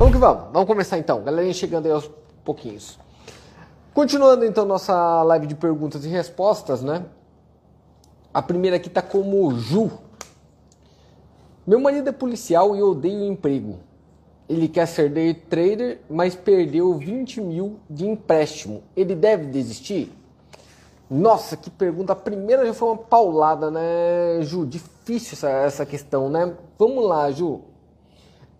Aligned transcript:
Vamos 0.00 0.14
que 0.14 0.18
vamos. 0.18 0.44
Vamos 0.50 0.66
começar 0.66 0.96
então. 0.96 1.22
Galerinha 1.22 1.52
chegando 1.52 1.84
aí 1.84 1.92
aos 1.92 2.10
pouquinhos. 2.42 2.98
Continuando 3.92 4.46
então 4.46 4.64
nossa 4.64 5.22
live 5.24 5.46
de 5.46 5.54
perguntas 5.54 6.06
e 6.06 6.08
respostas, 6.08 6.82
né? 6.82 7.04
A 8.32 8.40
primeira 8.40 8.78
aqui 8.78 8.88
tá 8.88 9.02
como 9.02 9.54
Ju. 9.58 9.90
Meu 11.66 11.78
marido 11.78 12.08
é 12.08 12.12
policial 12.12 12.74
e 12.74 12.82
odeio 12.82 13.20
o 13.20 13.26
emprego. 13.26 13.80
Ele 14.48 14.68
quer 14.68 14.86
ser 14.86 15.10
day 15.10 15.34
trader, 15.34 16.00
mas 16.08 16.34
perdeu 16.34 16.94
20 16.94 17.42
mil 17.42 17.78
de 17.90 18.06
empréstimo. 18.08 18.82
Ele 18.96 19.14
deve 19.14 19.48
desistir? 19.48 20.10
Nossa, 21.10 21.58
que 21.58 21.68
pergunta. 21.68 22.14
A 22.14 22.16
primeira 22.16 22.64
já 22.64 22.72
foi 22.72 22.88
uma 22.88 22.96
paulada, 22.96 23.70
né, 23.70 24.40
Ju? 24.40 24.64
Difícil 24.64 25.34
essa, 25.34 25.50
essa 25.50 25.84
questão, 25.84 26.30
né? 26.30 26.54
Vamos 26.78 27.04
lá, 27.04 27.30
Ju. 27.30 27.60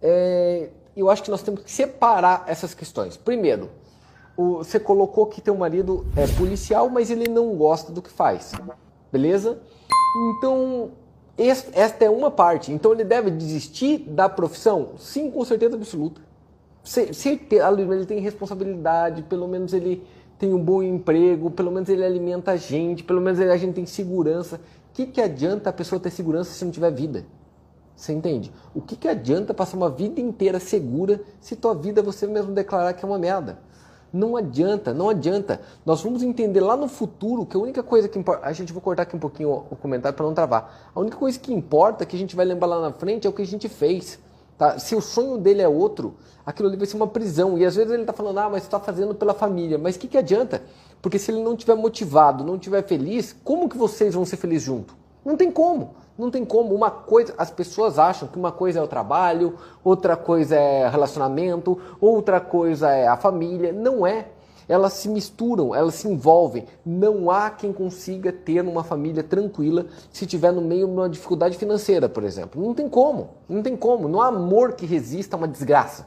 É, 0.02 0.68
eu 1.00 1.10
acho 1.10 1.22
que 1.22 1.30
nós 1.30 1.42
temos 1.42 1.62
que 1.62 1.70
separar 1.70 2.44
essas 2.46 2.74
questões. 2.74 3.16
Primeiro, 3.16 3.70
o, 4.36 4.58
você 4.58 4.78
colocou 4.78 5.26
que 5.26 5.40
teu 5.40 5.56
marido 5.56 6.06
é 6.16 6.26
policial, 6.26 6.88
mas 6.88 7.10
ele 7.10 7.28
não 7.28 7.54
gosta 7.56 7.92
do 7.92 8.00
que 8.00 8.10
faz. 8.10 8.52
Beleza? 9.12 9.58
Então, 10.36 10.90
esta 11.36 12.04
é 12.04 12.10
uma 12.10 12.30
parte. 12.30 12.72
Então 12.72 12.92
ele 12.92 13.04
deve 13.04 13.30
desistir 13.30 13.98
da 13.98 14.28
profissão? 14.28 14.90
Sim, 14.98 15.30
com 15.30 15.44
certeza 15.44 15.76
absoluta. 15.76 16.20
Certeza, 16.84 17.70
ele 17.78 18.06
tem 18.06 18.20
responsabilidade, 18.20 19.22
pelo 19.22 19.46
menos 19.46 19.72
ele 19.72 20.02
tem 20.38 20.54
um 20.54 20.62
bom 20.62 20.82
emprego, 20.82 21.50
pelo 21.50 21.70
menos 21.70 21.88
ele 21.88 22.04
alimenta 22.04 22.52
a 22.52 22.56
gente, 22.56 23.04
pelo 23.04 23.20
menos 23.20 23.38
a 23.38 23.56
gente 23.56 23.74
tem 23.74 23.86
segurança. 23.86 24.56
O 24.56 24.94
que, 24.94 25.06
que 25.06 25.20
adianta 25.20 25.70
a 25.70 25.72
pessoa 25.72 26.00
ter 26.00 26.10
segurança 26.10 26.52
se 26.52 26.64
não 26.64 26.72
tiver 26.72 26.90
vida? 26.90 27.24
Você 28.00 28.14
entende? 28.14 28.50
O 28.74 28.80
que, 28.80 28.96
que 28.96 29.06
adianta 29.06 29.52
passar 29.52 29.76
uma 29.76 29.90
vida 29.90 30.22
inteira 30.22 30.58
segura 30.58 31.20
se 31.38 31.54
tua 31.54 31.74
vida 31.74 32.00
você 32.00 32.26
mesmo 32.26 32.50
declarar 32.50 32.94
que 32.94 33.04
é 33.04 33.08
uma 33.08 33.18
merda? 33.18 33.58
Não 34.10 34.38
adianta, 34.38 34.94
não 34.94 35.10
adianta. 35.10 35.60
Nós 35.84 36.02
vamos 36.02 36.22
entender 36.22 36.60
lá 36.60 36.78
no 36.78 36.88
futuro 36.88 37.44
que 37.44 37.54
a 37.54 37.60
única 37.60 37.82
coisa 37.82 38.08
que 38.08 38.18
importa. 38.18 38.46
A 38.46 38.54
gente 38.54 38.72
vai 38.72 38.82
cortar 38.82 39.02
aqui 39.02 39.14
um 39.14 39.18
pouquinho 39.18 39.66
o 39.70 39.76
comentário 39.76 40.16
para 40.16 40.24
não 40.24 40.32
travar. 40.32 40.90
A 40.94 40.98
única 40.98 41.18
coisa 41.18 41.38
que 41.38 41.52
importa, 41.52 42.06
que 42.06 42.16
a 42.16 42.18
gente 42.18 42.34
vai 42.34 42.46
lembrar 42.46 42.68
lá 42.68 42.80
na 42.80 42.90
frente, 42.90 43.26
é 43.26 43.30
o 43.30 43.34
que 43.34 43.42
a 43.42 43.46
gente 43.46 43.68
fez. 43.68 44.18
Tá? 44.56 44.78
Se 44.78 44.96
o 44.96 45.02
sonho 45.02 45.36
dele 45.36 45.60
é 45.60 45.68
outro, 45.68 46.14
aquilo 46.44 46.68
ali 46.68 46.78
vai 46.78 46.86
ser 46.86 46.96
uma 46.96 47.06
prisão. 47.06 47.58
E 47.58 47.66
às 47.66 47.76
vezes 47.76 47.92
ele 47.92 48.04
está 48.04 48.14
falando, 48.14 48.38
ah, 48.38 48.48
mas 48.48 48.62
está 48.62 48.80
fazendo 48.80 49.14
pela 49.14 49.34
família. 49.34 49.76
Mas 49.76 49.96
o 49.96 49.98
que, 49.98 50.08
que 50.08 50.16
adianta? 50.16 50.62
Porque 51.02 51.18
se 51.18 51.30
ele 51.30 51.42
não 51.42 51.52
estiver 51.52 51.74
motivado, 51.74 52.42
não 52.44 52.54
estiver 52.54 52.82
feliz, 52.82 53.36
como 53.44 53.68
que 53.68 53.76
vocês 53.76 54.14
vão 54.14 54.24
ser 54.24 54.38
felizes 54.38 54.64
junto? 54.64 54.96
Não 55.22 55.36
tem 55.36 55.50
como. 55.50 55.96
Não 56.20 56.30
tem 56.30 56.44
como. 56.44 56.74
Uma 56.74 56.90
coisa, 56.90 57.32
as 57.38 57.50
pessoas 57.50 57.98
acham 57.98 58.28
que 58.28 58.38
uma 58.38 58.52
coisa 58.52 58.78
é 58.78 58.82
o 58.82 58.86
trabalho, 58.86 59.54
outra 59.82 60.16
coisa 60.16 60.54
é 60.54 60.86
relacionamento, 60.86 61.78
outra 61.98 62.38
coisa 62.38 62.90
é 62.90 63.08
a 63.08 63.16
família. 63.16 63.72
Não 63.72 64.06
é. 64.06 64.28
Elas 64.68 64.92
se 64.92 65.08
misturam, 65.08 65.74
elas 65.74 65.94
se 65.94 66.06
envolvem. 66.06 66.66
Não 66.84 67.30
há 67.30 67.48
quem 67.50 67.72
consiga 67.72 68.30
ter 68.30 68.60
uma 68.60 68.84
família 68.84 69.22
tranquila 69.22 69.86
se 70.12 70.26
tiver 70.26 70.52
no 70.52 70.60
meio 70.60 70.86
de 70.86 70.92
uma 70.92 71.08
dificuldade 71.08 71.56
financeira, 71.56 72.08
por 72.08 72.22
exemplo. 72.22 72.62
Não 72.62 72.74
tem 72.74 72.88
como. 72.88 73.30
Não 73.48 73.62
tem 73.62 73.74
como. 73.74 74.06
Não 74.06 74.20
há 74.20 74.28
amor 74.28 74.74
que 74.74 74.84
resista 74.84 75.36
a 75.36 75.38
uma 75.38 75.48
desgraça. 75.48 76.06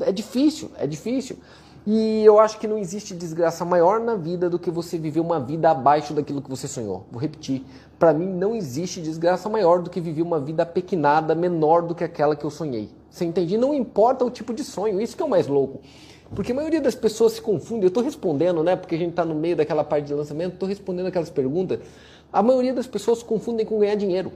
É 0.00 0.12
difícil, 0.12 0.70
é 0.78 0.86
difícil. 0.86 1.38
E 1.86 2.24
eu 2.24 2.40
acho 2.40 2.58
que 2.58 2.66
não 2.66 2.76
existe 2.76 3.14
desgraça 3.14 3.64
maior 3.64 4.00
na 4.00 4.16
vida 4.16 4.50
do 4.50 4.58
que 4.58 4.72
você 4.72 4.98
viver 4.98 5.20
uma 5.20 5.38
vida 5.38 5.70
abaixo 5.70 6.12
daquilo 6.12 6.42
que 6.42 6.50
você 6.50 6.66
sonhou. 6.66 7.06
Vou 7.12 7.20
repetir. 7.20 7.64
Para 7.98 8.12
mim 8.12 8.26
não 8.26 8.54
existe 8.54 9.00
desgraça 9.00 9.48
maior 9.48 9.80
do 9.80 9.88
que 9.88 10.00
viver 10.00 10.22
uma 10.22 10.38
vida 10.38 10.66
pequenada, 10.66 11.34
menor 11.34 11.82
do 11.82 11.94
que 11.94 12.04
aquela 12.04 12.36
que 12.36 12.44
eu 12.44 12.50
sonhei. 12.50 12.90
Você 13.08 13.24
entende? 13.24 13.56
Não 13.56 13.72
importa 13.72 14.24
o 14.24 14.30
tipo 14.30 14.52
de 14.52 14.62
sonho, 14.62 15.00
isso 15.00 15.16
que 15.16 15.22
é 15.22 15.26
o 15.26 15.30
mais 15.30 15.46
louco. 15.46 15.80
Porque 16.34 16.52
a 16.52 16.54
maioria 16.54 16.80
das 16.80 16.94
pessoas 16.94 17.32
se 17.32 17.40
confunde. 17.40 17.84
Eu 17.84 17.88
estou 17.88 18.02
respondendo, 18.02 18.62
né? 18.62 18.76
Porque 18.76 18.94
a 18.94 18.98
gente 18.98 19.10
está 19.10 19.24
no 19.24 19.34
meio 19.34 19.56
daquela 19.56 19.82
parte 19.82 20.06
de 20.06 20.14
lançamento, 20.14 20.54
estou 20.54 20.68
respondendo 20.68 21.06
aquelas 21.06 21.30
perguntas. 21.30 21.80
A 22.32 22.42
maioria 22.42 22.74
das 22.74 22.86
pessoas 22.86 23.18
se 23.18 23.24
confundem 23.24 23.64
com 23.64 23.78
ganhar 23.78 23.94
dinheiro. 23.94 24.32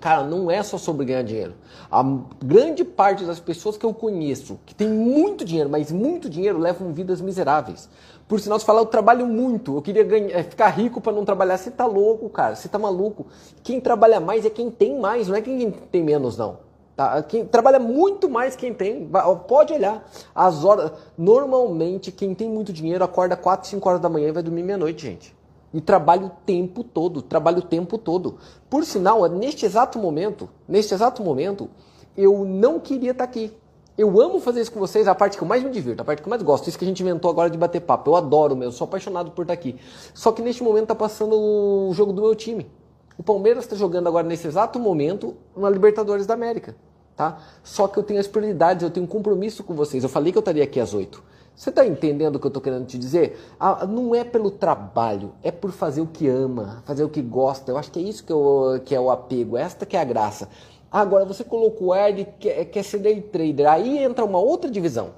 Cara, 0.00 0.24
não 0.24 0.50
é 0.50 0.62
só 0.62 0.76
sobre 0.76 1.06
ganhar 1.06 1.22
dinheiro. 1.22 1.54
A 1.90 2.02
grande 2.44 2.84
parte 2.84 3.24
das 3.24 3.40
pessoas 3.40 3.76
que 3.76 3.84
eu 3.84 3.94
conheço 3.94 4.58
que 4.66 4.74
tem 4.74 4.88
muito 4.88 5.44
dinheiro, 5.44 5.70
mas 5.70 5.90
muito 5.90 6.28
dinheiro, 6.28 6.58
levam 6.58 6.92
vidas 6.92 7.20
miseráveis. 7.20 7.88
Por 8.28 8.40
sinal, 8.40 8.58
você 8.58 8.64
fala, 8.64 8.80
eu 8.80 8.86
trabalho 8.86 9.24
muito, 9.26 9.76
eu 9.76 9.82
queria 9.82 10.02
ganhar, 10.02 10.36
é, 10.36 10.42
ficar 10.42 10.68
rico 10.68 11.00
para 11.00 11.12
não 11.12 11.24
trabalhar. 11.24 11.56
Você 11.56 11.70
tá 11.70 11.86
louco, 11.86 12.28
cara, 12.28 12.56
você 12.56 12.68
tá 12.68 12.78
maluco. 12.78 13.26
Quem 13.62 13.80
trabalha 13.80 14.18
mais 14.18 14.44
é 14.44 14.50
quem 14.50 14.70
tem 14.70 14.98
mais, 14.98 15.28
não 15.28 15.36
é 15.36 15.40
quem 15.40 15.70
tem 15.70 16.02
menos, 16.02 16.36
não. 16.36 16.58
Tá? 16.96 17.22
Quem 17.22 17.44
trabalha 17.44 17.78
muito 17.78 18.28
mais 18.28 18.56
quem 18.56 18.74
tem, 18.74 19.08
pode 19.46 19.72
olhar. 19.72 20.08
As 20.34 20.64
horas, 20.64 20.92
normalmente, 21.16 22.10
quem 22.10 22.34
tem 22.34 22.48
muito 22.48 22.72
dinheiro 22.72 23.04
acorda 23.04 23.36
4, 23.36 23.68
5 23.68 23.88
horas 23.88 24.00
da 24.00 24.08
manhã 24.08 24.28
e 24.28 24.32
vai 24.32 24.42
dormir 24.42 24.62
meia-noite, 24.62 25.02
gente 25.02 25.36
e 25.76 25.80
trabalho 25.80 26.28
o 26.28 26.30
tempo 26.46 26.82
todo, 26.82 27.20
trabalho 27.20 27.58
o 27.58 27.62
tempo 27.62 27.98
todo. 27.98 28.38
Por 28.70 28.84
sinal, 28.84 29.28
neste 29.28 29.66
exato 29.66 29.98
momento, 29.98 30.48
neste 30.66 30.94
exato 30.94 31.22
momento, 31.22 31.68
eu 32.16 32.46
não 32.46 32.80
queria 32.80 33.10
estar 33.10 33.24
aqui. 33.24 33.52
Eu 33.96 34.20
amo 34.20 34.40
fazer 34.40 34.60
isso 34.60 34.70
com 34.70 34.78
vocês, 34.78 35.08
a 35.08 35.14
parte 35.14 35.38
que 35.38 35.42
eu 35.42 35.48
mais 35.48 35.62
me 35.62 35.70
divirto, 35.70 36.02
a 36.02 36.04
parte 36.04 36.20
que 36.20 36.28
eu 36.28 36.30
mais 36.30 36.42
gosto, 36.42 36.68
isso 36.68 36.78
que 36.78 36.84
a 36.84 36.88
gente 36.88 37.00
inventou 37.00 37.30
agora 37.30 37.48
de 37.48 37.56
bater 37.56 37.80
papo. 37.80 38.10
Eu 38.10 38.16
adoro, 38.16 38.62
eu 38.62 38.70
sou 38.70 38.84
apaixonado 38.84 39.30
por 39.30 39.42
estar 39.42 39.54
aqui. 39.54 39.76
Só 40.12 40.32
que 40.32 40.42
neste 40.42 40.62
momento 40.62 40.82
está 40.82 40.94
passando 40.94 41.34
o 41.34 41.90
jogo 41.94 42.12
do 42.12 42.20
meu 42.20 42.34
time. 42.34 42.70
O 43.16 43.22
Palmeiras 43.22 43.64
está 43.64 43.74
jogando 43.74 44.06
agora 44.06 44.26
nesse 44.26 44.46
exato 44.46 44.78
momento 44.78 45.34
na 45.56 45.70
Libertadores 45.70 46.26
da 46.26 46.34
América, 46.34 46.76
tá? 47.16 47.38
Só 47.64 47.88
que 47.88 47.98
eu 47.98 48.02
tenho 48.02 48.20
as 48.20 48.26
prioridades, 48.26 48.82
eu 48.82 48.90
tenho 48.90 49.04
um 49.04 49.08
compromisso 49.08 49.64
com 49.64 49.72
vocês. 49.72 50.02
Eu 50.02 50.10
falei 50.10 50.30
que 50.30 50.36
eu 50.36 50.40
estaria 50.40 50.62
aqui 50.62 50.78
às 50.78 50.92
oito. 50.92 51.22
Você 51.54 51.70
está 51.70 51.86
entendendo 51.86 52.36
o 52.36 52.38
que 52.38 52.44
eu 52.44 52.50
estou 52.50 52.62
querendo 52.62 52.84
te 52.84 52.98
dizer? 52.98 53.40
Ah, 53.58 53.86
não 53.86 54.14
é 54.14 54.22
pelo 54.22 54.50
trabalho, 54.50 55.32
é 55.42 55.50
por 55.50 55.72
fazer 55.72 56.02
o 56.02 56.06
que 56.06 56.28
ama, 56.28 56.82
fazer 56.84 57.02
o 57.02 57.08
que 57.08 57.22
gosta. 57.22 57.72
Eu 57.72 57.78
acho 57.78 57.90
que 57.90 57.98
é 57.98 58.02
isso 58.02 58.22
que, 58.22 58.30
eu, 58.30 58.78
que 58.84 58.94
é 58.94 59.00
o 59.00 59.10
apego, 59.10 59.56
esta 59.56 59.86
que 59.86 59.96
é 59.96 60.00
a 60.00 60.04
graça. 60.04 60.50
Agora, 60.90 61.24
você 61.24 61.44
colocou 61.44 61.88
o 61.88 61.94
Erd, 61.94 62.26
quer, 62.38 62.64
quer 62.66 62.82
ser 62.82 62.98
day 62.98 63.20
trader. 63.20 63.68
Aí 63.68 63.98
entra 63.98 64.24
uma 64.24 64.38
outra 64.38 64.70
divisão. 64.70 65.10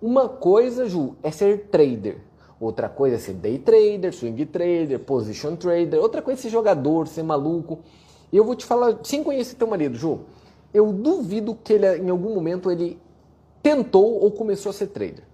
Uma 0.00 0.28
coisa, 0.28 0.88
Ju, 0.88 1.16
é 1.22 1.30
ser 1.30 1.68
trader. 1.70 2.18
Outra 2.60 2.88
coisa 2.88 3.16
é 3.16 3.18
ser 3.18 3.34
day 3.34 3.58
trader, 3.58 4.12
swing 4.12 4.46
trader, 4.46 4.98
position 5.00 5.56
trader. 5.56 6.00
Outra 6.00 6.20
coisa 6.20 6.40
é 6.40 6.42
ser 6.42 6.50
jogador, 6.50 7.06
ser 7.08 7.22
maluco. 7.22 7.80
Eu 8.32 8.44
vou 8.44 8.54
te 8.54 8.64
falar, 8.64 8.98
sem 9.02 9.24
conhecer 9.24 9.56
teu 9.56 9.66
marido, 9.66 9.96
Ju, 9.96 10.20
eu 10.72 10.92
duvido 10.92 11.54
que 11.54 11.72
ele, 11.72 11.98
em 11.98 12.10
algum 12.10 12.34
momento, 12.34 12.70
ele 12.70 12.98
tentou 13.62 14.22
ou 14.22 14.30
começou 14.30 14.70
a 14.70 14.72
ser 14.72 14.88
trader. 14.88 15.24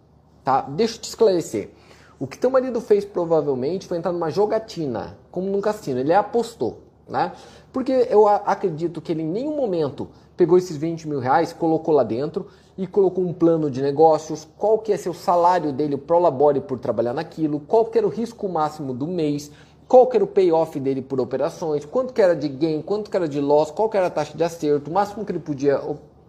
Tá? 0.44 0.62
Deixa 0.62 0.96
eu 0.96 1.00
te 1.00 1.08
esclarecer. 1.08 1.70
O 2.18 2.26
que 2.26 2.38
teu 2.38 2.50
marido 2.50 2.80
fez 2.80 3.04
provavelmente 3.04 3.86
foi 3.86 3.98
entrar 3.98 4.12
numa 4.12 4.30
jogatina, 4.30 5.18
como 5.30 5.50
num 5.50 5.60
cassino. 5.60 5.98
Ele 5.98 6.12
apostou, 6.12 6.78
né? 7.08 7.32
Porque 7.72 8.06
eu 8.10 8.26
acredito 8.26 9.00
que 9.00 9.12
ele 9.12 9.22
em 9.22 9.28
nenhum 9.28 9.56
momento 9.56 10.08
pegou 10.36 10.58
esses 10.58 10.76
20 10.76 11.08
mil 11.08 11.20
reais, 11.20 11.52
colocou 11.52 11.94
lá 11.94 12.02
dentro 12.02 12.46
e 12.76 12.86
colocou 12.86 13.24
um 13.24 13.32
plano 13.32 13.70
de 13.70 13.80
negócios, 13.80 14.48
qual 14.58 14.78
que 14.78 14.92
é 14.92 14.96
seu 14.96 15.14
salário 15.14 15.72
dele 15.72 15.96
pro 15.96 16.18
labore 16.18 16.60
por 16.60 16.78
trabalhar 16.78 17.12
naquilo, 17.12 17.60
qual 17.60 17.84
que 17.84 17.98
era 17.98 18.06
o 18.06 18.10
risco 18.10 18.48
máximo 18.48 18.92
do 18.92 19.06
mês, 19.06 19.50
qual 19.86 20.06
que 20.06 20.16
era 20.16 20.24
o 20.24 20.28
payoff 20.28 20.78
dele 20.80 21.02
por 21.02 21.20
operações, 21.20 21.84
quanto 21.84 22.12
que 22.12 22.20
era 22.20 22.34
de 22.34 22.48
gain, 22.48 22.82
quanto 22.82 23.10
que 23.10 23.16
era 23.16 23.28
de 23.28 23.40
loss, 23.40 23.70
qual 23.70 23.88
que 23.88 23.96
era 23.96 24.06
a 24.08 24.10
taxa 24.10 24.36
de 24.36 24.42
acerto, 24.42 24.90
o 24.90 24.94
máximo 24.94 25.24
que 25.24 25.32
ele 25.32 25.38
podia 25.38 25.80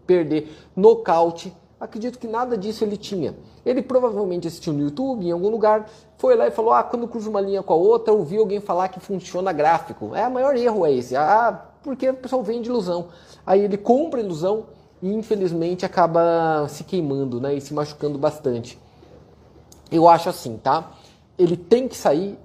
perder, 0.05 0.51
nocaute. 0.75 1.55
Acredito 1.79 2.17
que 2.17 2.27
nada 2.27 2.57
disso 2.57 2.83
ele 2.83 2.95
tinha. 2.95 3.35
Ele 3.65 3.81
provavelmente 3.81 4.47
assistiu 4.47 4.71
no 4.71 4.81
YouTube, 4.81 5.25
em 5.25 5.31
algum 5.31 5.49
lugar, 5.49 5.89
foi 6.17 6.35
lá 6.35 6.47
e 6.47 6.51
falou: 6.51 6.71
ah, 6.71 6.83
quando 6.83 7.07
cruza 7.07 7.29
uma 7.29 7.41
linha 7.41 7.61
com 7.61 7.73
a 7.73 7.75
outra, 7.75 8.13
ouvi 8.13 8.37
alguém 8.37 8.61
falar 8.61 8.87
que 8.87 8.99
funciona 8.99 9.51
gráfico. 9.51 10.15
É, 10.15 10.25
o 10.27 10.31
maior 10.31 10.55
erro 10.55 10.85
é 10.85 10.93
esse. 10.93 11.15
Ah, 11.15 11.65
porque 11.83 12.09
o 12.09 12.13
pessoal 12.13 12.41
vende 12.41 12.69
ilusão. 12.69 13.07
Aí 13.45 13.61
ele 13.61 13.77
compra 13.77 14.21
ilusão 14.21 14.65
e 15.01 15.13
infelizmente 15.13 15.85
acaba 15.85 16.65
se 16.69 16.83
queimando 16.83 17.41
né, 17.41 17.53
e 17.53 17.61
se 17.61 17.73
machucando 17.73 18.17
bastante. 18.17 18.79
Eu 19.91 20.07
acho 20.07 20.29
assim, 20.29 20.57
tá? 20.57 20.91
Ele 21.37 21.57
tem 21.57 21.87
que 21.87 21.97
sair. 21.97 22.39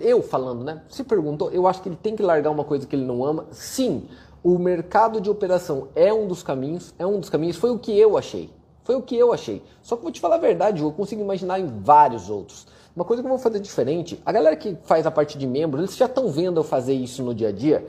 Eu 0.00 0.22
falando, 0.22 0.62
né? 0.62 0.82
Se 0.88 1.02
perguntou, 1.02 1.50
eu 1.50 1.66
acho 1.66 1.82
que 1.82 1.88
ele 1.88 1.98
tem 2.00 2.14
que 2.14 2.22
largar 2.22 2.50
uma 2.50 2.62
coisa 2.62 2.86
que 2.86 2.94
ele 2.94 3.04
não 3.04 3.24
ama. 3.24 3.44
Sim, 3.50 4.08
o 4.42 4.58
mercado 4.58 5.20
de 5.20 5.30
operação 5.30 5.88
é 5.94 6.12
um 6.12 6.26
dos 6.26 6.42
caminhos, 6.42 6.92
é 6.98 7.06
um 7.06 7.20
dos 7.20 7.30
caminhos, 7.30 7.56
foi 7.56 7.70
o 7.70 7.78
que 7.78 7.96
eu 7.96 8.18
achei. 8.18 8.50
Foi 8.84 8.96
o 8.96 9.02
que 9.02 9.16
eu 9.16 9.32
achei. 9.32 9.62
Só 9.80 9.96
que 9.96 10.02
vou 10.02 10.10
te 10.10 10.20
falar 10.20 10.36
a 10.36 10.38
verdade, 10.38 10.82
eu 10.82 10.90
consigo 10.90 11.22
imaginar 11.22 11.60
em 11.60 11.66
vários 11.66 12.28
outros. 12.28 12.66
Uma 12.94 13.04
coisa 13.04 13.22
que 13.22 13.26
eu 13.26 13.30
vou 13.30 13.38
fazer 13.38 13.60
diferente, 13.60 14.20
a 14.26 14.32
galera 14.32 14.56
que 14.56 14.76
faz 14.82 15.06
a 15.06 15.10
parte 15.10 15.38
de 15.38 15.46
membros, 15.46 15.84
eles 15.84 15.96
já 15.96 16.06
estão 16.06 16.28
vendo 16.28 16.58
eu 16.58 16.64
fazer 16.64 16.92
isso 16.92 17.22
no 17.22 17.34
dia 17.34 17.48
a 17.48 17.52
dia. 17.52 17.86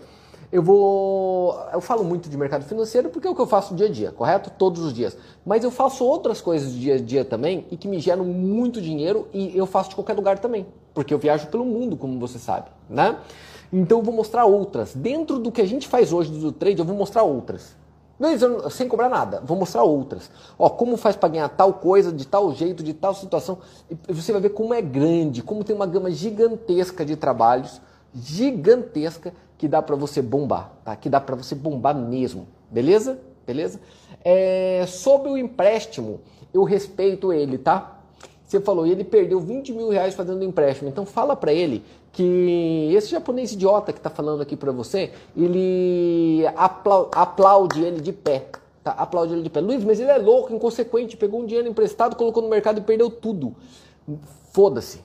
Eu 0.51 0.61
vou. 0.61 1.59
Eu 1.73 1.81
falo 1.81 2.03
muito 2.03 2.29
de 2.29 2.37
mercado 2.37 2.63
financeiro 2.63 3.09
porque 3.09 3.27
é 3.27 3.29
o 3.29 3.33
que 3.33 3.41
eu 3.41 3.47
faço 3.47 3.73
dia 3.73 3.87
a 3.87 3.89
dia, 3.89 4.11
correto? 4.11 4.51
Todos 4.51 4.83
os 4.83 4.93
dias. 4.93 5.17
Mas 5.43 5.63
eu 5.63 5.71
faço 5.71 6.05
outras 6.05 6.41
coisas 6.41 6.71
dia 6.73 6.93
a 6.93 6.99
dia 6.99 7.25
também 7.25 7.65
e 7.71 7.75
que 7.75 7.87
me 7.87 7.99
geram 7.99 8.23
muito 8.23 8.79
dinheiro 8.79 9.27
e 9.33 9.57
eu 9.57 9.65
faço 9.65 9.89
de 9.89 9.95
qualquer 9.95 10.13
lugar 10.13 10.37
também. 10.37 10.67
Porque 10.93 11.11
eu 11.11 11.17
viajo 11.17 11.47
pelo 11.47 11.65
mundo, 11.65 11.97
como 11.97 12.19
você 12.19 12.37
sabe, 12.37 12.69
né? 12.87 13.17
Então 13.73 13.97
eu 13.97 14.03
vou 14.03 14.13
mostrar 14.13 14.45
outras. 14.45 14.93
Dentro 14.93 15.39
do 15.39 15.51
que 15.51 15.59
a 15.59 15.65
gente 15.65 15.87
faz 15.87 16.13
hoje 16.13 16.31
do 16.31 16.51
trade, 16.51 16.77
eu 16.77 16.85
vou 16.85 16.95
mostrar 16.95 17.23
outras. 17.23 17.75
sem 18.69 18.87
cobrar 18.87 19.09
nada, 19.09 19.41
vou 19.43 19.57
mostrar 19.57 19.81
outras. 19.81 20.29
Ó, 20.59 20.69
como 20.69 20.95
faz 20.95 21.15
para 21.15 21.29
ganhar 21.29 21.49
tal 21.49 21.73
coisa, 21.73 22.11
de 22.11 22.27
tal 22.27 22.53
jeito, 22.53 22.83
de 22.83 22.93
tal 22.93 23.15
situação. 23.15 23.57
E 24.07 24.13
você 24.13 24.31
vai 24.31 24.39
ver 24.39 24.49
como 24.49 24.75
é 24.75 24.81
grande, 24.81 25.41
como 25.41 25.63
tem 25.63 25.75
uma 25.75 25.87
gama 25.87 26.11
gigantesca 26.11 27.03
de 27.03 27.15
trabalhos, 27.15 27.81
gigantesca, 28.13 29.33
que 29.57 29.67
dá 29.67 29.81
para 29.81 29.95
você 29.95 30.21
bombar, 30.21 30.71
tá? 30.85 30.95
Que 30.95 31.09
dá 31.09 31.19
para 31.19 31.35
você 31.35 31.55
bombar 31.55 31.95
mesmo, 31.95 32.47
beleza? 32.69 33.19
Beleza? 33.45 33.79
É, 34.23 34.85
sobre 34.87 35.29
o 35.29 35.37
empréstimo, 35.37 36.21
eu 36.53 36.63
respeito 36.63 37.33
ele, 37.33 37.57
tá? 37.57 37.99
Você 38.45 38.59
falou, 38.61 38.85
ele 38.85 39.03
perdeu 39.03 39.39
20 39.39 39.73
mil 39.73 39.89
reais 39.89 40.13
fazendo 40.13 40.43
empréstimo. 40.43 40.87
Então 40.87 41.07
fala 41.07 41.35
para 41.35 41.51
ele 41.51 41.83
que 42.13 42.91
esse 42.93 43.09
japonês 43.09 43.51
idiota 43.51 43.91
que 43.91 43.97
está 43.97 44.09
falando 44.09 44.41
aqui 44.41 44.55
para 44.55 44.71
você, 44.71 45.11
ele 45.35 46.45
aplaude 47.11 47.83
ele 47.83 47.99
de 47.99 48.13
pé. 48.13 48.45
Tá? 48.83 48.91
Aplaude 48.91 49.33
ele 49.33 49.41
de 49.41 49.49
pé. 49.49 49.59
Luiz, 49.59 49.83
mas 49.83 49.99
ele 49.99 50.11
é 50.11 50.17
louco, 50.17 50.53
inconsequente, 50.53 51.17
pegou 51.17 51.41
um 51.41 51.45
dinheiro 51.45 51.67
emprestado, 51.67 52.15
colocou 52.15 52.43
no 52.43 52.49
mercado 52.49 52.77
e 52.77 52.81
perdeu 52.81 53.09
tudo. 53.09 53.55
Foda-se. 54.51 55.01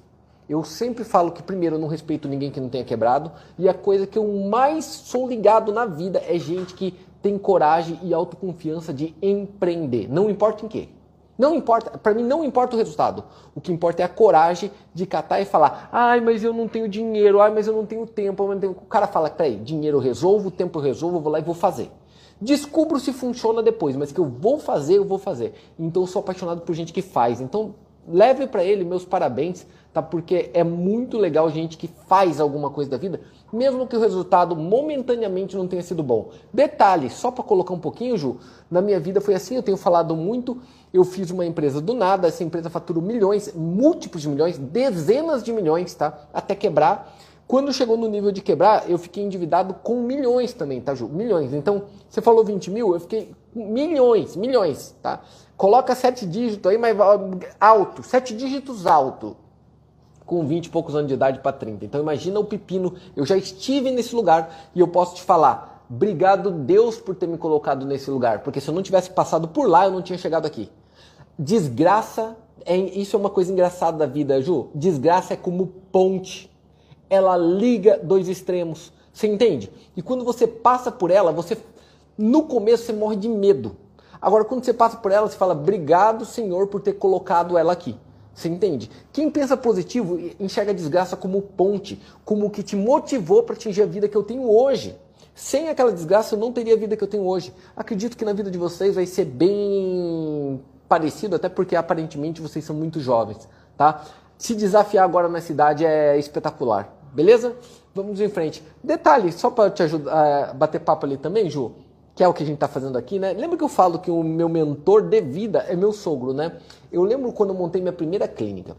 Eu 0.47 0.63
sempre 0.65 1.03
falo 1.03 1.33
que, 1.33 1.43
primeiro, 1.43 1.77
eu 1.77 1.81
não 1.81 1.89
respeito 1.89 2.29
ninguém 2.29 2.51
que 2.51 2.61
não 2.61 2.69
tenha 2.69 2.85
quebrado. 2.85 3.33
E 3.59 3.69
a 3.69 3.75
coisa 3.75 4.07
que 4.07 4.19
eu 4.19 4.27
mais 4.49 4.85
sou 4.85 5.27
ligado 5.27 5.73
na 5.73 5.87
vida 5.87 6.23
é 6.27 6.39
gente 6.39 6.75
que 6.75 6.95
tem 7.23 7.39
coragem 7.39 7.99
e 8.03 8.13
autoconfiança 8.13 8.93
de 8.93 9.15
empreender. 9.23 10.09
Não 10.11 10.29
importa 10.29 10.65
em 10.65 10.69
quê. 10.69 10.89
Não 11.39 11.55
importa, 11.55 11.97
para 11.97 12.13
mim 12.13 12.25
não 12.25 12.45
importa 12.45 12.75
o 12.75 12.79
resultado. 12.79 13.23
O 13.55 13.61
que 13.61 13.73
importa 13.73 14.03
é 14.03 14.05
a 14.05 14.09
coragem 14.09 14.73
de 14.93 15.07
catar 15.07 15.41
e 15.41 15.45
falar: 15.45 15.89
"Ai, 15.93 16.21
mas 16.21 16.43
eu 16.43 16.53
não 16.53 16.67
tenho 16.67 16.89
dinheiro, 16.89 17.41
ai, 17.41 17.53
mas 17.55 17.69
eu 17.69 17.73
não 17.73 17.87
tenho 17.87 18.05
tempo". 18.07 18.47
Não 18.53 18.59
tenho... 18.59 18.73
O 18.73 18.87
cara 18.87 19.07
fala: 19.07 19.31
"Peraí, 19.31 19.57
dinheiro 19.57 19.99
eu 19.99 20.03
resolvo, 20.03 20.51
tempo 20.51 20.81
eu 20.81 20.83
resolvo, 20.83 21.19
eu 21.19 21.21
vou 21.21 21.33
lá 21.33 21.39
e 21.39 21.43
vou 21.43 21.55
fazer". 21.55 21.93
Descubro 22.41 22.99
se 22.99 23.13
funciona 23.13 23.63
depois, 23.63 23.95
mas 23.97 24.11
que 24.11 24.19
eu 24.19 24.25
vou 24.25 24.59
fazer, 24.59 24.95
eu 24.95 25.05
vou 25.05 25.19
fazer. 25.19 25.55
Então 25.79 26.03
eu 26.03 26.07
sou 26.09 26.21
apaixonado 26.21 26.63
por 26.63 26.75
gente 26.75 26.93
que 26.93 27.03
faz. 27.03 27.41
Então 27.41 27.75
leve 28.09 28.47
para 28.47 28.65
ele 28.65 28.85
meus 28.85 29.05
parabéns, 29.05 29.67
tá? 29.93 30.01
Porque 30.01 30.51
é 30.55 30.65
muito 30.65 31.19
legal 31.19 31.51
gente 31.51 31.77
que 31.77 31.89
faz 32.07 32.41
alguma 32.41 32.71
coisa 32.71 32.91
da 32.91 32.97
vida, 32.97 33.21
mesmo 33.53 33.87
que 33.87 33.97
o 33.97 34.01
resultado 34.01 34.57
momentaneamente 34.57 35.57
não 35.57 35.69
tenha 35.69 35.83
sido 35.83 36.03
bom. 36.03 36.31
Detalhe, 36.53 37.11
só 37.11 37.31
para 37.31 37.45
colocar 37.45 37.75
um 37.75 37.79
pouquinho, 37.79 38.17
Ju, 38.17 38.39
na 38.71 38.81
minha 38.81 38.99
vida 38.99 39.21
foi 39.21 39.35
assim, 39.35 39.57
eu 39.57 39.63
tenho 39.63 39.77
falado 39.77 40.17
muito, 40.17 40.59
eu 40.93 41.05
fiz 41.05 41.31
uma 41.31 41.45
empresa 41.45 41.81
do 41.81 41.95
nada, 41.95 42.29
essa 42.29 42.43
empresa 42.43 42.71
faturou 42.71 43.03
milhões, 43.03 43.53
múltiplos 43.55 44.23
de 44.23 44.29
milhões, 44.29 44.59
dezenas 44.59 45.43
de 45.43 45.53
milhões, 45.53 45.95
tá? 45.95 46.27
Até 46.33 46.55
quebrar. 46.55 47.15
Quando 47.47 47.73
chegou 47.73 47.97
no 47.97 48.09
nível 48.09 48.31
de 48.31 48.43
quebrar, 48.43 48.91
eu 48.91 48.99
fiquei 48.99 49.25
endividado 49.25 49.73
com 49.73 50.03
milhões 50.03 50.53
também, 50.53 50.81
tá, 50.81 50.95
Ju? 50.95 51.09
Milhões. 51.09 51.55
Então, 51.55 51.85
você 52.09 52.21
falou 52.21 52.45
20 52.45 52.71
mil, 52.71 52.93
eu 52.93 53.01
fiquei 53.01 53.35
milhões, 53.55 54.37
milhões, 54.37 54.95
tá? 55.03 55.23
Coloca 55.57 55.95
sete 55.95 56.27
dígitos 56.27 56.71
aí, 56.71 56.79
mas 56.79 56.97
alto, 57.59 58.03
sete 58.03 58.35
dígitos 58.37 58.87
alto, 58.87 59.37
com 60.25 60.47
20 60.47 60.67
e 60.67 60.69
poucos 60.71 60.95
anos 60.95 61.09
de 61.09 61.15
idade 61.15 61.41
para 61.41 61.53
30. 61.53 61.87
Então, 61.87 62.01
imagina 62.01 62.39
o 62.39 62.45
pepino, 62.45 62.95
eu 63.17 63.25
já 63.25 63.37
estive 63.37 63.91
nesse 63.91 64.15
lugar 64.15 64.69
e 64.75 64.81
eu 64.81 64.87
posso 64.87 65.17
te 65.17 65.23
falar, 65.23 65.85
obrigado 65.91 66.51
Deus 66.51 66.99
por 66.99 67.15
ter 67.15 67.27
me 67.27 67.39
colocado 67.39 67.87
nesse 67.87 68.11
lugar, 68.11 68.41
porque 68.41 68.61
se 68.61 68.69
eu 68.69 68.75
não 68.75 68.83
tivesse 68.83 69.11
passado 69.11 69.49
por 69.49 69.67
lá, 69.67 69.87
eu 69.87 69.91
não 69.91 70.03
tinha 70.03 70.19
chegado 70.19 70.47
aqui. 70.47 70.71
Desgraça, 71.39 72.37
é, 72.67 72.77
isso 72.77 73.15
é 73.15 73.19
uma 73.19 73.31
coisa 73.31 73.53
engraçada 73.53 73.99
da 73.99 74.07
vida, 74.07 74.41
Ju. 74.43 74.69
Desgraça 74.75 75.35
é 75.35 75.37
como 75.37 75.67
ponte 75.93 76.51
ela 77.11 77.37
liga 77.37 77.99
dois 78.03 78.29
extremos. 78.29 78.93
Você 79.13 79.27
entende? 79.27 79.71
E 79.97 80.03
quando 80.03 80.25
você 80.25 80.47
passa 80.47 80.93
por 80.93 81.11
ela, 81.11 81.33
você 81.33 81.57
no 82.17 82.45
começo 82.45 82.85
você 82.85 82.93
morre 82.93 83.17
de 83.17 83.29
medo. 83.29 83.77
Agora 84.21 84.45
quando 84.45 84.65
você 84.65 84.75
passa 84.75 84.97
por 84.97 85.13
ela, 85.13 85.29
você 85.29 85.37
fala: 85.37 85.55
"Obrigado, 85.55 86.25
Senhor, 86.25 86.67
por 86.67 86.81
ter 86.81 86.95
colocado 86.95 87.57
ela 87.57 87.73
aqui". 87.73 87.97
Você 88.35 88.49
entende? 88.49 88.91
Quem 89.13 89.31
pensa 89.31 89.57
positivo 89.57 90.19
enxerga 90.39 90.71
a 90.71 90.75
desgraça 90.75 91.17
como 91.17 91.43
ponte, 91.43 92.01
como 92.25 92.47
o 92.47 92.51
que 92.51 92.63
te 92.63 92.77
motivou 92.77 93.43
para 93.43 93.57
atingir 93.57 93.83
a 93.83 93.87
vida 93.87 94.09
que 94.09 94.17
eu 94.17 94.23
tenho 94.23 94.49
hoje. 94.49 94.97
Sem 95.35 95.69
aquela 95.69 95.93
desgraça 95.93 96.35
eu 96.35 96.39
não 96.39 96.53
teria 96.53 96.75
a 96.75 96.77
vida 96.77 96.97
que 96.97 97.03
eu 97.03 97.09
tenho 97.09 97.25
hoje. 97.25 97.53
Acredito 97.77 98.17
que 98.17 98.25
na 98.25 98.33
vida 98.33 98.51
de 98.51 98.59
vocês 98.59 98.95
vai 98.95 99.07
ser 99.07 99.25
bem 99.25 100.61
parecido, 100.89 101.37
até 101.37 101.49
porque 101.49 101.77
aparentemente 101.77 102.41
vocês 102.41 102.65
são 102.65 102.75
muito 102.75 103.01
jovens, 103.01 103.49
tá? 103.77 104.03
Se 104.37 104.55
desafiar 104.55 105.05
agora 105.05 105.29
na 105.29 105.41
cidade 105.41 105.85
é 105.85 106.19
espetacular. 106.19 106.95
Beleza? 107.13 107.57
Vamos 107.95 108.21
em 108.21 108.29
frente. 108.29 108.63
Detalhe, 108.83 109.33
só 109.33 109.51
para 109.51 109.71
te 109.71 109.83
ajudar 109.83 110.51
a 110.51 110.55
bater 110.55 110.81
papo 110.81 111.05
ali 111.05 111.17
também, 111.17 111.51
Ju, 111.51 111.73
que 112.15 112.23
é 112.23 112.29
o 112.29 112.33
que 112.33 112.43
a 112.43 112.47
gente 112.47 112.55
está 112.55 112.69
fazendo 112.69 112.97
aqui, 112.97 113.19
né? 113.19 113.33
Lembra 113.33 113.57
que 113.57 113.65
eu 113.65 113.69
falo 113.69 113.99
que 113.99 114.11
o 114.11 114.23
meu 114.23 114.49
mentor 114.49 115.03
de 115.03 115.21
vida 115.21 115.65
é 115.69 115.75
meu 115.75 115.93
sogro, 115.93 116.33
né? 116.33 116.53
Eu 116.93 117.03
lembro 117.03 117.33
quando 117.33 117.51
eu 117.51 117.57
montei 117.57 117.81
minha 117.81 117.93
primeira 117.93 118.29
clínica. 118.29 118.77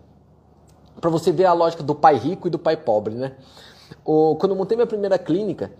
Para 1.01 1.09
você 1.09 1.31
ver 1.31 1.45
a 1.45 1.53
lógica 1.53 1.83
do 1.83 1.95
pai 1.95 2.15
rico 2.15 2.47
e 2.47 2.51
do 2.51 2.59
pai 2.59 2.77
pobre, 2.77 3.15
né? 3.15 3.33
O, 4.05 4.35
quando 4.35 4.53
eu 4.53 4.57
montei 4.57 4.75
minha 4.75 4.87
primeira 4.87 5.17
clínica, 5.17 5.71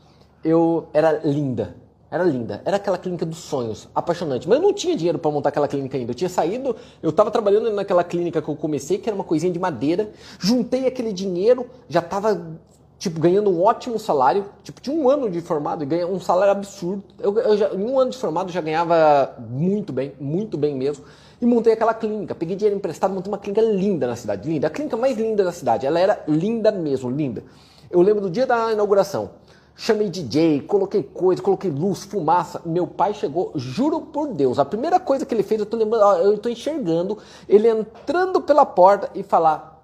eu 0.44 0.88
era 0.94 1.20
linda. 1.24 1.76
Era 2.12 2.24
linda. 2.24 2.62
Era 2.66 2.78
aquela 2.78 2.98
clínica 2.98 3.26
dos 3.26 3.38
sonhos, 3.38 3.88
apaixonante. 3.94 4.48
Mas 4.48 4.58
eu 4.58 4.64
não 4.64 4.74
tinha 4.74 4.96
dinheiro 4.96 5.20
para 5.20 5.30
montar 5.30 5.50
aquela 5.50 5.68
clínica 5.68 5.98
ainda. 5.98 6.12
Eu 6.12 6.16
tinha 6.16 6.30
saído, 6.30 6.76
eu 7.04 7.12
estava 7.12 7.30
trabalhando 7.30 7.72
naquela 7.72 8.04
clínica 8.04 8.42
que 8.42 8.50
eu 8.50 8.56
comecei, 8.56 8.98
que 8.98 9.08
era 9.08 9.16
uma 9.16 9.24
coisinha 9.24 9.54
de 9.54 9.60
madeira. 9.60 10.10
Juntei 10.40 10.88
aquele 10.88 11.14
dinheiro, 11.14 11.68
já 11.88 12.00
estava 12.00 12.58
tipo 12.98 13.20
ganhando 13.20 13.50
um 13.52 13.64
ótimo 13.64 14.00
salário. 14.00 14.46
Tipo, 14.64 14.82
tinha 14.82 14.96
um 14.96 15.08
ano 15.08 15.30
de 15.30 15.40
formado 15.40 15.84
e 15.84 15.86
ganha 15.86 16.08
um 16.08 16.20
salário 16.20 16.52
absurdo. 16.52 17.04
Eu, 17.20 17.38
eu 17.38 17.58
já, 17.58 17.70
em 17.74 17.86
um 17.86 18.00
ano 18.00 18.10
de 18.10 18.18
formado 18.18 18.52
já 18.52 18.60
ganhava 18.60 19.36
muito 19.50 19.94
bem, 19.94 20.14
muito 20.20 20.58
bem 20.58 20.76
mesmo. 20.76 21.06
E 21.40 21.46
montei 21.46 21.74
aquela 21.74 21.94
clínica. 21.94 22.34
Peguei 22.34 22.56
dinheiro 22.56 22.76
emprestado, 22.76 23.14
montei 23.14 23.32
uma 23.32 23.38
clínica 23.38 23.62
linda 23.62 24.08
na 24.08 24.16
cidade, 24.16 24.50
linda. 24.50 24.66
A 24.66 24.70
clínica 24.70 24.98
mais 24.98 25.16
linda 25.16 25.44
da 25.44 25.52
cidade. 25.52 25.86
Ela 25.86 26.00
era 26.00 26.24
linda 26.28 26.72
mesmo, 26.72 27.10
linda. 27.10 27.44
Eu 27.90 28.02
lembro 28.02 28.22
do 28.22 28.30
dia 28.30 28.46
da 28.46 28.74
inauguração. 28.74 29.32
Chamei 29.82 30.10
DJ, 30.10 30.64
coloquei 30.64 31.02
coisa, 31.02 31.42
coloquei 31.42 31.72
luz, 31.72 32.04
fumaça. 32.04 32.62
Meu 32.66 32.86
pai 32.86 33.14
chegou, 33.14 33.54
juro 33.56 34.02
por 34.02 34.28
Deus, 34.34 34.60
a 34.60 34.66
primeira 34.66 35.00
coisa 35.00 35.26
que 35.26 35.34
ele 35.34 35.42
fez, 35.42 35.62
eu 35.62 35.66
tô 35.66 35.78
lembrando, 35.78 36.04
eu 36.18 36.38
tô 36.38 36.50
enxergando 36.50 37.18
ele 37.48 37.70
entrando 37.70 38.42
pela 38.42 38.66
porta 38.66 39.10
e 39.16 39.24
falar: 39.24 39.82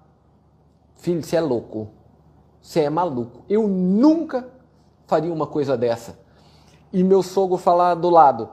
Filho, 0.96 1.22
você 1.22 1.36
é 1.36 1.40
louco. 1.40 1.88
Você 2.60 2.80
é 2.80 2.90
maluco. 2.90 3.40
Eu 3.48 3.66
nunca 3.66 4.46
faria 5.06 5.32
uma 5.32 5.46
coisa 5.46 5.78
dessa. 5.78 6.18
E 6.92 7.02
meu 7.02 7.22
sogro 7.22 7.56
falar 7.56 7.94
do 7.94 8.10
lado: 8.10 8.50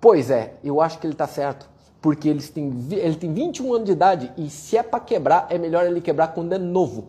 Pois 0.00 0.30
é, 0.30 0.54
eu 0.62 0.80
acho 0.80 1.00
que 1.00 1.06
ele 1.08 1.16
tá 1.16 1.26
certo. 1.26 1.68
Porque 2.00 2.28
eles 2.28 2.48
têm, 2.48 2.72
ele 2.92 3.16
tem 3.16 3.34
21 3.34 3.74
anos 3.74 3.86
de 3.86 3.92
idade 3.92 4.32
e 4.36 4.48
se 4.48 4.76
é 4.76 4.84
para 4.84 5.00
quebrar, 5.00 5.48
é 5.50 5.58
melhor 5.58 5.84
ele 5.84 6.00
quebrar 6.00 6.28
quando 6.28 6.52
é 6.52 6.58
novo. 6.58 7.08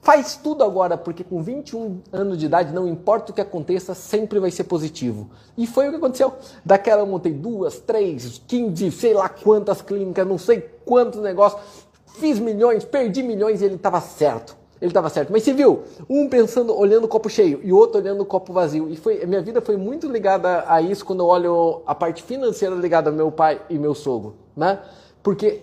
Faz 0.00 0.36
tudo 0.36 0.64
agora, 0.64 0.96
porque 0.96 1.24
com 1.24 1.42
21 1.42 2.00
anos 2.12 2.38
de 2.38 2.46
idade, 2.46 2.72
não 2.72 2.86
importa 2.86 3.32
o 3.32 3.34
que 3.34 3.40
aconteça, 3.40 3.94
sempre 3.94 4.38
vai 4.38 4.50
ser 4.50 4.64
positivo. 4.64 5.28
E 5.56 5.66
foi 5.66 5.88
o 5.88 5.90
que 5.90 5.96
aconteceu. 5.96 6.32
Daquela 6.64 7.02
eu 7.02 7.06
montei 7.06 7.32
duas, 7.32 7.78
três, 7.78 8.40
quinze, 8.46 8.90
sei 8.90 9.12
lá 9.12 9.28
quantas 9.28 9.82
clínicas, 9.82 10.26
não 10.26 10.38
sei 10.38 10.60
quantos 10.84 11.20
negócios. 11.20 11.60
Fiz 12.06 12.38
milhões, 12.38 12.84
perdi 12.84 13.22
milhões 13.22 13.60
e 13.60 13.64
ele 13.64 13.74
estava 13.74 14.00
certo. 14.00 14.56
Ele 14.80 14.90
estava 14.90 15.10
certo. 15.10 15.30
Mas 15.32 15.42
você 15.42 15.52
viu, 15.52 15.82
um 16.08 16.28
pensando, 16.28 16.76
olhando 16.76 17.04
o 17.04 17.08
copo 17.08 17.28
cheio 17.28 17.60
e 17.62 17.72
outro 17.72 18.00
olhando 18.00 18.22
o 18.22 18.26
copo 18.26 18.52
vazio. 18.52 18.88
E 18.88 18.96
foi, 18.96 19.26
minha 19.26 19.42
vida 19.42 19.60
foi 19.60 19.76
muito 19.76 20.08
ligada 20.08 20.64
a 20.68 20.80
isso 20.80 21.04
quando 21.04 21.20
eu 21.20 21.26
olho 21.26 21.82
a 21.84 21.94
parte 21.94 22.22
financeira 22.22 22.74
ligada 22.76 23.10
ao 23.10 23.16
meu 23.16 23.32
pai 23.32 23.60
e 23.68 23.76
meu 23.76 23.94
sogro, 23.94 24.36
né? 24.56 24.80
Porque 25.22 25.62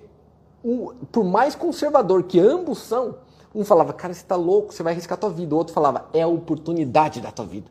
por 1.11 1.23
mais 1.23 1.55
conservador 1.55 2.23
que 2.23 2.39
ambos 2.39 2.79
são, 2.79 3.15
um 3.55 3.63
falava, 3.63 3.93
cara, 3.93 4.13
você 4.13 4.21
está 4.21 4.35
louco, 4.35 4.73
você 4.73 4.83
vai 4.83 4.93
arriscar 4.93 5.17
a 5.17 5.21
tua 5.21 5.29
vida. 5.29 5.55
O 5.55 5.57
outro 5.57 5.73
falava, 5.73 6.05
é 6.13 6.21
a 6.21 6.27
oportunidade 6.27 7.21
da 7.21 7.31
tua 7.31 7.45
vida. 7.45 7.67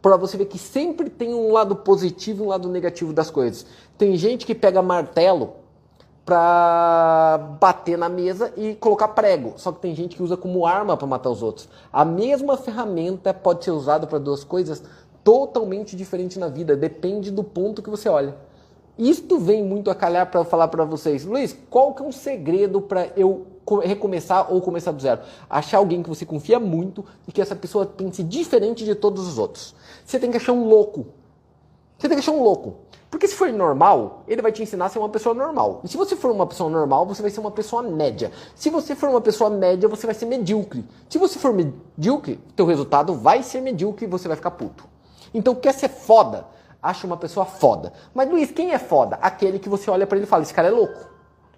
Para 0.00 0.16
você 0.16 0.36
ver 0.36 0.46
que 0.46 0.58
sempre 0.58 1.10
tem 1.10 1.34
um 1.34 1.52
lado 1.52 1.76
positivo 1.76 2.42
e 2.42 2.46
um 2.46 2.48
lado 2.48 2.68
negativo 2.68 3.12
das 3.12 3.30
coisas. 3.30 3.66
Tem 3.98 4.16
gente 4.16 4.46
que 4.46 4.54
pega 4.54 4.80
martelo 4.80 5.54
para 6.24 7.56
bater 7.60 7.96
na 7.96 8.08
mesa 8.08 8.52
e 8.56 8.74
colocar 8.74 9.08
prego. 9.08 9.54
Só 9.56 9.70
que 9.70 9.80
tem 9.80 9.94
gente 9.94 10.16
que 10.16 10.22
usa 10.22 10.36
como 10.36 10.66
arma 10.66 10.96
para 10.96 11.06
matar 11.06 11.30
os 11.30 11.42
outros. 11.42 11.68
A 11.92 12.04
mesma 12.04 12.56
ferramenta 12.56 13.32
pode 13.32 13.64
ser 13.64 13.70
usada 13.70 14.06
para 14.06 14.18
duas 14.18 14.42
coisas 14.42 14.82
totalmente 15.22 15.94
diferentes 15.94 16.36
na 16.36 16.48
vida. 16.48 16.76
Depende 16.76 17.30
do 17.30 17.44
ponto 17.44 17.82
que 17.82 17.90
você 17.90 18.08
olha. 18.08 18.34
Isto 18.98 19.38
vem 19.38 19.62
muito 19.62 19.90
a 19.90 19.94
calhar 19.94 20.30
para 20.30 20.44
falar 20.44 20.68
para 20.68 20.84
vocês. 20.84 21.24
Luiz, 21.24 21.56
qual 21.68 21.94
que 21.94 22.02
é 22.02 22.06
um 22.06 22.12
segredo 22.12 22.80
para 22.80 23.08
eu 23.16 23.46
recomeçar 23.84 24.52
ou 24.52 24.60
começar 24.60 24.92
do 24.92 25.00
zero? 25.00 25.20
Achar 25.48 25.78
alguém 25.78 26.02
que 26.02 26.08
você 26.08 26.24
confia 26.24 26.58
muito 26.58 27.04
e 27.26 27.32
que 27.32 27.40
essa 27.40 27.56
pessoa 27.56 27.86
pense 27.86 28.22
diferente 28.22 28.84
de 28.84 28.94
todos 28.94 29.26
os 29.26 29.38
outros. 29.38 29.74
Você 30.04 30.18
tem 30.18 30.30
que 30.30 30.36
achar 30.36 30.52
um 30.52 30.68
louco. 30.68 31.06
Você 31.98 32.08
tem 32.08 32.16
que 32.16 32.22
achar 32.22 32.32
um 32.32 32.42
louco. 32.42 32.76
Porque 33.10 33.28
se 33.28 33.34
for 33.34 33.50
normal, 33.52 34.24
ele 34.26 34.42
vai 34.42 34.52
te 34.52 34.62
ensinar 34.62 34.86
a 34.86 34.88
ser 34.88 34.98
uma 34.98 35.08
pessoa 35.08 35.34
normal. 35.34 35.80
E 35.84 35.88
se 35.88 35.96
você 35.96 36.16
for 36.16 36.30
uma 36.30 36.46
pessoa 36.46 36.68
normal, 36.68 37.06
você 37.06 37.22
vai 37.22 37.30
ser 37.30 37.40
uma 37.40 37.50
pessoa 37.50 37.82
média. 37.82 38.32
Se 38.54 38.68
você 38.68 38.94
for 38.94 39.08
uma 39.08 39.20
pessoa 39.20 39.48
média, 39.48 39.88
você 39.88 40.06
vai 40.06 40.14
ser 40.14 40.26
medíocre. 40.26 40.84
Se 41.08 41.16
você 41.16 41.38
for 41.38 41.52
medíocre, 41.52 42.40
teu 42.54 42.66
resultado 42.66 43.14
vai 43.14 43.42
ser 43.42 43.60
medíocre 43.60 44.04
e 44.04 44.08
você 44.08 44.28
vai 44.28 44.36
ficar 44.36 44.50
puto. 44.50 44.84
Então 45.32 45.54
quer 45.54 45.72
ser 45.72 45.88
foda? 45.88 46.46
acha 46.86 47.06
uma 47.06 47.16
pessoa 47.16 47.44
foda. 47.44 47.92
Mas 48.14 48.28
Luiz, 48.30 48.50
quem 48.50 48.72
é 48.72 48.78
foda? 48.78 49.18
Aquele 49.20 49.58
que 49.58 49.68
você 49.68 49.90
olha 49.90 50.06
para 50.06 50.16
ele 50.16 50.26
e 50.26 50.28
fala: 50.28 50.42
esse 50.42 50.54
cara 50.54 50.68
é 50.68 50.70
louco. 50.70 51.10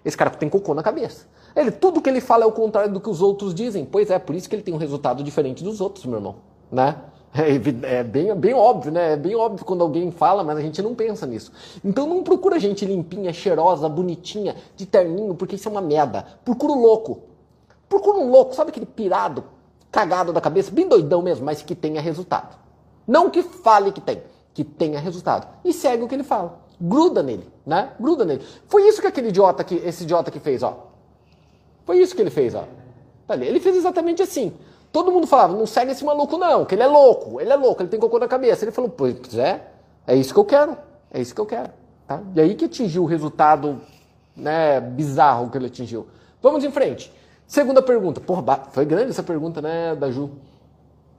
Esse 0.03 0.17
cara 0.17 0.29
tem 0.31 0.49
cocô 0.49 0.73
na 0.73 0.81
cabeça. 0.81 1.27
Ele, 1.55 1.71
tudo 1.71 2.01
que 2.01 2.09
ele 2.09 2.21
fala 2.21 2.43
é 2.43 2.47
o 2.47 2.51
contrário 2.51 2.91
do 2.91 2.99
que 2.99 3.09
os 3.09 3.21
outros 3.21 3.53
dizem. 3.53 3.85
Pois 3.85 4.09
é, 4.09 4.19
por 4.19 4.35
isso 4.35 4.49
que 4.49 4.55
ele 4.55 4.63
tem 4.63 4.73
um 4.73 4.77
resultado 4.77 5.23
diferente 5.23 5.63
dos 5.63 5.81
outros, 5.81 6.05
meu 6.05 6.15
irmão. 6.15 6.35
Né? 6.71 6.95
É, 7.33 7.99
é 7.99 8.03
bem, 8.03 8.33
bem 8.35 8.53
óbvio, 8.53 8.91
né? 8.91 9.13
É 9.13 9.17
bem 9.17 9.35
óbvio 9.35 9.63
quando 9.63 9.81
alguém 9.81 10.11
fala, 10.11 10.43
mas 10.43 10.57
a 10.57 10.61
gente 10.61 10.81
não 10.81 10.95
pensa 10.95 11.25
nisso. 11.25 11.51
Então 11.83 12.07
não 12.07 12.23
procura 12.23 12.59
gente 12.59 12.85
limpinha, 12.85 13.31
cheirosa, 13.31 13.87
bonitinha, 13.87 14.55
de 14.75 14.85
terninho, 14.85 15.35
porque 15.35 15.55
isso 15.55 15.67
é 15.67 15.71
uma 15.71 15.81
merda. 15.81 16.25
Procura 16.43 16.73
um 16.73 16.81
louco. 16.81 17.21
Procura 17.87 18.17
um 18.17 18.29
louco, 18.29 18.55
sabe 18.55 18.69
aquele 18.69 18.85
pirado, 18.85 19.43
cagado 19.91 20.33
da 20.33 20.41
cabeça, 20.41 20.71
bem 20.71 20.87
doidão 20.87 21.21
mesmo, 21.21 21.45
mas 21.45 21.61
que 21.61 21.75
tenha 21.75 22.01
resultado. 22.01 22.55
Não 23.07 23.29
que 23.29 23.41
fale 23.41 23.91
que 23.91 24.01
tem, 24.01 24.21
que 24.53 24.63
tenha 24.63 24.99
resultado. 24.99 25.47
E 25.63 25.73
segue 25.73 26.03
o 26.03 26.07
que 26.07 26.15
ele 26.15 26.23
fala. 26.23 26.59
Gruda 26.79 27.21
nele, 27.21 27.47
né? 27.65 27.91
Gruda 27.99 28.23
nele. 28.23 28.43
Foi 28.67 28.87
isso 28.87 29.01
que 29.01 29.07
aquele 29.07 29.29
idiota 29.29 29.63
que 29.63 29.75
esse 29.75 30.03
idiota 30.03 30.31
que 30.31 30.39
fez, 30.39 30.63
ó. 30.63 30.88
Foi 31.85 31.99
isso 31.99 32.15
que 32.15 32.21
ele 32.21 32.29
fez, 32.29 32.55
ó. 32.55 32.65
Tá 33.27 33.35
ele 33.35 33.59
fez 33.59 33.75
exatamente 33.75 34.21
assim. 34.21 34.53
Todo 34.91 35.11
mundo 35.11 35.27
falava, 35.27 35.55
não 35.55 35.67
segue 35.67 35.91
esse 35.91 36.03
maluco 36.03 36.37
não, 36.37 36.65
que 36.65 36.73
ele 36.73 36.81
é 36.81 36.87
louco, 36.87 37.39
ele 37.39 37.51
é 37.51 37.55
louco, 37.55 37.81
ele 37.81 37.89
tem 37.89 37.99
cocô 37.99 38.17
na 38.17 38.27
cabeça. 38.27 38.65
Ele 38.65 38.71
falou, 38.71 38.89
pois 38.89 39.37
é, 39.37 39.67
é 40.07 40.15
isso 40.15 40.33
que 40.33 40.39
eu 40.39 40.45
quero, 40.45 40.75
é 41.11 41.21
isso 41.21 41.33
que 41.35 41.41
eu 41.41 41.45
quero. 41.45 41.69
Tá? 42.07 42.21
E 42.35 42.41
aí 42.41 42.55
que 42.55 42.65
atingiu 42.65 43.03
o 43.03 43.05
resultado 43.05 43.79
né, 44.35 44.79
bizarro 44.79 45.49
que 45.49 45.57
ele 45.57 45.67
atingiu. 45.67 46.07
Vamos 46.41 46.63
em 46.63 46.71
frente. 46.71 47.13
Segunda 47.45 47.81
pergunta. 47.81 48.19
Porra, 48.19 48.63
foi 48.71 48.85
grande 48.85 49.11
essa 49.11 49.23
pergunta, 49.23 49.61
né, 49.61 49.95
da 49.95 50.09
Ju? 50.09 50.31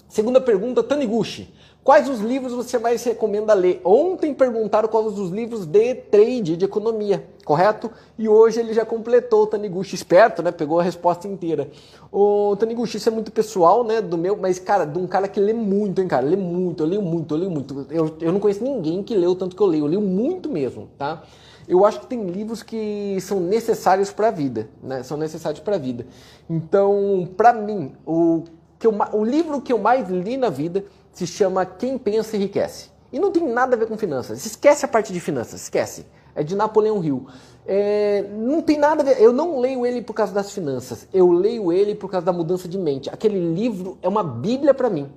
Segunda 0.09 0.41
pergunta, 0.41 0.83
Taniguchi. 0.83 1.55
Quais 1.83 2.11
os 2.11 2.21
livros 2.21 2.53
você 2.53 2.79
mais 2.79 3.03
recomenda 3.03 3.55
ler? 3.55 3.81
Ontem 3.83 4.35
perguntaram 4.35 4.87
quais 4.87 5.19
os 5.19 5.31
livros 5.31 5.65
de 5.65 5.95
trade, 5.95 6.55
de 6.55 6.65
economia, 6.67 7.27
correto? 7.43 7.91
E 8.19 8.29
hoje 8.29 8.61
ele 8.61 8.75
já 8.75 8.85
completou 8.85 9.45
o 9.45 9.47
Taniguchi 9.47 9.95
esperto, 9.95 10.43
né? 10.43 10.53
Pegou 10.53 10.79
a 10.79 10.83
resposta 10.83 11.27
inteira. 11.27 11.71
O 12.13 12.55
Taniguchi, 12.59 12.99
isso 12.99 13.09
é 13.09 13.13
muito 13.13 13.33
pessoal, 13.33 13.83
né? 13.83 14.03
Do 14.03 14.19
meu, 14.19 14.37
mas, 14.37 14.59
cara, 14.59 14.85
de 14.85 14.99
um 14.99 15.07
cara 15.07 15.27
que 15.27 15.41
lê 15.41 15.55
muito, 15.55 16.03
hein, 16.03 16.07
cara? 16.07 16.27
Lê 16.27 16.37
muito, 16.37 16.83
eu 16.83 16.87
leio 16.87 17.03
muito, 17.03 17.35
eu 17.35 17.39
leio 17.39 17.51
muito. 17.51 17.87
Eu, 17.91 18.15
eu 18.21 18.33
não 18.33 18.41
conheço 18.41 18.63
ninguém 18.63 19.03
que 19.03 19.15
leu 19.15 19.35
tanto 19.35 19.57
que 19.57 19.63
eu 19.63 19.67
leio. 19.67 19.85
Eu 19.85 19.89
leio 19.89 20.03
muito 20.03 20.51
mesmo, 20.51 20.87
tá? 20.99 21.23
Eu 21.67 21.87
acho 21.87 22.01
que 22.01 22.07
tem 22.07 22.27
livros 22.27 22.63
que 22.63 23.17
são 23.23 23.41
necessários 23.41 24.13
para 24.13 24.29
a 24.29 24.31
vida, 24.31 24.69
né? 24.83 25.03
São 25.03 25.17
necessários 25.17 25.61
para 25.61 25.77
a 25.77 25.79
vida. 25.79 26.07
Então, 26.49 27.27
para 27.39 27.55
mim, 27.55 27.93
o, 28.05 28.45
que 28.79 28.87
eu, 28.87 28.95
o 29.13 29.25
livro 29.25 29.61
que 29.61 29.73
eu 29.73 29.79
mais 29.79 30.09
li 30.09 30.37
na 30.37 30.51
vida 30.51 30.85
se 31.13 31.27
chama 31.27 31.65
Quem 31.67 31.99
Pensa 31.99 32.37
Enriquece. 32.37 32.91
E 33.13 33.19
não 33.19 33.31
tem 33.31 33.47
nada 33.47 33.75
a 33.75 33.79
ver 33.79 33.87
com 33.87 33.99
finanças. 33.99 34.45
Esquece 34.47 34.85
a 34.85 34.89
parte 34.89 35.13
de 35.13 35.21
finanças, 35.21 35.63
esquece. 35.63 36.07
É 36.35 36.43
de 36.43 36.55
Napoleão 36.55 37.03
Hill. 37.03 37.27
É, 37.67 38.25
não 38.33 38.63
tem 38.63 38.79
nada 38.79 39.03
a 39.03 39.05
ver. 39.05 39.21
Eu 39.21 39.33
não 39.33 39.59
leio 39.59 39.85
ele 39.85 40.01
por 40.01 40.15
causa 40.15 40.33
das 40.33 40.53
finanças. 40.53 41.09
Eu 41.13 41.31
leio 41.31 41.73
ele 41.73 41.95
por 41.95 42.11
causa 42.11 42.25
da 42.25 42.33
mudança 42.33 42.69
de 42.69 42.79
mente. 42.79 43.11
Aquele 43.11 43.53
livro 43.53 43.99
é 44.01 44.09
uma 44.09 44.23
bíblia 44.23 44.73
para 44.73 44.89
mim. 44.89 45.11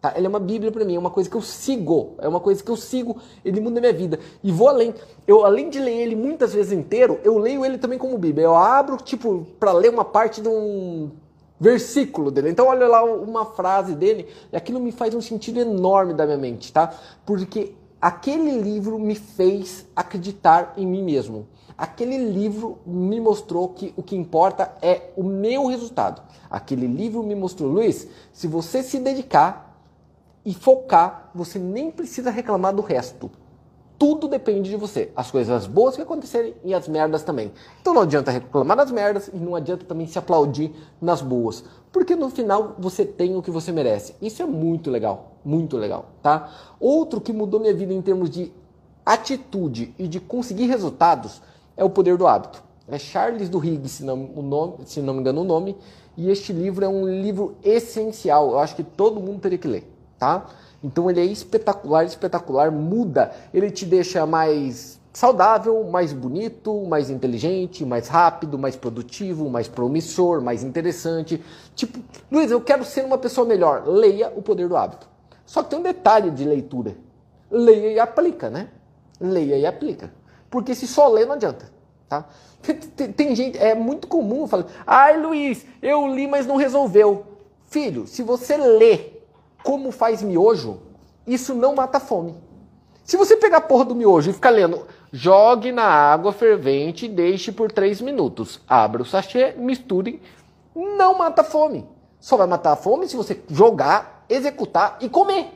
Tá? 0.00 0.12
Ele 0.16 0.26
é 0.26 0.28
uma 0.28 0.40
bíblia 0.40 0.72
para 0.72 0.84
mim. 0.84 0.96
É 0.96 0.98
uma 0.98 1.10
coisa 1.10 1.30
que 1.30 1.36
eu 1.36 1.42
sigo. 1.42 2.14
É 2.18 2.28
uma 2.28 2.40
coisa 2.40 2.62
que 2.62 2.70
eu 2.70 2.76
sigo. 2.76 3.16
Ele 3.44 3.60
muda 3.60 3.78
a 3.78 3.80
minha 3.80 3.92
vida. 3.92 4.18
E 4.42 4.50
vou 4.50 4.68
além. 4.68 4.92
Eu, 5.26 5.44
além 5.44 5.70
de 5.70 5.78
ler 5.78 6.02
ele 6.02 6.16
muitas 6.16 6.52
vezes 6.52 6.72
inteiro, 6.72 7.20
eu 7.22 7.38
leio 7.38 7.64
ele 7.64 7.78
também 7.78 7.98
como 7.98 8.18
bíblia. 8.18 8.44
Eu 8.44 8.56
abro, 8.56 8.96
tipo, 8.96 9.46
para 9.58 9.72
ler 9.72 9.90
uma 9.90 10.04
parte 10.04 10.40
de 10.40 10.48
um 10.48 11.10
versículo 11.58 12.30
dele. 12.30 12.50
Então 12.50 12.66
olha 12.66 12.86
lá 12.86 13.04
uma 13.04 13.44
frase 13.44 13.94
dele, 13.94 14.28
e 14.52 14.56
aquilo 14.56 14.80
me 14.80 14.92
faz 14.92 15.14
um 15.14 15.20
sentido 15.20 15.58
enorme 15.60 16.14
da 16.14 16.24
minha 16.24 16.38
mente, 16.38 16.72
tá? 16.72 16.92
Porque 17.24 17.74
aquele 18.00 18.60
livro 18.60 18.98
me 18.98 19.14
fez 19.14 19.86
acreditar 19.94 20.74
em 20.76 20.86
mim 20.86 21.02
mesmo. 21.02 21.46
Aquele 21.76 22.16
livro 22.16 22.78
me 22.86 23.20
mostrou 23.20 23.68
que 23.68 23.92
o 23.96 24.02
que 24.02 24.16
importa 24.16 24.74
é 24.80 25.10
o 25.16 25.22
meu 25.22 25.66
resultado. 25.66 26.22
Aquele 26.48 26.86
livro 26.86 27.22
me 27.22 27.34
mostrou, 27.34 27.70
Luiz, 27.70 28.08
se 28.32 28.46
você 28.46 28.82
se 28.82 28.98
dedicar 28.98 29.78
e 30.44 30.54
focar, 30.54 31.30
você 31.34 31.58
nem 31.58 31.90
precisa 31.90 32.30
reclamar 32.30 32.74
do 32.74 32.80
resto 32.80 33.30
tudo 33.98 34.28
depende 34.28 34.70
de 34.70 34.76
você. 34.76 35.10
As 35.16 35.30
coisas 35.30 35.66
boas 35.66 35.96
que 35.96 36.02
acontecerem 36.02 36.54
e 36.64 36.74
as 36.74 36.86
merdas 36.86 37.22
também. 37.22 37.52
Então 37.80 37.94
não 37.94 38.02
adianta 38.02 38.30
reclamar 38.30 38.76
das 38.76 38.90
merdas 38.90 39.28
e 39.32 39.36
não 39.36 39.54
adianta 39.54 39.84
também 39.84 40.06
se 40.06 40.18
aplaudir 40.18 40.72
nas 41.00 41.22
boas. 41.22 41.64
Porque 41.92 42.14
no 42.14 42.28
final 42.28 42.74
você 42.78 43.04
tem 43.04 43.36
o 43.36 43.42
que 43.42 43.50
você 43.50 43.72
merece. 43.72 44.14
Isso 44.20 44.42
é 44.42 44.46
muito 44.46 44.90
legal, 44.90 45.36
muito 45.44 45.76
legal, 45.76 46.10
tá? 46.22 46.50
Outro 46.78 47.20
que 47.20 47.32
mudou 47.32 47.58
minha 47.58 47.74
vida 47.74 47.92
em 47.92 48.02
termos 48.02 48.28
de 48.28 48.52
atitude 49.04 49.94
e 49.98 50.06
de 50.08 50.20
conseguir 50.20 50.66
resultados 50.66 51.40
é 51.76 51.84
o 51.84 51.90
poder 51.90 52.16
do 52.16 52.26
hábito. 52.26 52.62
É 52.88 52.98
Charles 52.98 53.48
do 53.48 53.64
Higgs, 53.64 53.96
se 53.96 54.04
não, 54.04 54.30
o 54.34 54.42
nome, 54.42 54.74
se 54.84 55.00
não 55.00 55.14
me 55.14 55.20
engano 55.20 55.40
o 55.40 55.44
nome, 55.44 55.76
e 56.16 56.30
este 56.30 56.52
livro 56.52 56.84
é 56.84 56.88
um 56.88 57.06
livro 57.06 57.56
essencial. 57.62 58.52
Eu 58.52 58.58
acho 58.58 58.76
que 58.76 58.84
todo 58.84 59.20
mundo 59.20 59.40
teria 59.40 59.58
que 59.58 59.66
ler, 59.66 59.90
tá? 60.18 60.46
Então 60.82 61.10
ele 61.10 61.20
é 61.20 61.24
espetacular, 61.24 62.04
espetacular, 62.04 62.70
muda, 62.70 63.32
ele 63.52 63.70
te 63.70 63.84
deixa 63.84 64.26
mais 64.26 65.00
saudável, 65.16 65.82
mais 65.84 66.12
bonito, 66.12 66.84
mais 66.84 67.08
inteligente, 67.08 67.86
mais 67.86 68.06
rápido, 68.06 68.58
mais 68.58 68.76
produtivo, 68.76 69.48
mais 69.48 69.66
promissor, 69.66 70.42
mais 70.42 70.62
interessante. 70.62 71.42
Tipo, 71.74 71.98
Luiz, 72.30 72.50
eu 72.50 72.60
quero 72.60 72.84
ser 72.84 73.02
uma 73.02 73.16
pessoa 73.16 73.46
melhor. 73.46 73.88
Leia 73.88 74.30
O 74.36 74.42
Poder 74.42 74.68
do 74.68 74.76
Hábito. 74.76 75.08
Só 75.46 75.62
que 75.62 75.70
tem 75.70 75.78
um 75.78 75.82
detalhe 75.82 76.30
de 76.30 76.44
leitura. 76.44 76.94
Leia 77.50 77.92
e 77.92 77.98
aplica, 77.98 78.50
né? 78.50 78.68
Leia 79.18 79.56
e 79.56 79.64
aplica. 79.64 80.12
Porque 80.50 80.74
se 80.74 80.86
só 80.86 81.08
ler 81.08 81.26
não 81.26 81.34
adianta, 81.34 81.70
tá? 82.08 82.26
Tem, 82.96 83.12
tem 83.12 83.34
gente, 83.34 83.56
é 83.56 83.74
muito 83.74 84.06
comum 84.08 84.46
falar, 84.46 84.66
ai 84.86 85.18
Luiz, 85.18 85.64
eu 85.80 86.06
li, 86.08 86.26
mas 86.26 86.46
não 86.46 86.56
resolveu. 86.56 87.24
Filho, 87.66 88.06
se 88.06 88.22
você 88.22 88.56
lê 88.56 89.15
como 89.66 89.90
faz 89.90 90.22
miojo, 90.22 90.78
isso 91.26 91.52
não 91.52 91.74
mata 91.74 91.98
fome. 91.98 92.36
Se 93.02 93.16
você 93.16 93.36
pegar 93.36 93.56
a 93.56 93.60
porra 93.60 93.84
do 93.84 93.96
miojo 93.96 94.30
e 94.30 94.32
ficar 94.32 94.50
lendo, 94.50 94.86
jogue 95.10 95.72
na 95.72 95.82
água 95.82 96.32
fervente 96.32 97.06
e 97.06 97.08
deixe 97.08 97.50
por 97.50 97.72
3 97.72 98.00
minutos. 98.00 98.60
Abra 98.68 99.02
o 99.02 99.04
sachê, 99.04 99.54
misture, 99.58 100.22
não 100.72 101.18
mata 101.18 101.42
fome. 101.42 101.84
Só 102.20 102.36
vai 102.36 102.46
matar 102.46 102.72
a 102.72 102.76
fome 102.76 103.08
se 103.08 103.16
você 103.16 103.42
jogar, 103.50 104.24
executar 104.28 104.98
e 105.00 105.08
comer. 105.08 105.50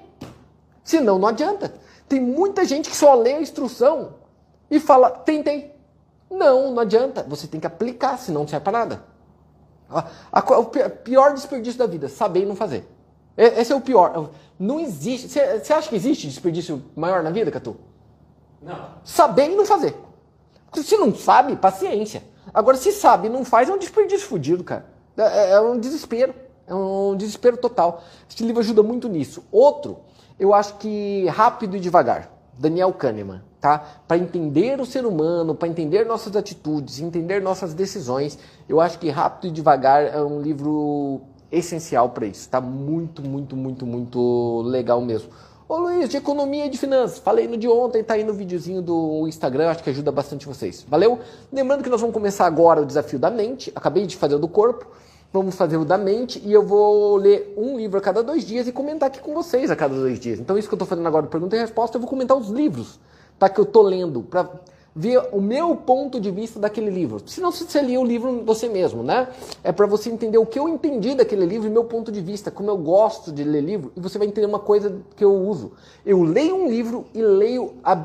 Senão 0.82 1.16
não 1.16 1.28
adianta. 1.28 1.72
Tem 2.08 2.20
muita 2.20 2.64
gente 2.64 2.90
que 2.90 2.96
só 2.96 3.14
lê 3.14 3.34
a 3.34 3.40
instrução 3.40 4.14
e 4.68 4.80
fala, 4.80 5.08
tentei. 5.08 5.72
Não, 6.28 6.72
não 6.72 6.82
adianta. 6.82 7.24
Você 7.28 7.46
tem 7.46 7.60
que 7.60 7.66
aplicar, 7.68 8.18
senão 8.18 8.40
não 8.40 8.48
serve 8.48 8.64
para 8.64 8.78
nada. 8.80 9.04
o 9.88 10.64
pior 11.04 11.32
desperdício 11.32 11.78
da 11.78 11.86
vida, 11.86 12.08
saber 12.08 12.42
e 12.42 12.46
não 12.46 12.56
fazer. 12.56 12.84
Esse 13.40 13.72
é 13.72 13.74
o 13.74 13.80
pior. 13.80 14.30
Não 14.58 14.78
existe. 14.78 15.28
Você 15.28 15.72
acha 15.72 15.88
que 15.88 15.96
existe 15.96 16.28
desperdício 16.28 16.82
maior 16.94 17.22
na 17.22 17.30
vida, 17.30 17.50
Catu? 17.50 17.76
Não. 18.60 18.90
Saber 19.02 19.50
e 19.50 19.56
não 19.56 19.64
fazer. 19.64 19.96
Se 20.74 20.96
não 20.98 21.14
sabe, 21.14 21.56
paciência. 21.56 22.22
Agora, 22.52 22.76
se 22.76 22.92
sabe 22.92 23.28
e 23.28 23.30
não 23.30 23.44
faz, 23.44 23.68
é 23.68 23.72
um 23.72 23.78
desperdício 23.78 24.26
fodido, 24.26 24.62
cara. 24.62 24.86
É, 25.16 25.22
é, 25.22 25.50
é, 25.52 25.60
um 25.60 25.78
desespero. 25.78 26.34
É 26.66 26.74
um 26.74 27.16
desespero 27.16 27.56
total. 27.56 28.02
Este 28.28 28.44
livro 28.44 28.60
ajuda 28.60 28.82
muito 28.82 29.08
nisso. 29.08 29.42
Outro, 29.50 30.00
eu 30.38 30.52
acho 30.54 30.76
que 30.76 31.26
Rápido 31.28 31.76
e 31.76 31.80
Devagar, 31.80 32.30
Daniel 32.58 32.92
Kahneman, 32.92 33.42
tá? 33.60 33.78
Para 34.06 34.18
entender 34.18 34.80
o 34.80 34.86
ser 34.86 35.04
humano, 35.04 35.54
para 35.54 35.66
entender 35.66 36.06
nossas 36.06 36.36
atitudes, 36.36 37.00
entender 37.00 37.40
nossas 37.42 37.74
decisões, 37.74 38.38
eu 38.68 38.80
acho 38.80 38.98
que 38.98 39.08
Rápido 39.08 39.48
e 39.48 39.50
Devagar 39.50 40.04
é 40.04 40.22
um 40.22 40.40
livro 40.40 41.22
essencial 41.50 42.10
para 42.10 42.26
isso. 42.26 42.48
Tá 42.48 42.60
muito, 42.60 43.22
muito, 43.22 43.56
muito, 43.56 43.86
muito 43.86 44.62
legal 44.62 45.00
mesmo. 45.00 45.30
Ô 45.68 45.76
Luiz, 45.76 46.08
de 46.08 46.16
economia 46.16 46.66
e 46.66 46.68
de 46.68 46.76
finanças, 46.76 47.20
falei 47.20 47.46
no 47.46 47.56
de 47.56 47.68
ontem, 47.68 48.02
tá 48.02 48.14
aí 48.14 48.24
no 48.24 48.34
videozinho 48.34 48.82
do 48.82 49.28
Instagram, 49.28 49.70
acho 49.70 49.84
que 49.84 49.90
ajuda 49.90 50.10
bastante 50.10 50.44
vocês. 50.44 50.84
Valeu? 50.88 51.20
Lembrando 51.52 51.84
que 51.84 51.88
nós 51.88 52.00
vamos 52.00 52.12
começar 52.12 52.44
agora 52.44 52.82
o 52.82 52.84
desafio 52.84 53.20
da 53.20 53.30
mente, 53.30 53.70
acabei 53.72 54.04
de 54.04 54.16
fazer 54.16 54.34
o 54.34 54.38
do 54.40 54.48
corpo, 54.48 54.84
vamos 55.32 55.54
fazer 55.54 55.76
o 55.76 55.84
da 55.84 55.96
mente 55.96 56.42
e 56.44 56.52
eu 56.52 56.66
vou 56.66 57.14
ler 57.16 57.54
um 57.56 57.76
livro 57.76 57.98
a 57.98 58.00
cada 58.00 58.20
dois 58.20 58.44
dias 58.44 58.66
e 58.66 58.72
comentar 58.72 59.06
aqui 59.06 59.20
com 59.20 59.32
vocês 59.32 59.70
a 59.70 59.76
cada 59.76 59.94
dois 59.94 60.18
dias. 60.18 60.40
Então 60.40 60.58
isso 60.58 60.68
que 60.68 60.74
eu 60.74 60.78
tô 60.78 60.86
fazendo 60.86 61.06
agora, 61.06 61.28
pergunta 61.28 61.54
e 61.54 61.60
resposta, 61.60 61.96
eu 61.96 62.00
vou 62.00 62.10
comentar 62.10 62.36
os 62.36 62.48
livros, 62.48 62.98
tá, 63.38 63.48
que 63.48 63.60
eu 63.60 63.64
tô 63.64 63.82
lendo, 63.82 64.22
pra 64.22 64.50
ver 64.94 65.22
o 65.32 65.40
meu 65.40 65.76
ponto 65.76 66.20
de 66.20 66.30
vista 66.30 66.58
daquele 66.58 66.90
livro. 66.90 67.22
Se 67.26 67.40
não 67.40 67.52
você 67.52 67.80
lia 67.80 68.00
o 68.00 68.04
livro 68.04 68.42
você 68.44 68.68
mesmo, 68.68 69.02
né? 69.02 69.28
É 69.62 69.70
para 69.70 69.86
você 69.86 70.10
entender 70.10 70.38
o 70.38 70.46
que 70.46 70.58
eu 70.58 70.68
entendi 70.68 71.14
daquele 71.14 71.46
livro 71.46 71.68
e 71.68 71.70
meu 71.70 71.84
ponto 71.84 72.10
de 72.10 72.20
vista, 72.20 72.50
como 72.50 72.70
eu 72.70 72.76
gosto 72.76 73.32
de 73.32 73.44
ler 73.44 73.60
livro, 73.60 73.92
e 73.96 74.00
você 74.00 74.18
vai 74.18 74.26
entender 74.26 74.46
uma 74.46 74.58
coisa 74.58 75.00
que 75.16 75.24
eu 75.24 75.34
uso. 75.34 75.72
Eu 76.04 76.22
leio 76.22 76.56
um 76.56 76.68
livro 76.68 77.06
e 77.14 77.22
leio 77.22 77.74
a, 77.84 78.04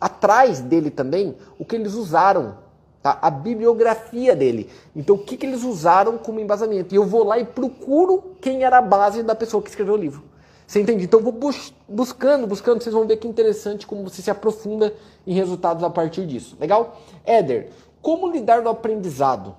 atrás 0.00 0.60
dele 0.60 0.90
também 0.90 1.34
o 1.58 1.64
que 1.64 1.74
eles 1.74 1.94
usaram, 1.94 2.56
tá? 3.02 3.18
A 3.20 3.30
bibliografia 3.30 4.36
dele. 4.36 4.70
Então, 4.94 5.16
o 5.16 5.18
que, 5.18 5.36
que 5.36 5.44
eles 5.44 5.64
usaram 5.64 6.18
como 6.18 6.38
embasamento? 6.38 6.94
E 6.94 6.96
eu 6.96 7.04
vou 7.04 7.24
lá 7.24 7.38
e 7.38 7.44
procuro 7.44 8.36
quem 8.40 8.62
era 8.62 8.78
a 8.78 8.82
base 8.82 9.22
da 9.22 9.34
pessoa 9.34 9.62
que 9.62 9.70
escreveu 9.70 9.94
o 9.94 9.98
livro. 9.98 10.32
Você 10.72 10.80
entende? 10.80 11.04
Então 11.04 11.20
eu 11.20 11.24
vou 11.24 11.32
bus 11.32 11.74
buscando, 11.86 12.46
buscando, 12.46 12.82
vocês 12.82 12.94
vão 12.94 13.06
ver 13.06 13.18
que 13.18 13.28
interessante 13.28 13.86
como 13.86 14.08
você 14.08 14.22
se 14.22 14.30
aprofunda 14.30 14.94
em 15.26 15.34
resultados 15.34 15.82
a 15.84 15.90
partir 15.90 16.26
disso. 16.26 16.56
Legal? 16.60 16.96
Éder, 17.24 17.70
como 18.00 18.30
lidar 18.30 18.62
no 18.62 18.70
aprendizado? 18.70 19.54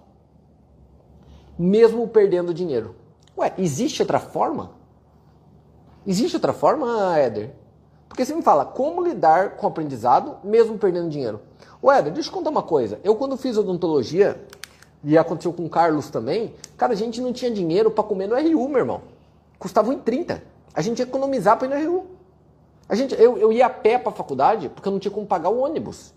Mesmo 1.58 2.08
perdendo 2.08 2.54
dinheiro. 2.54 2.96
Ué, 3.38 3.54
existe 3.58 4.02
outra 4.02 4.20
forma? 4.20 4.72
Existe 6.06 6.36
outra 6.36 6.54
forma, 6.54 7.18
Éder? 7.18 7.54
Porque 8.10 8.26
você 8.26 8.36
me 8.36 8.42
fala, 8.42 8.66
como 8.66 9.04
lidar 9.04 9.56
com 9.56 9.66
o 9.66 9.70
aprendizado 9.70 10.38
mesmo 10.44 10.78
perdendo 10.78 11.10
dinheiro? 11.10 11.40
Ué, 11.82 12.00
Éder, 12.00 12.14
deixa 12.14 12.30
eu 12.30 12.34
contar 12.34 12.50
uma 12.50 12.64
coisa. 12.64 13.00
Eu 13.04 13.16
quando 13.16 13.38
fiz 13.38 13.58
odontologia, 13.58 14.40
e 15.04 15.18
aconteceu 15.18 15.52
com 15.52 15.66
o 15.66 15.70
Carlos 15.70 16.10
também, 16.10 16.54
cara, 16.78 16.94
a 16.94 16.96
gente 16.96 17.20
não 17.20 17.34
tinha 17.34 17.52
dinheiro 17.52 17.92
para 17.92 18.04
comer 18.04 18.28
no 18.28 18.36
RU, 18.36 18.70
meu 18.70 18.80
irmão. 18.80 19.02
Custava 19.60 19.94
1,30. 19.94 20.42
A 20.74 20.82
gente 20.82 21.00
ia 21.00 21.04
economizar 21.04 21.58
para 21.58 21.68
ir 21.68 21.86
no 21.86 21.92
RU. 21.92 22.06
A 22.94 22.96
gente, 22.96 23.20
eu, 23.20 23.40
eu 23.40 23.52
ia 23.52 23.66
a 23.66 23.72
pé 23.72 23.98
para 23.98 24.12
a 24.12 24.16
faculdade 24.16 24.70
porque 24.70 24.88
eu 24.88 24.92
não 24.92 25.00
tinha 25.00 25.12
como 25.12 25.26
pagar 25.26 25.50
o 25.50 25.58
ônibus 25.58 26.14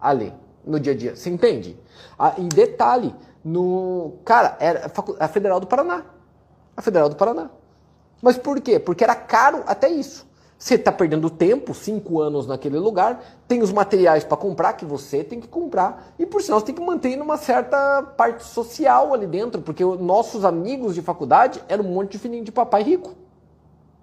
ali 0.00 0.32
no 0.64 0.80
dia 0.80 0.94
a 0.94 0.96
dia. 0.96 1.14
Você 1.14 1.28
entende? 1.28 1.78
Ah, 2.18 2.32
e 2.38 2.44
detalhe, 2.44 3.14
no 3.44 4.14
cara, 4.24 4.56
era 4.58 4.90
a 5.20 5.28
Federal 5.28 5.60
do 5.60 5.66
Paraná. 5.66 6.02
A 6.74 6.80
Federal 6.80 7.10
do 7.10 7.14
Paraná. 7.14 7.50
Mas 8.22 8.38
por 8.38 8.58
quê? 8.62 8.78
Porque 8.78 9.04
era 9.04 9.14
caro 9.14 9.64
até 9.66 9.90
isso. 9.90 10.26
Você 10.56 10.76
está 10.76 10.90
perdendo 10.90 11.28
tempo, 11.28 11.74
cinco 11.74 12.22
anos 12.22 12.46
naquele 12.46 12.78
lugar, 12.78 13.22
tem 13.46 13.60
os 13.60 13.70
materiais 13.70 14.24
para 14.24 14.38
comprar 14.38 14.72
que 14.72 14.86
você 14.86 15.22
tem 15.22 15.38
que 15.38 15.48
comprar, 15.48 16.14
e 16.18 16.24
por 16.24 16.40
sinal 16.40 16.58
você 16.58 16.64
tem 16.64 16.74
que 16.74 16.80
manter 16.80 17.20
uma 17.20 17.36
certa 17.36 18.02
parte 18.02 18.44
social 18.44 19.12
ali 19.12 19.26
dentro, 19.26 19.60
porque 19.60 19.84
nossos 19.84 20.42
amigos 20.42 20.94
de 20.94 21.02
faculdade 21.02 21.62
eram 21.68 21.84
um 21.84 21.92
monte 21.92 22.12
de 22.12 22.18
filhinho 22.18 22.44
de 22.44 22.50
papai 22.50 22.82
rico. 22.82 23.12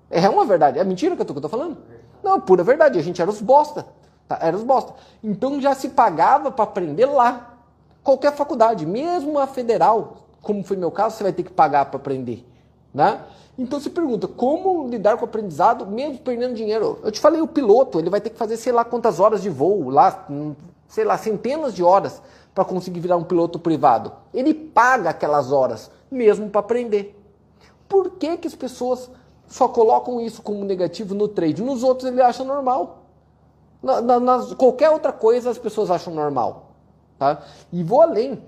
É 0.07 0.29
uma 0.29 0.45
verdade, 0.45 0.77
é 0.77 0.83
mentira 0.83 1.15
que 1.15 1.21
eu 1.23 1.25
estou 1.25 1.49
falando? 1.49 1.77
Não, 2.23 2.39
pura 2.39 2.63
verdade, 2.63 2.99
a 2.99 3.01
gente 3.01 3.21
era 3.21 3.29
os 3.29 3.41
bosta. 3.41 3.85
Tá? 4.27 4.39
Era 4.41 4.55
os 4.55 4.63
bosta. 4.63 4.93
Então 5.23 5.59
já 5.59 5.73
se 5.73 5.89
pagava 5.89 6.51
para 6.51 6.63
aprender 6.63 7.05
lá. 7.05 7.55
Qualquer 8.03 8.33
faculdade, 8.33 8.85
mesmo 8.85 9.37
a 9.37 9.45
federal, 9.45 10.17
como 10.41 10.63
foi 10.63 10.75
meu 10.75 10.91
caso, 10.91 11.17
você 11.17 11.23
vai 11.23 11.33
ter 11.33 11.43
que 11.43 11.51
pagar 11.51 11.85
para 11.85 11.97
aprender. 11.97 12.47
Né? 12.93 13.21
Então 13.57 13.79
se 13.79 13.89
pergunta, 13.89 14.27
como 14.27 14.87
lidar 14.87 15.17
com 15.17 15.21
o 15.21 15.27
aprendizado 15.27 15.85
mesmo 15.85 16.17
perdendo 16.19 16.55
dinheiro? 16.55 16.99
Eu 17.03 17.11
te 17.11 17.19
falei, 17.19 17.41
o 17.41 17.47
piloto, 17.47 17.99
ele 17.99 18.09
vai 18.09 18.19
ter 18.19 18.29
que 18.29 18.37
fazer 18.37 18.57
sei 18.57 18.71
lá 18.71 18.83
quantas 18.83 19.19
horas 19.19 19.41
de 19.41 19.49
voo, 19.49 19.89
lá, 19.89 20.25
hum, 20.29 20.55
sei 20.87 21.03
lá, 21.03 21.17
centenas 21.17 21.73
de 21.75 21.83
horas 21.83 22.21
para 22.55 22.65
conseguir 22.65 22.99
virar 22.99 23.17
um 23.17 23.23
piloto 23.23 23.59
privado. 23.59 24.11
Ele 24.33 24.53
paga 24.53 25.11
aquelas 25.11 25.51
horas, 25.51 25.91
mesmo 26.09 26.49
para 26.49 26.59
aprender. 26.59 27.17
Por 27.87 28.11
que, 28.11 28.37
que 28.37 28.47
as 28.47 28.55
pessoas 28.55 29.09
só 29.51 29.67
colocam 29.67 30.19
isso 30.21 30.41
como 30.41 30.63
negativo 30.63 31.13
no 31.13 31.27
trade? 31.27 31.61
Nos 31.61 31.83
outros 31.83 32.09
ele 32.09 32.21
acha 32.21 32.43
normal. 32.43 33.03
Na, 33.83 34.01
na, 34.01 34.19
nas, 34.19 34.53
qualquer 34.53 34.89
outra 34.89 35.11
coisa 35.11 35.49
as 35.49 35.57
pessoas 35.57 35.91
acham 35.91 36.13
normal. 36.13 36.71
Tá? 37.19 37.43
E 37.71 37.83
vou 37.83 38.01
além. 38.01 38.41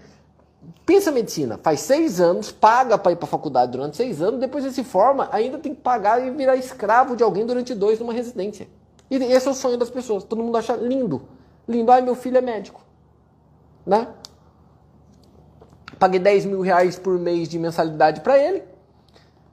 Pensa 0.86 1.12
medicina, 1.12 1.60
faz 1.62 1.82
seis 1.82 2.22
anos, 2.22 2.52
paga 2.52 2.98
para 2.98 3.12
ir 3.12 3.18
para 3.18 3.26
a 3.26 3.30
faculdade 3.30 3.72
durante 3.74 3.98
seis 3.98 4.22
anos, 4.22 4.40
depois 4.40 4.64
ele 4.64 4.74
se 4.74 4.84
forma, 4.84 5.28
ainda 5.32 5.58
tem 5.58 5.76
que 5.76 5.82
pagar 5.82 6.26
e 6.26 6.32
virar 6.32 6.56
escravo 6.56 7.18
de 7.18 7.24
alguém 7.24 7.46
durante 7.46 7.76
dois 7.76 8.00
numa 8.00 8.14
residência. 8.14 8.68
E 9.10 9.16
esse 9.16 9.48
é 9.48 9.52
o 9.52 9.54
sonho 9.54 9.78
das 9.78 9.90
pessoas. 9.90 10.24
Todo 10.24 10.42
mundo 10.42 10.58
acha 10.58 10.76
lindo. 10.76 11.22
Lindo. 11.68 11.92
Ai, 11.92 12.02
meu 12.02 12.16
filho 12.16 12.38
é 12.38 12.42
médico. 12.42 12.82
Né? 13.86 14.08
Paguei 16.00 16.20
10 16.20 16.46
mil 16.46 16.62
reais 16.62 16.98
por 16.98 17.20
mês 17.20 17.48
de 17.48 17.60
mensalidade 17.60 18.22
para 18.22 18.38
ele, 18.38 18.64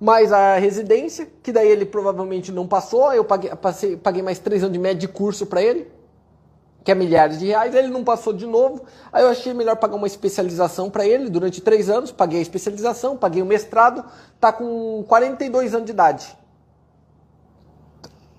mais 0.00 0.32
a 0.32 0.56
residência, 0.56 1.28
que 1.42 1.52
daí 1.52 1.68
ele 1.68 1.84
provavelmente 1.84 2.50
não 2.50 2.66
passou, 2.66 3.12
eu 3.12 3.24
paguei, 3.24 3.54
passei, 3.54 3.96
paguei 3.96 4.22
mais 4.22 4.38
três 4.38 4.62
anos 4.62 4.72
de 4.72 4.78
média 4.78 4.98
de 4.98 5.08
curso 5.08 5.46
para 5.46 5.62
ele 5.62 5.86
que 6.82 6.90
é 6.90 6.94
milhares 6.94 7.38
de 7.38 7.46
reais, 7.46 7.74
ele 7.74 7.88
não 7.88 8.02
passou 8.02 8.32
de 8.32 8.46
novo, 8.46 8.84
aí 9.12 9.22
eu 9.22 9.28
achei 9.28 9.52
melhor 9.52 9.76
pagar 9.76 9.96
uma 9.96 10.06
especialização 10.06 10.90
para 10.90 11.06
ele 11.06 11.28
durante 11.28 11.60
três 11.60 11.90
anos, 11.90 12.10
paguei 12.10 12.38
a 12.38 12.42
especialização, 12.42 13.16
paguei 13.16 13.42
o 13.42 13.46
mestrado, 13.46 14.04
tá 14.40 14.52
com 14.52 15.04
42 15.06 15.74
anos 15.74 15.86
de 15.86 15.92
idade. 15.92 16.36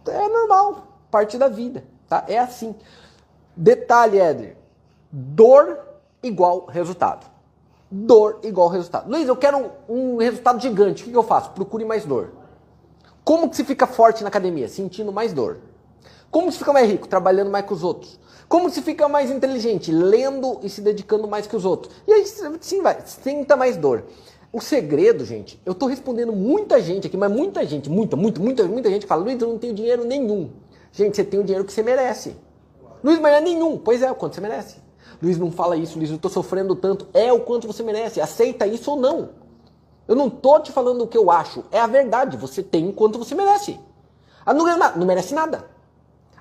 É 0.07 0.27
normal, 0.27 0.87
parte 1.11 1.37
da 1.37 1.47
vida, 1.47 1.83
tá? 2.09 2.25
É 2.27 2.39
assim. 2.39 2.75
Detalhe, 3.55 4.17
Éder, 4.17 4.57
dor 5.11 5.77
igual 6.23 6.65
resultado. 6.65 7.30
Dor 7.91 8.39
igual 8.43 8.69
resultado. 8.69 9.11
Luiz, 9.11 9.27
eu 9.27 9.35
quero 9.35 9.57
um, 9.89 10.13
um 10.13 10.17
resultado 10.17 10.61
gigante, 10.61 11.01
o 11.01 11.05
que, 11.05 11.11
que 11.11 11.17
eu 11.17 11.23
faço? 11.23 11.51
Procure 11.51 11.83
mais 11.83 12.05
dor. 12.05 12.31
Como 13.23 13.49
que 13.49 13.55
se 13.57 13.65
fica 13.65 13.85
forte 13.85 14.23
na 14.23 14.29
academia? 14.29 14.69
Sentindo 14.69 15.11
mais 15.11 15.33
dor. 15.33 15.59
Como 16.31 16.49
se 16.49 16.57
fica 16.57 16.71
mais 16.71 16.89
rico? 16.89 17.07
Trabalhando 17.07 17.51
mais 17.51 17.65
com 17.65 17.73
os 17.73 17.83
outros. 17.83 18.17
Como 18.47 18.69
se 18.69 18.81
fica 18.81 19.09
mais 19.09 19.29
inteligente? 19.29 19.91
Lendo 19.91 20.59
e 20.63 20.69
se 20.69 20.81
dedicando 20.81 21.27
mais 21.27 21.45
que 21.45 21.55
os 21.55 21.65
outros. 21.65 21.93
E 22.07 22.13
aí 22.13 22.25
sim 22.61 22.81
vai, 22.81 23.01
sinta 23.05 23.57
mais 23.57 23.75
dor. 23.75 24.05
O 24.53 24.59
segredo, 24.59 25.23
gente, 25.25 25.61
eu 25.65 25.73
estou 25.73 25.87
respondendo 25.87 26.33
muita 26.33 26.81
gente 26.81 27.07
aqui, 27.07 27.15
mas 27.15 27.31
muita 27.31 27.65
gente, 27.65 27.89
muita, 27.89 28.15
muita, 28.15 28.41
muita, 28.41 28.63
muita 28.65 28.89
gente 28.89 29.05
fala, 29.05 29.23
Luiz, 29.23 29.41
eu 29.41 29.47
não 29.47 29.57
tenho 29.57 29.73
dinheiro 29.73 30.03
nenhum. 30.05 30.49
Gente, 30.91 31.15
você 31.15 31.23
tem 31.23 31.39
o 31.39 31.43
dinheiro 31.43 31.65
que 31.65 31.71
você 31.71 31.83
merece. 31.83 32.35
Luiz, 33.03 33.19
mas 33.19 33.33
é 33.33 33.41
nenhum. 33.41 33.77
Pois 33.77 34.01
é, 34.01 34.11
o 34.11 34.15
quanto 34.15 34.35
você 34.35 34.41
merece. 34.41 34.80
Luiz, 35.21 35.37
não 35.37 35.51
fala 35.51 35.77
isso, 35.77 35.97
Luiz, 35.97 36.09
eu 36.09 36.15
estou 36.15 36.31
sofrendo 36.31 36.75
tanto. 36.75 37.07
É 37.13 37.31
o 37.31 37.41
quanto 37.41 37.67
você 37.67 37.83
merece. 37.83 38.19
Aceita 38.19 38.65
isso 38.65 38.91
ou 38.91 38.97
não. 38.97 39.29
Eu 40.07 40.15
não 40.15 40.29
tô 40.29 40.59
te 40.59 40.71
falando 40.71 41.03
o 41.03 41.07
que 41.07 41.17
eu 41.17 41.29
acho. 41.29 41.63
É 41.71 41.79
a 41.79 41.87
verdade. 41.87 42.37
Você 42.37 42.63
tem 42.63 42.89
o 42.89 42.93
quanto 42.93 43.19
você 43.19 43.35
merece. 43.35 43.79
Ah, 44.45 44.53
não, 44.53 44.65
não 44.95 45.05
merece 45.05 45.33
nada. 45.33 45.65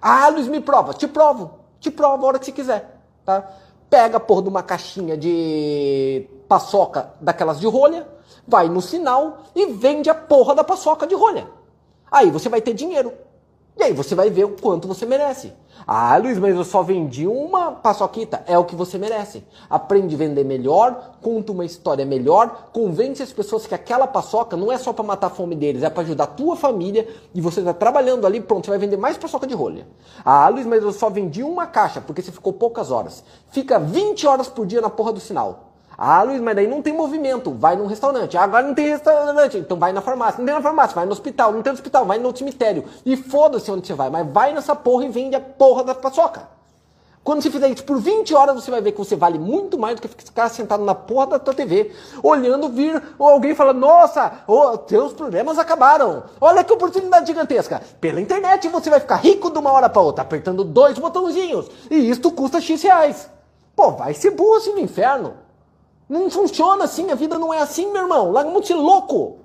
Ah, 0.01 0.29
Luiz, 0.29 0.49
me 0.49 0.61
prova. 0.61 0.95
Te 0.95 1.07
provo. 1.07 1.61
Te 1.79 1.91
provo 1.91 2.25
a 2.25 2.29
hora 2.29 2.39
que 2.39 2.45
você 2.45 2.53
quiser, 2.53 3.01
tá? 3.25 3.51
Pega 3.89 4.19
a 4.19 4.21
porra 4.21 4.43
de 4.43 4.49
uma 4.49 4.63
caixinha 4.63 5.17
de 5.17 6.29
paçoca 6.47 7.15
daquelas 7.21 7.59
de 7.59 7.67
rolha, 7.67 8.07
vai 8.47 8.69
no 8.69 8.83
sinal 8.83 9.39
e 9.55 9.67
vende 9.67 10.11
a 10.11 10.15
porra 10.15 10.55
da 10.55 10.63
paçoca 10.63 11.07
de 11.07 11.15
rolha. 11.15 11.49
Aí 12.11 12.31
você 12.31 12.49
vai 12.49 12.61
ter 12.61 12.75
dinheiro. 12.75 13.13
E 13.77 13.83
aí 13.83 13.93
você 13.93 14.15
vai 14.15 14.31
ver 14.31 14.45
o 14.45 14.57
quanto 14.57 14.87
você 14.87 15.07
merece. 15.07 15.53
Ah, 15.87 16.17
Luiz, 16.19 16.39
mas 16.39 16.55
eu 16.55 16.65
só 16.65 16.83
vendi 16.83 17.27
uma 17.27 17.73
paçoquita. 17.73 18.43
É 18.47 18.59
o 18.59 18.65
que 18.65 18.77
você 18.77 18.99
merece. 18.99 19.43
Aprende 19.69 20.15
a 20.15 20.19
vender 20.19 20.45
melhor, 20.45 21.17
conta 21.23 21.53
uma 21.53 21.65
história 21.65 22.05
melhor, 22.05 22.69
convence 22.73 23.23
as 23.23 23.33
pessoas 23.33 23.67
que 23.67 23.75
aquela 23.75 24.07
paçoca 24.07 24.57
não 24.57 24.71
é 24.71 24.79
só 24.79 24.93
para 24.93 25.05
matar 25.05 25.29
a 25.29 25.31
fome 25.31 25.55
deles, 25.55 25.83
é 25.83 25.91
para 25.91 26.03
ajudar 26.03 26.25
a 26.25 26.29
tua 26.29 26.57
família 26.57 27.09
e 27.35 27.41
você 27.41 27.61
está 27.61 27.73
trabalhando 27.73 28.27
ali, 28.27 28.41
pronto, 28.41 28.67
você 28.67 28.71
vai 28.71 28.79
vender 28.79 28.97
mais 28.97 29.17
paçoca 29.17 29.47
de 29.47 29.55
rolha. 29.55 29.87
Ah, 30.25 30.49
Luiz, 30.49 30.67
mas 30.67 30.83
eu 30.83 30.93
só 30.93 31.09
vendi 31.09 31.43
uma 31.43 31.67
caixa 31.67 32.01
porque 32.01 32.23
você 32.23 32.31
ficou 32.31 32.53
poucas 32.53 32.91
horas. 32.91 33.25
Fica 33.51 33.79
20 33.79 34.27
horas 34.27 34.49
por 34.49 34.67
dia 34.67 34.81
na 34.81 34.91
porra 34.91 35.13
do 35.13 35.21
sinal. 35.21 35.70
Ah, 36.03 36.23
Luiz, 36.23 36.41
mas 36.41 36.57
daí 36.57 36.67
não 36.67 36.81
tem 36.81 36.95
movimento. 36.95 37.51
Vai 37.51 37.77
num 37.77 37.85
restaurante. 37.85 38.35
Ah, 38.35 38.45
agora 38.45 38.67
não 38.67 38.75
tem 38.75 38.89
restaurante. 38.89 39.59
Então 39.59 39.79
vai 39.79 39.93
na 39.93 40.01
farmácia. 40.01 40.39
Não 40.39 40.47
tem 40.47 40.55
na 40.55 40.63
farmácia, 40.63 40.95
vai 40.95 41.05
no 41.05 41.13
hospital. 41.13 41.53
Não 41.53 41.61
tem 41.61 41.75
no 41.75 41.77
hospital, 41.77 42.07
vai 42.07 42.19
no 42.19 42.35
cemitério. 42.35 42.87
E 43.05 43.19
foda-se 43.19 43.71
onde 43.71 43.87
você 43.87 43.93
vai. 43.93 44.09
Mas 44.09 44.27
vai 44.33 44.55
nessa 44.55 44.75
porra 44.75 45.05
e 45.05 45.11
vende 45.11 45.37
a 45.37 45.41
porra 45.41 45.85
da 45.85 45.95
paçoca. 45.95 46.49
Quando 47.23 47.43
você 47.43 47.51
fizer 47.51 47.69
isso 47.69 47.85
por 47.85 48.01
20 48.01 48.35
horas, 48.35 48.55
você 48.55 48.71
vai 48.71 48.81
ver 48.81 48.93
que 48.93 48.99
você 48.99 49.15
vale 49.15 49.39
muito 49.39 49.79
mais 49.79 50.01
do 50.01 50.09
que 50.09 50.25
ficar 50.25 50.49
sentado 50.49 50.83
na 50.83 50.95
porra 50.95 51.27
da 51.27 51.39
tua 51.39 51.53
TV, 51.53 51.93
olhando 52.23 52.71
vir 52.71 53.03
ou 53.19 53.29
alguém 53.29 53.55
falando, 53.55 53.79
nossa, 53.79 54.43
oh, 54.47 54.79
teus 54.79 55.13
problemas 55.13 55.59
acabaram. 55.59 56.23
Olha 56.41 56.65
que 56.65 56.73
oportunidade 56.73 57.27
gigantesca. 57.27 57.83
Pela 58.01 58.23
internet 58.23 58.67
você 58.69 58.89
vai 58.89 59.01
ficar 59.01 59.17
rico 59.17 59.51
de 59.51 59.59
uma 59.59 59.71
hora 59.71 59.91
para 59.91 60.01
outra, 60.01 60.23
apertando 60.23 60.65
dois 60.65 60.99
botãozinhos. 60.99 61.71
E 61.91 62.09
isto 62.09 62.33
custa 62.33 62.59
X 62.59 62.83
reais. 62.83 63.29
Pô, 63.77 63.91
vai 63.91 64.15
ser 64.15 64.31
burro 64.31 64.55
assim 64.55 64.73
no 64.73 64.81
inferno. 64.81 65.35
Não 66.11 66.29
funciona 66.29 66.83
assim, 66.83 67.09
a 67.13 67.15
vida 67.15 67.39
não 67.39 67.55
é 67.55 67.61
assim, 67.61 67.93
meu 67.93 68.03
irmão. 68.03 68.33
Larga 68.33 68.51
muito 68.51 68.67
ser 68.67 68.75
louco. 68.75 69.39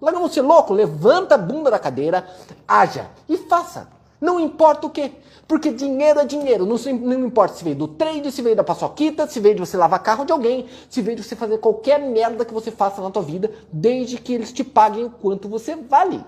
Larga 0.00 0.20
muito 0.20 0.32
ser 0.32 0.42
louco. 0.42 0.72
Levanta 0.72 1.34
a 1.34 1.38
bunda 1.38 1.68
da 1.68 1.80
cadeira, 1.80 2.24
haja 2.66 3.10
e 3.28 3.36
faça. 3.36 3.88
Não 4.20 4.38
importa 4.38 4.86
o 4.86 4.90
que. 4.90 5.12
Porque 5.48 5.72
dinheiro 5.72 6.20
é 6.20 6.24
dinheiro. 6.24 6.64
Não, 6.64 6.76
não 6.76 7.26
importa 7.26 7.56
se 7.56 7.64
veio 7.64 7.74
do 7.74 7.88
trade, 7.88 8.30
se 8.30 8.40
veio 8.40 8.54
da 8.54 8.62
paçoquita, 8.62 9.26
se 9.26 9.40
veio 9.40 9.56
de 9.56 9.60
você 9.62 9.76
lavar 9.76 10.00
carro 10.00 10.24
de 10.24 10.30
alguém, 10.30 10.68
se 10.88 11.02
veio 11.02 11.16
de 11.16 11.24
você 11.24 11.34
fazer 11.34 11.58
qualquer 11.58 11.98
merda 11.98 12.44
que 12.44 12.54
você 12.54 12.70
faça 12.70 13.02
na 13.02 13.10
tua 13.10 13.22
vida, 13.22 13.52
desde 13.72 14.16
que 14.16 14.32
eles 14.32 14.52
te 14.52 14.62
paguem 14.62 15.06
o 15.06 15.10
quanto 15.10 15.48
você 15.48 15.74
vale. 15.74 16.24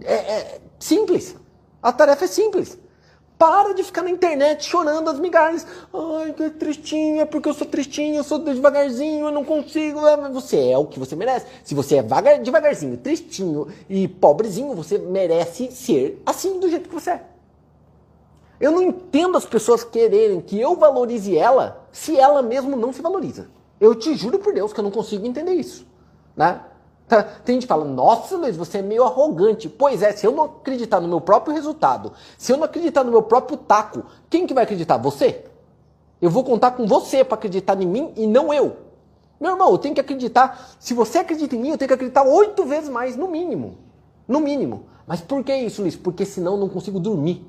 É, 0.00 0.14
é 0.14 0.60
simples. 0.78 1.34
A 1.82 1.92
tarefa 1.92 2.26
é 2.26 2.28
simples. 2.28 2.78
Para 3.42 3.74
de 3.74 3.82
ficar 3.82 4.02
na 4.02 4.10
internet 4.10 4.64
chorando 4.64 5.10
as 5.10 5.18
migalhas. 5.18 5.66
Ai, 5.92 6.32
que 6.32 6.48
tristinho, 6.50 7.22
é 7.22 7.24
porque 7.24 7.48
eu 7.48 7.54
sou 7.54 7.66
tristinho, 7.66 8.14
eu 8.14 8.22
sou 8.22 8.38
devagarzinho, 8.38 9.26
eu 9.26 9.32
não 9.32 9.44
consigo. 9.44 10.06
É, 10.06 10.30
você 10.30 10.70
é 10.70 10.78
o 10.78 10.86
que 10.86 10.96
você 10.96 11.16
merece. 11.16 11.46
Se 11.64 11.74
você 11.74 11.96
é 11.96 12.02
vagar, 12.04 12.38
devagarzinho, 12.38 12.96
tristinho 12.98 13.66
e 13.90 14.06
pobrezinho, 14.06 14.76
você 14.76 14.96
merece 14.96 15.72
ser 15.72 16.22
assim 16.24 16.60
do 16.60 16.70
jeito 16.70 16.88
que 16.88 16.94
você 16.94 17.10
é. 17.10 17.24
Eu 18.60 18.70
não 18.70 18.80
entendo 18.80 19.36
as 19.36 19.44
pessoas 19.44 19.82
quererem 19.82 20.40
que 20.40 20.60
eu 20.60 20.76
valorize 20.76 21.36
ela 21.36 21.84
se 21.90 22.16
ela 22.16 22.42
mesmo 22.42 22.76
não 22.76 22.92
se 22.92 23.02
valoriza. 23.02 23.48
Eu 23.80 23.96
te 23.96 24.14
juro 24.14 24.38
por 24.38 24.54
Deus 24.54 24.72
que 24.72 24.78
eu 24.78 24.84
não 24.84 24.92
consigo 24.92 25.26
entender 25.26 25.54
isso. 25.54 25.84
Né? 26.36 26.60
Tá? 27.08 27.22
Tem 27.22 27.54
gente 27.54 27.62
que 27.62 27.68
fala, 27.68 27.84
nossa 27.84 28.36
Luiz, 28.36 28.56
você 28.56 28.78
é 28.78 28.82
meio 28.82 29.04
arrogante. 29.04 29.68
Pois 29.68 30.02
é, 30.02 30.12
se 30.12 30.26
eu 30.26 30.32
não 30.32 30.44
acreditar 30.44 31.00
no 31.00 31.08
meu 31.08 31.20
próprio 31.20 31.54
resultado, 31.54 32.12
se 32.38 32.52
eu 32.52 32.56
não 32.56 32.64
acreditar 32.64 33.04
no 33.04 33.10
meu 33.10 33.22
próprio 33.22 33.56
taco, 33.56 34.04
quem 34.30 34.46
que 34.46 34.54
vai 34.54 34.64
acreditar? 34.64 34.96
Você? 34.98 35.44
Eu 36.20 36.30
vou 36.30 36.44
contar 36.44 36.70
com 36.72 36.86
você 36.86 37.24
para 37.24 37.34
acreditar 37.34 37.80
em 37.82 37.86
mim 37.86 38.12
e 38.16 38.26
não 38.26 38.54
eu. 38.54 38.76
Meu 39.40 39.50
irmão, 39.50 39.72
eu 39.72 39.78
tenho 39.78 39.92
que 39.92 40.00
acreditar. 40.00 40.76
Se 40.78 40.94
você 40.94 41.18
acredita 41.18 41.56
em 41.56 41.58
mim, 41.58 41.70
eu 41.70 41.76
tenho 41.76 41.88
que 41.88 41.94
acreditar 41.94 42.22
oito 42.22 42.64
vezes 42.64 42.88
mais, 42.88 43.16
no 43.16 43.26
mínimo. 43.26 43.76
No 44.28 44.38
mínimo. 44.38 44.84
Mas 45.04 45.20
por 45.20 45.42
que 45.42 45.52
isso, 45.52 45.82
Luiz? 45.82 45.96
Porque 45.96 46.24
senão 46.24 46.52
eu 46.52 46.58
não 46.58 46.68
consigo 46.68 47.00
dormir. 47.00 47.44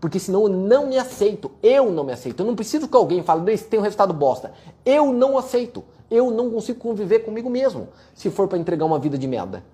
Porque 0.00 0.20
senão 0.20 0.44
eu 0.44 0.48
não 0.48 0.86
me 0.86 0.96
aceito. 0.96 1.50
Eu 1.60 1.90
não 1.90 2.04
me 2.04 2.12
aceito. 2.12 2.40
Eu 2.40 2.46
não 2.46 2.54
preciso 2.54 2.86
que 2.86 2.96
alguém 2.96 3.22
fale, 3.24 3.40
Luiz, 3.42 3.62
tem 3.62 3.80
um 3.80 3.82
resultado 3.82 4.14
bosta. 4.14 4.52
Eu 4.84 5.12
não 5.12 5.36
aceito. 5.36 5.82
Eu 6.10 6.30
não 6.30 6.50
consigo 6.50 6.78
conviver 6.78 7.20
comigo 7.20 7.48
mesmo 7.48 7.88
se 8.14 8.30
for 8.30 8.48
para 8.48 8.58
entregar 8.58 8.84
uma 8.84 8.98
vida 8.98 9.16
de 9.16 9.26
merda. 9.26 9.64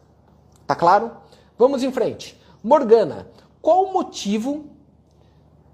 Tá 0.67 0.75
claro? 0.75 1.11
Vamos 1.59 1.83
em 1.83 1.93
frente. 1.93 2.41
Morgana, 2.63 3.27
qual 3.61 3.85
o 3.85 3.93
motivo 3.93 4.67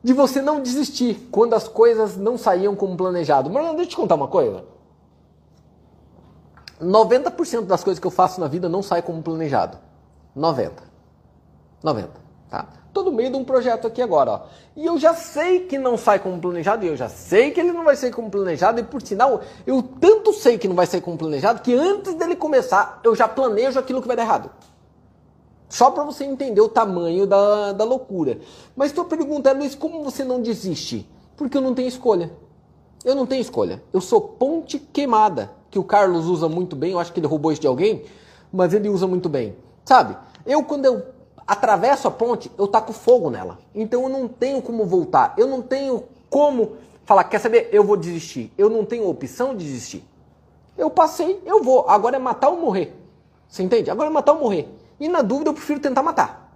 de 0.02 0.12
você 0.12 0.40
não 0.40 0.60
desistir 0.60 1.28
quando 1.30 1.54
as 1.54 1.68
coisas 1.68 2.16
não 2.16 2.38
saíam 2.38 2.74
como 2.74 2.96
planejado? 2.96 3.50
Morgana, 3.50 3.74
deixa 3.74 3.88
eu 3.88 3.90
te 3.90 3.96
contar 3.96 4.14
uma 4.14 4.28
coisa. 4.28 4.64
90% 6.80 7.62
das 7.62 7.82
coisas 7.82 7.98
que 7.98 8.06
eu 8.06 8.10
faço 8.10 8.40
na 8.40 8.48
vida 8.48 8.68
não 8.68 8.82
sai 8.82 9.02
como 9.02 9.22
planejado. 9.22 9.78
90. 10.34 10.86
90, 11.82 12.10
tá? 12.48 12.66
Tô 12.92 13.02
no 13.02 13.12
meio 13.12 13.30
de 13.30 13.36
um 13.36 13.44
projeto 13.44 13.86
aqui 13.86 14.00
agora, 14.00 14.30
ó. 14.30 14.40
E 14.74 14.86
eu 14.86 14.98
já 14.98 15.14
sei 15.14 15.60
que 15.60 15.78
não 15.78 15.98
sai 15.98 16.18
como 16.18 16.38
planejado, 16.40 16.84
e 16.84 16.88
eu 16.88 16.96
já 16.96 17.08
sei 17.08 17.50
que 17.50 17.60
ele 17.60 17.72
não 17.72 17.84
vai 17.84 17.94
sair 17.94 18.10
como 18.10 18.30
planejado, 18.30 18.80
e 18.80 18.82
por 18.82 19.02
sinal, 19.02 19.42
eu 19.66 19.82
tanto 19.82 20.32
sei 20.32 20.56
que 20.56 20.66
não 20.66 20.74
vai 20.74 20.86
sair 20.86 21.00
como 21.00 21.18
planejado, 21.18 21.60
que 21.60 21.74
antes 21.74 22.14
dele 22.14 22.36
começar, 22.36 23.00
eu 23.04 23.14
já 23.14 23.28
planejo 23.28 23.78
aquilo 23.78 24.00
que 24.00 24.08
vai 24.08 24.16
dar 24.16 24.22
errado. 24.22 24.50
Só 25.68 25.90
para 25.90 26.04
você 26.04 26.24
entender 26.24 26.60
o 26.60 26.68
tamanho 26.68 27.26
da, 27.26 27.72
da 27.72 27.84
loucura. 27.84 28.38
Mas 28.74 28.92
tua 28.92 29.04
pergunta 29.04 29.50
é, 29.50 29.52
Luiz, 29.52 29.74
como 29.74 30.02
você 30.02 30.24
não 30.24 30.40
desiste? 30.40 31.08
Porque 31.36 31.56
eu 31.56 31.60
não 31.60 31.74
tenho 31.74 31.88
escolha. 31.88 32.30
Eu 33.04 33.14
não 33.14 33.26
tenho 33.26 33.40
escolha. 33.40 33.82
Eu 33.92 34.00
sou 34.00 34.20
ponte 34.20 34.78
queimada 34.78 35.50
que 35.70 35.78
o 35.78 35.84
Carlos 35.84 36.26
usa 36.26 36.48
muito 36.48 36.74
bem, 36.74 36.92
eu 36.92 36.98
acho 36.98 37.12
que 37.12 37.20
ele 37.20 37.26
roubou 37.26 37.52
isso 37.52 37.60
de 37.60 37.66
alguém, 37.66 38.04
mas 38.52 38.72
ele 38.72 38.88
usa 38.88 39.06
muito 39.06 39.28
bem. 39.28 39.56
Sabe? 39.84 40.16
Eu, 40.46 40.62
quando 40.62 40.84
eu 40.86 41.15
atravesso 41.46 42.08
a 42.08 42.10
ponte, 42.10 42.50
eu 42.58 42.66
taco 42.66 42.92
fogo 42.92 43.30
nela. 43.30 43.58
Então 43.74 44.02
eu 44.02 44.08
não 44.08 44.26
tenho 44.26 44.60
como 44.60 44.84
voltar. 44.84 45.34
Eu 45.36 45.46
não 45.46 45.62
tenho 45.62 46.04
como 46.28 46.76
falar, 47.04 47.24
quer 47.24 47.38
saber? 47.38 47.68
Eu 47.72 47.84
vou 47.84 47.96
desistir. 47.96 48.52
Eu 48.58 48.68
não 48.68 48.84
tenho 48.84 49.08
opção 49.08 49.54
de 49.54 49.64
desistir. 49.64 50.04
Eu 50.76 50.90
passei, 50.90 51.40
eu 51.46 51.62
vou. 51.62 51.88
Agora 51.88 52.16
é 52.16 52.18
matar 52.18 52.48
ou 52.48 52.60
morrer. 52.60 52.94
Você 53.48 53.62
entende? 53.62 53.90
Agora 53.90 54.10
é 54.10 54.12
matar 54.12 54.32
ou 54.32 54.40
morrer. 54.40 54.68
E 54.98 55.08
na 55.08 55.22
dúvida 55.22 55.50
eu 55.50 55.54
prefiro 55.54 55.80
tentar 55.80 56.02
matar. 56.02 56.52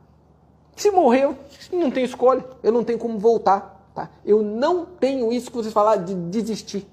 Se 0.76 0.90
morrer, 0.90 1.24
eu 1.24 1.36
não 1.72 1.90
tenho 1.90 2.04
escolha. 2.04 2.44
Eu 2.62 2.72
não 2.72 2.82
tenho 2.82 2.98
como 2.98 3.18
voltar. 3.18 3.88
Tá? 3.94 4.10
Eu 4.24 4.42
não 4.42 4.84
tenho 4.84 5.32
isso 5.32 5.50
que 5.50 5.56
vocês 5.56 5.72
falaram 5.72 6.04
de 6.04 6.14
desistir. 6.14 6.86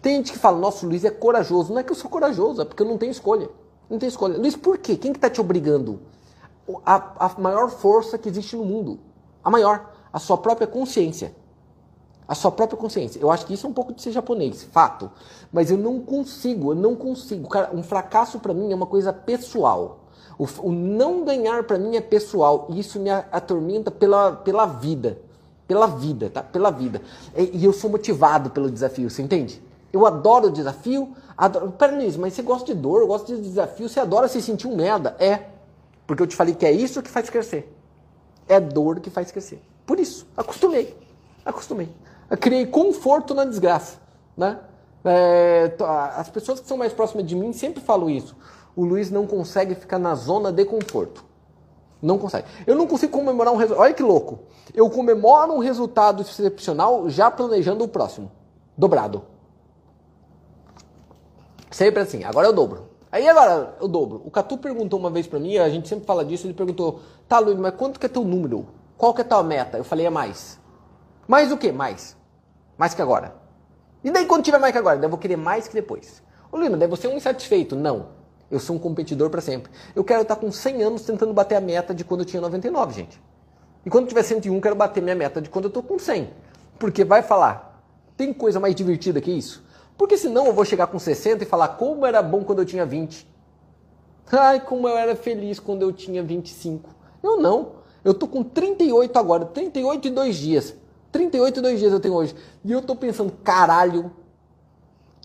Tem 0.00 0.16
gente 0.16 0.32
que 0.32 0.38
fala, 0.38 0.58
nossa, 0.58 0.86
o 0.86 0.88
Luiz 0.88 1.04
é 1.04 1.10
corajoso. 1.10 1.72
Não 1.72 1.80
é 1.80 1.82
que 1.82 1.90
eu 1.90 1.96
sou 1.96 2.10
corajoso, 2.10 2.62
é 2.62 2.64
porque 2.64 2.82
eu 2.82 2.86
não 2.86 2.96
tenho 2.96 3.10
escolha. 3.10 3.48
Não 3.90 3.98
tenho 3.98 4.08
escolha. 4.08 4.38
Luiz, 4.38 4.54
por 4.54 4.78
quê? 4.78 4.96
Quem 4.96 5.12
que 5.12 5.18
tá 5.18 5.28
te 5.28 5.40
obrigando? 5.40 6.00
A, 6.84 7.26
a 7.26 7.40
maior 7.40 7.70
força 7.70 8.18
que 8.18 8.28
existe 8.28 8.56
no 8.56 8.64
mundo. 8.64 8.98
A 9.42 9.50
maior. 9.50 9.90
A 10.12 10.18
sua 10.18 10.38
própria 10.38 10.66
consciência. 10.66 11.34
A 12.26 12.34
sua 12.34 12.50
própria 12.52 12.78
consciência. 12.78 13.18
Eu 13.18 13.30
acho 13.30 13.46
que 13.46 13.54
isso 13.54 13.66
é 13.66 13.70
um 13.70 13.72
pouco 13.72 13.92
de 13.92 14.02
ser 14.02 14.12
japonês, 14.12 14.62
fato. 14.62 15.10
Mas 15.50 15.70
eu 15.70 15.78
não 15.78 16.00
consigo, 16.00 16.72
eu 16.72 16.74
não 16.74 16.94
consigo. 16.94 17.48
Cara, 17.48 17.74
um 17.74 17.82
fracasso 17.82 18.38
para 18.38 18.52
mim 18.52 18.70
é 18.70 18.74
uma 18.74 18.86
coisa 18.86 19.12
pessoal. 19.12 20.00
O, 20.38 20.46
o 20.68 20.72
não 20.72 21.24
ganhar 21.24 21.64
para 21.64 21.78
mim 21.78 21.96
é 21.96 22.00
pessoal. 22.00 22.66
E 22.68 22.78
isso 22.78 23.00
me 23.00 23.10
atormenta 23.10 23.90
pela, 23.90 24.32
pela 24.32 24.66
vida. 24.66 25.18
Pela 25.66 25.86
vida, 25.86 26.30
tá? 26.30 26.42
Pela 26.42 26.70
vida. 26.70 27.02
E, 27.36 27.58
e 27.58 27.64
eu 27.64 27.72
sou 27.72 27.90
motivado 27.90 28.50
pelo 28.50 28.70
desafio, 28.70 29.08
você 29.08 29.22
entende? 29.22 29.62
Eu 29.92 30.06
adoro 30.06 30.48
o 30.48 30.50
desafio. 30.50 31.14
Adoro... 31.36 31.72
Pera, 31.72 31.96
Luiz, 31.96 32.16
mas 32.16 32.34
você 32.34 32.42
gosta 32.42 32.66
de 32.66 32.80
dor, 32.80 33.06
gosta 33.06 33.34
de 33.34 33.42
desafio, 33.42 33.88
você 33.88 34.00
adora 34.00 34.28
se 34.28 34.40
sentir 34.42 34.66
um 34.66 34.76
merda. 34.76 35.16
É. 35.18 35.57
Porque 36.08 36.22
eu 36.22 36.26
te 36.26 36.34
falei 36.34 36.54
que 36.54 36.64
é 36.64 36.72
isso 36.72 37.02
que 37.02 37.10
faz 37.10 37.28
crescer. 37.28 37.70
É 38.48 38.58
dor 38.58 38.98
que 38.98 39.10
faz 39.10 39.30
crescer. 39.30 39.62
Por 39.84 40.00
isso, 40.00 40.26
acostumei. 40.34 40.96
Acostumei. 41.44 41.94
Eu 42.30 42.38
criei 42.38 42.66
conforto 42.66 43.34
na 43.34 43.44
desgraça. 43.44 43.98
Né? 44.34 44.58
É, 45.04 45.70
as 46.16 46.30
pessoas 46.30 46.60
que 46.60 46.66
são 46.66 46.78
mais 46.78 46.94
próximas 46.94 47.26
de 47.26 47.36
mim 47.36 47.52
sempre 47.52 47.82
falam 47.82 48.08
isso. 48.08 48.34
O 48.74 48.86
Luiz 48.86 49.10
não 49.10 49.26
consegue 49.26 49.74
ficar 49.74 49.98
na 49.98 50.14
zona 50.14 50.50
de 50.50 50.64
conforto. 50.64 51.22
Não 52.00 52.16
consegue. 52.16 52.48
Eu 52.66 52.74
não 52.74 52.86
consigo 52.86 53.12
comemorar 53.12 53.52
um 53.52 53.56
resultado. 53.56 53.82
Olha 53.84 53.92
que 53.92 54.02
louco. 54.02 54.38
Eu 54.72 54.88
comemoro 54.88 55.52
um 55.52 55.58
resultado 55.58 56.22
excepcional 56.22 57.10
já 57.10 57.30
planejando 57.30 57.84
o 57.84 57.88
próximo. 57.88 58.32
Dobrado. 58.78 59.24
Sempre 61.70 62.00
assim, 62.00 62.24
agora 62.24 62.46
eu 62.46 62.52
dobro. 62.54 62.87
Aí 63.10 63.28
agora 63.28 63.76
eu 63.80 63.88
dobro. 63.88 64.22
O 64.24 64.30
Catu 64.30 64.58
perguntou 64.58 64.98
uma 64.98 65.10
vez 65.10 65.26
pra 65.26 65.38
mim, 65.38 65.56
a 65.56 65.68
gente 65.68 65.88
sempre 65.88 66.04
fala 66.04 66.24
disso, 66.24 66.46
ele 66.46 66.54
perguntou, 66.54 67.00
tá 67.26 67.38
Luiz, 67.38 67.58
mas 67.58 67.74
quanto 67.74 67.98
que 67.98 68.06
é 68.06 68.08
teu 68.08 68.24
número? 68.24 68.66
Qual 68.96 69.14
que 69.14 69.22
é 69.22 69.24
tua 69.24 69.42
meta? 69.42 69.78
Eu 69.78 69.84
falei, 69.84 70.06
é 70.06 70.10
mais. 70.10 70.60
Mais 71.26 71.50
o 71.50 71.56
quê? 71.56 71.72
Mais. 71.72 72.16
Mais 72.76 72.94
que 72.94 73.02
agora. 73.02 73.34
E 74.04 74.10
daí 74.10 74.26
quando 74.26 74.44
tiver 74.44 74.58
mais 74.58 74.72
que 74.72 74.78
agora? 74.78 74.96
Daí 74.96 75.06
eu 75.06 75.10
vou 75.10 75.18
querer 75.18 75.36
mais 75.36 75.66
que 75.66 75.74
depois. 75.74 76.22
Ô 76.52 76.56
Luiz, 76.56 76.70
mas 76.70 76.80
daí 76.80 76.88
você 76.88 77.06
é 77.06 77.10
um 77.10 77.16
insatisfeito. 77.16 77.74
Não. 77.74 78.18
Eu 78.50 78.58
sou 78.58 78.76
um 78.76 78.78
competidor 78.78 79.28
para 79.28 79.40
sempre. 79.40 79.70
Eu 79.94 80.02
quero 80.02 80.22
estar 80.22 80.36
com 80.36 80.50
100 80.50 80.82
anos 80.82 81.02
tentando 81.02 81.32
bater 81.32 81.56
a 81.56 81.60
meta 81.60 81.94
de 81.94 82.04
quando 82.04 82.20
eu 82.20 82.26
tinha 82.26 82.40
99, 82.40 82.94
gente. 82.94 83.20
E 83.84 83.90
quando 83.90 84.04
eu 84.04 84.08
tiver 84.08 84.22
101, 84.22 84.60
quero 84.60 84.74
bater 84.74 85.02
minha 85.02 85.14
meta 85.14 85.40
de 85.40 85.50
quando 85.50 85.66
eu 85.66 85.70
tô 85.70 85.82
com 85.82 85.98
100. 85.98 86.30
Porque 86.78 87.04
vai 87.04 87.22
falar, 87.22 87.82
tem 88.16 88.32
coisa 88.32 88.58
mais 88.58 88.74
divertida 88.74 89.20
que 89.20 89.30
isso? 89.30 89.62
Porque 89.98 90.16
senão 90.16 90.46
eu 90.46 90.52
vou 90.52 90.64
chegar 90.64 90.86
com 90.86 90.98
60 90.98 91.42
e 91.42 91.46
falar 91.46 91.68
como 91.70 92.06
era 92.06 92.22
bom 92.22 92.44
quando 92.44 92.60
eu 92.60 92.64
tinha 92.64 92.86
20. 92.86 93.26
Ai, 94.30 94.60
como 94.60 94.88
eu 94.88 94.96
era 94.96 95.16
feliz 95.16 95.58
quando 95.58 95.82
eu 95.82 95.92
tinha 95.92 96.22
25. 96.22 96.88
Eu 97.20 97.38
não. 97.38 97.72
Eu 98.04 98.14
tô 98.14 98.28
com 98.28 98.44
38 98.44 99.18
agora, 99.18 99.44
38 99.44 100.06
e 100.06 100.10
2 100.12 100.36
dias. 100.36 100.74
38 101.10 101.58
e 101.58 101.62
2 101.62 101.80
dias 101.80 101.92
eu 101.92 101.98
tenho 101.98 102.14
hoje. 102.14 102.34
E 102.64 102.70
eu 102.70 102.80
tô 102.80 102.94
pensando, 102.94 103.32
caralho, 103.42 104.12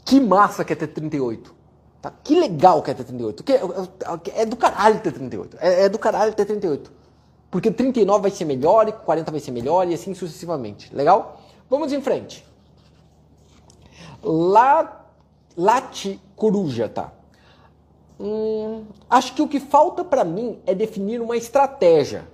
que 0.03 0.19
massa 0.19 0.65
que 0.65 0.73
é 0.73 0.75
ter 0.75 0.87
38. 0.87 1.53
Tá? 2.01 2.11
Que 2.23 2.39
legal 2.39 2.81
que 2.81 2.89
é 2.89 2.93
ter 2.95 3.03
38. 3.03 3.43
Que 3.43 3.53
é, 3.53 3.61
é 4.41 4.45
do 4.45 4.55
caralho 4.55 4.99
ter 5.01 5.11
38. 5.11 5.57
É, 5.59 5.83
é 5.83 5.89
do 5.89 5.99
caralho 5.99 6.33
ter 6.33 6.45
38. 6.45 6.91
Porque 7.51 7.69
39 7.69 8.23
vai 8.23 8.31
ser 8.31 8.45
melhor, 8.45 8.87
e 8.87 8.91
40 8.91 9.29
vai 9.29 9.39
ser 9.39 9.51
melhor, 9.51 9.87
e 9.87 9.93
assim 9.93 10.15
sucessivamente. 10.15 10.93
Legal? 10.95 11.39
Vamos 11.69 11.93
em 11.93 12.01
frente. 12.01 12.43
La, 14.23 15.05
late 15.57 16.19
coruja, 16.35 16.87
tá? 16.87 17.11
Hum, 18.19 18.85
acho 19.09 19.33
que 19.33 19.41
o 19.41 19.47
que 19.47 19.59
falta 19.59 20.03
para 20.03 20.23
mim 20.23 20.59
é 20.65 20.73
definir 20.73 21.21
uma 21.21 21.35
estratégia. 21.35 22.27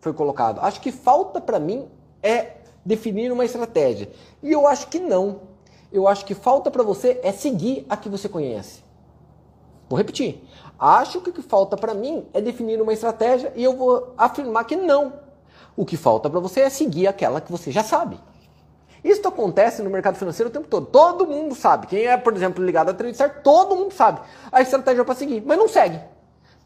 Foi 0.00 0.12
colocado. 0.12 0.60
Acho 0.60 0.80
que 0.80 0.92
falta 0.92 1.40
para 1.40 1.58
mim 1.58 1.88
é 2.22 2.56
definir 2.84 3.32
uma 3.32 3.44
estratégia. 3.44 4.10
E 4.42 4.50
eu 4.50 4.66
acho 4.66 4.88
que 4.88 4.98
não. 4.98 5.40
Eu 5.92 6.06
acho 6.06 6.24
que 6.24 6.34
falta 6.34 6.70
para 6.70 6.82
você 6.82 7.20
é 7.22 7.32
seguir 7.32 7.86
a 7.88 7.96
que 7.96 8.08
você 8.08 8.28
conhece. 8.28 8.82
Vou 9.88 9.96
repetir. 9.96 10.44
Acho 10.78 11.20
que 11.20 11.30
o 11.30 11.32
que 11.32 11.42
falta 11.42 11.76
para 11.76 11.94
mim 11.94 12.26
é 12.32 12.40
definir 12.40 12.80
uma 12.80 12.92
estratégia 12.92 13.52
e 13.56 13.64
eu 13.64 13.76
vou 13.76 14.14
afirmar 14.16 14.64
que 14.64 14.76
não. 14.76 15.12
O 15.76 15.84
que 15.84 15.96
falta 15.96 16.30
para 16.30 16.40
você 16.40 16.60
é 16.60 16.70
seguir 16.70 17.06
aquela 17.06 17.40
que 17.40 17.50
você 17.50 17.70
já 17.70 17.82
sabe. 17.82 18.18
Isso 19.02 19.26
acontece 19.26 19.82
no 19.82 19.90
mercado 19.90 20.16
financeiro 20.16 20.50
o 20.50 20.52
tempo 20.52 20.68
todo. 20.68 20.86
Todo 20.86 21.26
mundo 21.26 21.54
sabe. 21.54 21.86
Quem 21.86 22.06
é, 22.06 22.16
por 22.16 22.34
exemplo, 22.34 22.64
ligado 22.64 22.90
a 22.90 22.94
trade 22.94 23.12
start, 23.12 23.42
todo 23.42 23.74
mundo 23.74 23.92
sabe 23.92 24.20
a 24.52 24.60
estratégia 24.60 25.04
para 25.04 25.14
seguir, 25.14 25.42
mas 25.44 25.58
não 25.58 25.68
segue. 25.68 26.00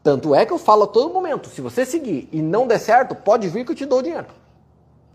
Tanto 0.02 0.34
é 0.34 0.44
que 0.44 0.52
eu 0.52 0.58
falo 0.58 0.84
a 0.84 0.86
todo 0.86 1.12
momento, 1.12 1.48
se 1.48 1.62
você 1.62 1.86
seguir 1.86 2.28
e 2.30 2.42
não 2.42 2.66
der 2.66 2.78
certo, 2.78 3.14
pode 3.14 3.48
vir 3.48 3.64
que 3.64 3.72
eu 3.72 3.76
te 3.76 3.86
dou 3.86 4.00
o 4.00 4.02
dinheiro. 4.02 4.26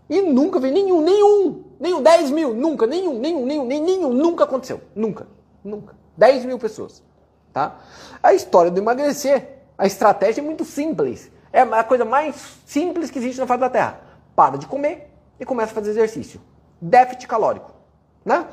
E 0.08 0.20
nunca 0.20 0.58
vem 0.58 0.72
nenhum, 0.72 1.00
nenhum, 1.00 1.64
nenhum, 1.78 2.02
10 2.02 2.30
mil, 2.32 2.52
nunca, 2.54 2.86
nenhum, 2.86 3.16
nenhum, 3.16 3.46
nenhum, 3.46 3.64
nenhum, 3.64 3.84
nenhum, 3.84 4.12
nunca 4.12 4.42
aconteceu. 4.42 4.80
Nunca, 4.96 5.28
nunca. 5.62 5.94
10 6.16 6.44
mil 6.44 6.58
pessoas. 6.58 7.04
Tá? 7.52 7.78
A 8.20 8.34
história 8.34 8.70
do 8.70 8.80
emagrecer, 8.80 9.58
a 9.78 9.86
estratégia 9.86 10.40
é 10.40 10.44
muito 10.44 10.64
simples. 10.64 11.30
É 11.52 11.60
a 11.60 11.84
coisa 11.84 12.04
mais 12.04 12.58
simples 12.66 13.10
que 13.10 13.18
existe 13.18 13.38
na 13.38 13.46
face 13.46 13.60
da 13.60 13.70
Terra. 13.70 14.00
Para 14.34 14.58
de 14.58 14.66
comer 14.66 15.12
e 15.38 15.44
começa 15.44 15.70
a 15.70 15.74
fazer 15.74 15.90
exercício 15.90 16.40
déficit 16.80 17.26
calórico. 17.26 17.72
Né? 18.24 18.46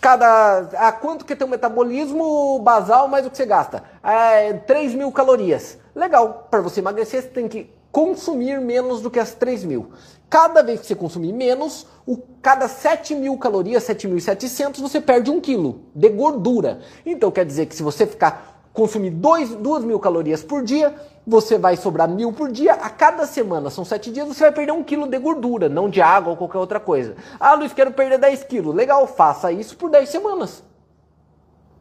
Cada, 0.00 0.68
a 0.88 0.92
quanto 0.92 1.24
que 1.24 1.36
tem 1.36 1.46
o 1.46 1.50
metabolismo 1.50 2.58
basal 2.58 3.06
mais 3.08 3.24
o 3.24 3.30
que 3.30 3.36
você 3.36 3.46
gasta? 3.46 3.84
É, 4.02 4.52
3 4.52 4.94
mil 4.94 5.12
calorias. 5.12 5.78
Legal, 5.94 6.48
para 6.50 6.60
você 6.60 6.80
emagrecer 6.80 7.22
você 7.22 7.28
tem 7.28 7.48
que 7.48 7.70
consumir 7.92 8.60
menos 8.60 9.02
do 9.02 9.10
que 9.10 9.20
as 9.20 9.34
3 9.34 9.64
mil. 9.64 9.90
Cada 10.28 10.62
vez 10.62 10.80
que 10.80 10.86
você 10.86 10.94
consumir 10.94 11.32
menos, 11.32 11.86
o, 12.06 12.16
cada 12.40 12.66
7 12.66 13.14
mil 13.14 13.36
calorias, 13.36 13.84
7.700, 13.84 14.80
você 14.80 14.98
perde 14.98 15.30
um 15.30 15.38
quilo 15.40 15.82
de 15.94 16.08
gordura. 16.08 16.80
Então 17.04 17.30
quer 17.30 17.44
dizer 17.44 17.66
que 17.66 17.76
se 17.76 17.82
você 17.82 18.06
ficar 18.06 18.51
consumir 18.72 19.10
2 19.10 19.84
mil 19.84 19.98
calorias 19.98 20.42
por 20.42 20.62
dia, 20.62 20.94
você 21.26 21.58
vai 21.58 21.76
sobrar 21.76 22.08
mil 22.08 22.32
por 22.32 22.50
dia. 22.50 22.74
A 22.74 22.90
cada 22.90 23.26
semana, 23.26 23.70
são 23.70 23.84
sete 23.84 24.10
dias, 24.10 24.26
você 24.26 24.44
vai 24.44 24.52
perder 24.52 24.72
um 24.72 24.82
quilo 24.82 25.06
de 25.06 25.18
gordura, 25.18 25.68
não 25.68 25.88
de 25.88 26.00
água 26.00 26.30
ou 26.30 26.36
qualquer 26.36 26.58
outra 26.58 26.80
coisa. 26.80 27.14
Ah, 27.38 27.54
Luiz, 27.54 27.72
quero 27.72 27.92
perder 27.92 28.18
10 28.18 28.44
quilos. 28.44 28.74
Legal, 28.74 29.06
faça 29.06 29.52
isso 29.52 29.76
por 29.76 29.90
10 29.90 30.08
semanas. 30.08 30.62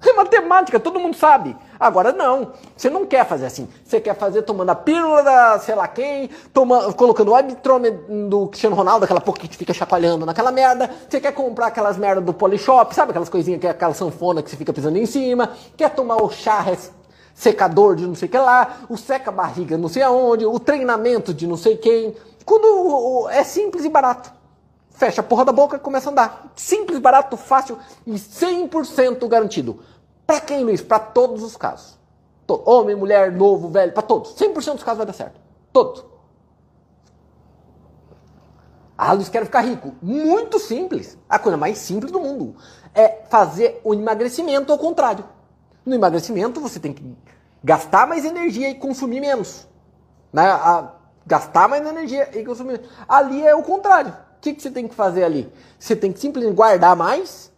É 0.12 0.14
matemática, 0.14 0.80
todo 0.80 1.00
mundo 1.00 1.16
sabe. 1.16 1.56
Agora 1.80 2.12
não, 2.12 2.54
você 2.76 2.90
não 2.90 3.06
quer 3.06 3.26
fazer 3.26 3.46
assim. 3.46 3.68
Você 3.84 4.02
quer 4.02 4.16
fazer 4.16 4.42
tomando 4.42 4.72
a 4.72 4.76
pílula 4.76 5.24
da 5.24 5.60
sei 5.60 5.76
lá 5.76 5.88
quem, 5.88 6.30
toma, 6.52 6.92
colocando 6.94 7.32
o 7.32 7.36
Abitrome 7.36 7.92
do 8.30 8.48
Cristiano 8.48 8.76
Ronaldo, 8.76 9.06
aquela 9.06 9.22
porra 9.22 9.38
que 9.40 9.56
fica 9.56 9.74
chacoalhando 9.74 10.26
naquela 10.26 10.52
merda. 10.52 10.90
Você 11.08 11.22
quer 11.22 11.32
comprar 11.34 11.68
aquelas 11.68 11.98
merdas 11.98 12.24
do 12.24 12.34
Polishop, 12.34 12.94
sabe 12.94 13.12
aquelas 13.12 13.30
coisinhas 13.30 13.62
que 13.62 13.68
é 13.68 13.70
aquela 13.70 13.94
sanfona 13.94 14.42
que 14.42 14.50
você 14.50 14.58
fica 14.58 14.74
pisando 14.74 14.98
em 14.98 15.06
cima. 15.06 15.52
Quer 15.78 15.92
tomar 15.92 16.22
o 16.22 16.30
chá 16.30 16.66
secador 17.34 17.96
de 17.96 18.06
não 18.06 18.16
sei 18.16 18.28
o 18.28 18.32
que 18.32 18.38
lá, 18.38 18.78
o 18.90 18.98
seca-barriga 18.98 19.78
não 19.78 19.88
sei 19.88 20.04
aonde, 20.04 20.46
o 20.46 20.60
treinamento 20.60 21.34
de 21.34 21.48
não 21.48 21.58
sei 21.58 21.78
quem. 21.78 22.16
Quando 22.46 23.30
é 23.30 23.44
simples 23.44 23.86
e 23.86 23.90
barato. 23.90 24.42
Fecha 25.02 25.22
a 25.22 25.24
porra 25.24 25.46
da 25.46 25.52
boca 25.52 25.78
e 25.78 25.80
começa 25.80 26.10
a 26.10 26.12
andar. 26.12 26.52
Simples, 26.56 27.00
barato, 27.00 27.36
fácil 27.36 27.76
e 28.06 28.12
100% 28.12 29.28
garantido. 29.28 29.80
Para 30.32 30.40
quem, 30.40 30.64
Luiz? 30.64 30.82
Para 30.82 30.98
todos 30.98 31.44
os 31.44 31.58
casos. 31.58 32.00
Todo. 32.48 32.64
Homem, 32.66 32.96
mulher, 32.96 33.34
novo, 33.34 33.68
velho, 33.68 33.92
para 33.92 34.02
todos. 34.02 34.34
100% 34.36 34.76
dos 34.76 34.84
casos 34.84 34.98
vai 35.00 35.06
dar 35.06 35.12
certo. 35.12 35.42
Todos. 35.74 36.06
Ah, 38.98 39.12
Luiz, 39.12 39.28
quero 39.28 39.46
ficar 39.46 39.60
rico. 39.60 39.94
Muito 40.02 40.58
simples. 40.58 41.18
A 41.28 41.38
coisa 41.38 41.58
mais 41.58 41.80
simples 41.80 42.14
do 42.14 42.20
mundo 42.22 42.56
é 42.96 43.24
fazer 43.30 43.82
o 43.84 43.94
emagrecimento 43.94 44.72
ao 44.72 44.78
contrário. 44.78 45.26
No 45.86 45.96
emagrecimento, 45.96 46.62
você 46.62 46.80
tem 46.80 46.94
que 46.94 47.14
gastar 47.62 48.08
mais 48.08 48.24
energia 48.24 48.70
e 48.70 48.76
consumir 48.76 49.20
menos. 49.20 49.68
Né? 50.32 50.50
A, 50.50 50.94
gastar 51.28 51.68
mais 51.68 51.86
energia 51.86 52.40
e 52.40 52.46
consumir 52.46 52.80
menos. 52.80 52.88
Ali 53.06 53.46
é 53.46 53.54
o 53.54 53.64
contrário. 53.64 54.14
O 54.38 54.40
que, 54.40 54.54
que 54.54 54.62
você 54.62 54.72
tem 54.72 54.88
que 54.88 54.96
fazer 54.96 55.26
ali? 55.26 55.52
Você 55.78 55.94
tem 55.94 56.10
que 56.14 56.22
simplesmente 56.22 56.56
guardar 56.56 56.96
mais 56.96 57.52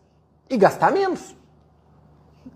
e 0.49 0.57
gastar 0.57 0.91
menos. 0.91 1.35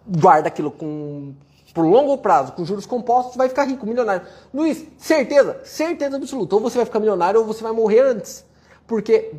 Guarda 0.08 0.48
aquilo 0.48 0.72
com 0.72 1.34
por 1.74 1.86
longo 1.86 2.18
prazo, 2.18 2.54
com 2.54 2.66
juros 2.66 2.88
compostos, 2.88 3.36
vai 3.36 3.48
ficar 3.48 3.66
rico, 3.66 3.86
milionário. 3.86 4.26
Luiz, 4.52 4.84
certeza, 4.98 5.60
certeza 5.64 6.18
absoluta. 6.18 6.56
Ou 6.56 6.62
você 6.62 6.76
vai 6.78 6.86
ficar 6.86 7.00
milionário 7.00 7.40
ou 7.40 7.46
você 7.46 7.62
vai 7.62 7.72
morrer 7.72 8.00
antes. 8.00 8.44
Porque 8.88 9.36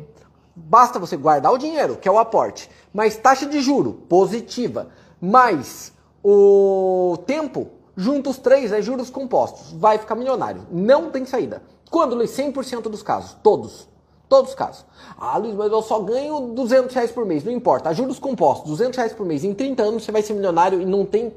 basta 0.55 0.97
você 0.97 1.17
guardar 1.17 1.51
o 1.51 1.57
dinheiro, 1.57 1.97
que 1.97 2.07
é 2.07 2.11
o 2.11 2.17
aporte, 2.17 2.69
mais 2.93 3.17
taxa 3.17 3.45
de 3.45 3.59
juro 3.59 4.05
positiva, 4.07 4.87
mais 5.19 5.91
o 6.23 7.17
tempo, 7.25 7.67
junta 7.97 8.29
os 8.29 8.37
três, 8.37 8.71
é 8.71 8.81
juros 8.81 9.09
compostos, 9.09 9.73
vai 9.73 9.97
ficar 9.97 10.15
milionário. 10.15 10.65
Não 10.71 11.11
tem 11.11 11.25
saída. 11.25 11.61
Quando, 11.89 12.15
Luiz? 12.15 12.31
100% 12.31 12.83
dos 12.83 13.03
casos. 13.03 13.35
Todos. 13.43 13.85
Todos 14.29 14.51
os 14.51 14.55
casos. 14.55 14.85
Ah, 15.17 15.37
Luiz, 15.37 15.55
mas 15.55 15.71
eu 15.71 15.81
só 15.81 15.99
ganho 15.99 16.53
200 16.53 16.93
reais 16.93 17.11
por 17.11 17.25
mês. 17.25 17.43
Não 17.43 17.51
importa. 17.51 17.91
Juros 17.91 18.19
compostos, 18.19 18.69
200 18.69 18.95
reais 18.95 19.11
por 19.11 19.25
mês. 19.25 19.43
Em 19.43 19.55
30 19.55 19.81
anos 19.81 20.05
você 20.05 20.11
vai 20.11 20.21
ser 20.21 20.33
milionário 20.33 20.79
e 20.79 20.85
não 20.85 21.03
tem 21.03 21.33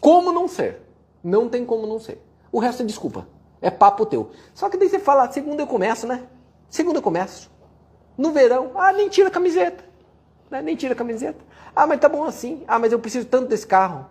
como 0.00 0.32
não 0.32 0.48
ser. 0.48 0.82
Não 1.22 1.48
tem 1.48 1.64
como 1.64 1.86
não 1.86 2.00
ser. 2.00 2.20
O 2.50 2.58
resto 2.58 2.82
é 2.82 2.84
desculpa. 2.84 3.28
É 3.62 3.70
papo 3.70 4.04
teu. 4.04 4.30
Só 4.54 4.68
que 4.68 4.76
daí 4.76 4.88
você 4.88 4.98
fala, 4.98 5.30
segunda 5.30 5.62
eu 5.62 5.66
começo, 5.68 6.04
né? 6.04 6.24
Segunda 6.68 6.98
eu 6.98 7.02
começo. 7.02 7.48
No 8.18 8.32
verão, 8.32 8.72
ah, 8.74 8.92
nem 8.92 9.08
tira 9.08 9.28
a 9.28 9.30
camiseta. 9.30 9.84
Né? 10.50 10.60
Nem 10.62 10.74
tira 10.74 10.94
a 10.94 10.96
camiseta. 10.96 11.38
Ah, 11.74 11.86
mas 11.86 12.00
tá 12.00 12.08
bom 12.08 12.24
assim. 12.24 12.64
Ah, 12.66 12.78
mas 12.78 12.90
eu 12.90 12.98
preciso 12.98 13.26
tanto 13.26 13.48
desse 13.48 13.66
carro. 13.66 14.06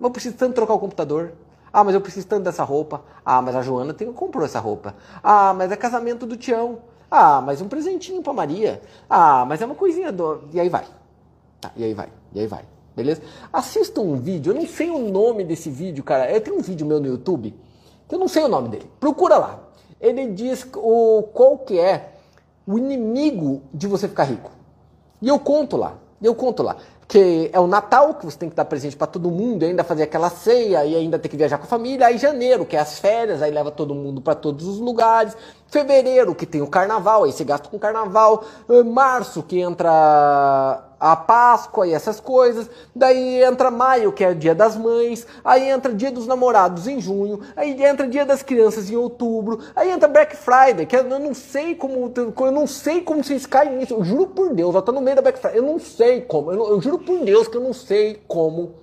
Eu 0.00 0.10
preciso 0.10 0.34
tanto 0.34 0.54
trocar 0.54 0.72
o 0.72 0.78
computador. 0.78 1.34
Ah, 1.70 1.84
mas 1.84 1.94
eu 1.94 2.00
preciso 2.00 2.26
tanto 2.26 2.44
dessa 2.44 2.64
roupa. 2.64 3.02
Ah, 3.24 3.42
mas 3.42 3.54
a 3.54 3.60
Joana 3.60 3.92
tem, 3.92 4.10
comprou 4.12 4.46
essa 4.46 4.58
roupa. 4.58 4.94
Ah, 5.22 5.52
mas 5.52 5.70
é 5.70 5.76
casamento 5.76 6.24
do 6.24 6.38
Tião. 6.38 6.78
Ah, 7.10 7.40
mas 7.40 7.60
um 7.60 7.68
presentinho 7.68 8.22
pra 8.22 8.32
Maria. 8.32 8.80
Ah, 9.08 9.44
mas 9.44 9.60
é 9.60 9.66
uma 9.66 9.74
coisinha 9.74 10.12
do. 10.12 10.42
E 10.52 10.60
aí 10.60 10.68
vai. 10.68 10.84
Tá, 11.60 11.72
e 11.76 11.84
aí 11.84 11.92
vai. 11.92 12.08
E 12.32 12.40
aí 12.40 12.46
vai. 12.46 12.64
Beleza? 12.94 13.22
Assista 13.52 14.00
um 14.00 14.16
vídeo. 14.16 14.52
Eu 14.52 14.60
não 14.60 14.66
sei 14.66 14.90
o 14.90 14.98
nome 14.98 15.44
desse 15.44 15.70
vídeo, 15.70 16.04
cara. 16.04 16.30
Eu 16.30 16.40
tenho 16.40 16.58
um 16.58 16.60
vídeo 16.62 16.86
meu 16.86 17.00
no 17.00 17.06
YouTube. 17.06 17.54
Que 18.08 18.14
eu 18.14 18.18
não 18.18 18.28
sei 18.28 18.42
o 18.42 18.48
nome 18.48 18.68
dele. 18.68 18.90
Procura 19.00 19.38
lá. 19.38 19.60
Ele 20.00 20.28
diz 20.28 20.66
o, 20.74 21.24
qual 21.34 21.58
que 21.58 21.78
é 21.78 22.14
o 22.66 22.78
inimigo 22.78 23.62
de 23.74 23.86
você 23.86 24.08
ficar 24.08 24.24
rico. 24.24 24.50
E 25.20 25.28
eu 25.28 25.38
conto 25.38 25.76
lá. 25.76 25.98
Eu 26.22 26.34
conto 26.34 26.62
lá 26.62 26.76
que 27.10 27.50
é 27.52 27.58
o 27.58 27.66
Natal, 27.66 28.14
que 28.14 28.24
você 28.24 28.38
tem 28.38 28.48
que 28.48 28.54
dar 28.54 28.64
presente 28.64 28.96
para 28.96 29.08
todo 29.08 29.32
mundo, 29.32 29.64
e 29.64 29.66
ainda 29.66 29.82
fazer 29.82 30.04
aquela 30.04 30.30
ceia, 30.30 30.84
e 30.84 30.94
ainda 30.94 31.18
ter 31.18 31.28
que 31.28 31.36
viajar 31.36 31.58
com 31.58 31.64
a 31.64 31.66
família. 31.66 32.06
Aí 32.06 32.16
janeiro, 32.16 32.64
que 32.64 32.76
é 32.76 32.78
as 32.78 33.00
férias, 33.00 33.42
aí 33.42 33.50
leva 33.50 33.68
todo 33.72 33.96
mundo 33.96 34.20
para 34.20 34.36
todos 34.36 34.64
os 34.64 34.78
lugares. 34.78 35.36
Fevereiro, 35.66 36.36
que 36.36 36.46
tem 36.46 36.62
o 36.62 36.68
carnaval, 36.68 37.24
aí 37.24 37.32
você 37.32 37.42
gasta 37.42 37.68
com 37.68 37.80
carnaval. 37.80 38.44
Março, 38.86 39.42
que 39.42 39.58
entra 39.58 40.84
a 41.00 41.16
Páscoa 41.16 41.86
e 41.86 41.94
essas 41.94 42.20
coisas. 42.20 42.68
Daí 42.94 43.42
entra 43.42 43.70
maio, 43.70 44.12
que 44.12 44.22
é 44.22 44.34
dia 44.34 44.54
das 44.54 44.76
mães. 44.76 45.26
Aí 45.42 45.70
entra 45.70 45.94
dia 45.94 46.12
dos 46.12 46.26
namorados 46.26 46.86
em 46.86 47.00
junho. 47.00 47.40
Aí 47.56 47.82
entra 47.82 48.06
dia 48.06 48.26
das 48.26 48.42
crianças 48.42 48.90
em 48.90 48.96
outubro. 48.96 49.60
Aí 49.74 49.90
entra 49.90 50.06
Black 50.06 50.36
Friday, 50.36 50.84
que 50.84 50.94
eu 50.94 51.04
não 51.04 51.32
sei 51.32 51.74
como. 51.74 52.12
Eu 52.14 52.52
não 52.52 52.66
sei 52.66 53.00
como 53.00 53.24
vocês 53.24 53.46
caem 53.46 53.78
nisso. 53.78 53.94
Eu 53.94 54.04
juro 54.04 54.26
por 54.26 54.54
Deus, 54.54 54.74
eu 54.74 54.82
tô 54.82 54.92
no 54.92 55.00
meio 55.00 55.16
da 55.16 55.22
Black 55.22 55.38
Friday. 55.38 55.58
Eu 55.58 55.64
não 55.64 55.78
sei 55.78 56.20
como. 56.20 56.52
Eu, 56.52 56.68
eu 56.68 56.80
juro 56.82 56.98
por 56.98 57.18
Deus 57.20 57.48
que 57.48 57.56
eu 57.56 57.62
não 57.62 57.72
sei 57.72 58.22
como. 58.28 58.74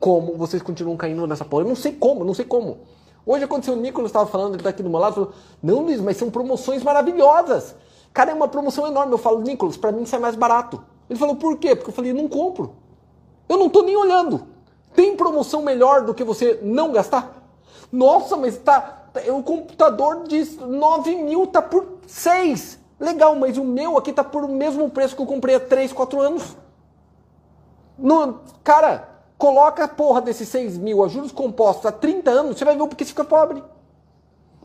Como 0.00 0.34
vocês 0.36 0.62
continuam 0.62 0.96
caindo 0.96 1.26
nessa 1.26 1.44
porra. 1.44 1.64
Eu 1.64 1.68
não 1.68 1.76
sei 1.76 1.92
como, 1.92 2.22
eu 2.22 2.24
não 2.24 2.34
sei 2.34 2.46
como. 2.46 2.78
Hoje 3.24 3.42
aconteceu, 3.42 3.74
o 3.74 3.76
Nicolas 3.76 4.10
estava 4.10 4.26
falando, 4.26 4.50
ele 4.50 4.58
está 4.58 4.70
aqui 4.70 4.84
do 4.84 4.88
meu 4.88 5.00
lado, 5.00 5.14
falou, 5.14 5.32
não, 5.60 5.80
Luiz, 5.80 6.00
mas 6.00 6.16
são 6.16 6.30
promoções 6.30 6.84
maravilhosas. 6.84 7.74
Cara, 8.12 8.30
é 8.30 8.34
uma 8.34 8.46
promoção 8.46 8.86
enorme. 8.86 9.12
Eu 9.12 9.18
falo, 9.18 9.40
Nicolas, 9.40 9.76
para 9.76 9.90
mim 9.90 10.06
sai 10.06 10.20
mais 10.20 10.36
barato. 10.36 10.80
Ele 11.08 11.18
falou, 11.18 11.36
por 11.36 11.58
quê? 11.58 11.74
Porque 11.74 11.90
eu 11.90 11.94
falei, 11.94 12.12
não 12.12 12.28
compro. 12.28 12.74
Eu 13.48 13.58
não 13.58 13.68
tô 13.68 13.82
nem 13.82 13.96
olhando. 13.96 14.46
Tem 14.94 15.16
promoção 15.16 15.62
melhor 15.62 16.02
do 16.02 16.14
que 16.14 16.24
você 16.24 16.58
não 16.62 16.92
gastar? 16.92 17.42
Nossa, 17.92 18.36
mas 18.36 18.56
tá. 18.58 19.04
O 19.28 19.42
computador 19.42 20.24
de 20.24 20.44
9 20.60 21.14
mil 21.16 21.46
tá 21.46 21.62
por 21.62 21.86
6. 22.06 22.78
Legal, 22.98 23.36
mas 23.36 23.56
o 23.56 23.64
meu 23.64 23.96
aqui 23.96 24.12
tá 24.12 24.24
por 24.24 24.44
o 24.44 24.48
mesmo 24.48 24.88
preço 24.90 25.14
que 25.14 25.22
eu 25.22 25.26
comprei 25.26 25.54
há 25.54 25.60
3, 25.60 25.92
4 25.92 26.20
anos. 26.20 26.56
No, 27.98 28.40
cara, 28.64 29.08
coloca 29.38 29.84
a 29.84 29.88
porra 29.88 30.20
desses 30.20 30.48
6 30.48 30.78
mil 30.78 31.02
a 31.04 31.08
juros 31.08 31.32
compostos 31.32 31.86
há 31.86 31.92
30 31.92 32.30
anos, 32.30 32.58
você 32.58 32.64
vai 32.64 32.74
ver 32.76 32.82
o 32.82 32.88
porquê 32.88 33.04
você 33.04 33.10
fica 33.10 33.24
pobre. 33.24 33.62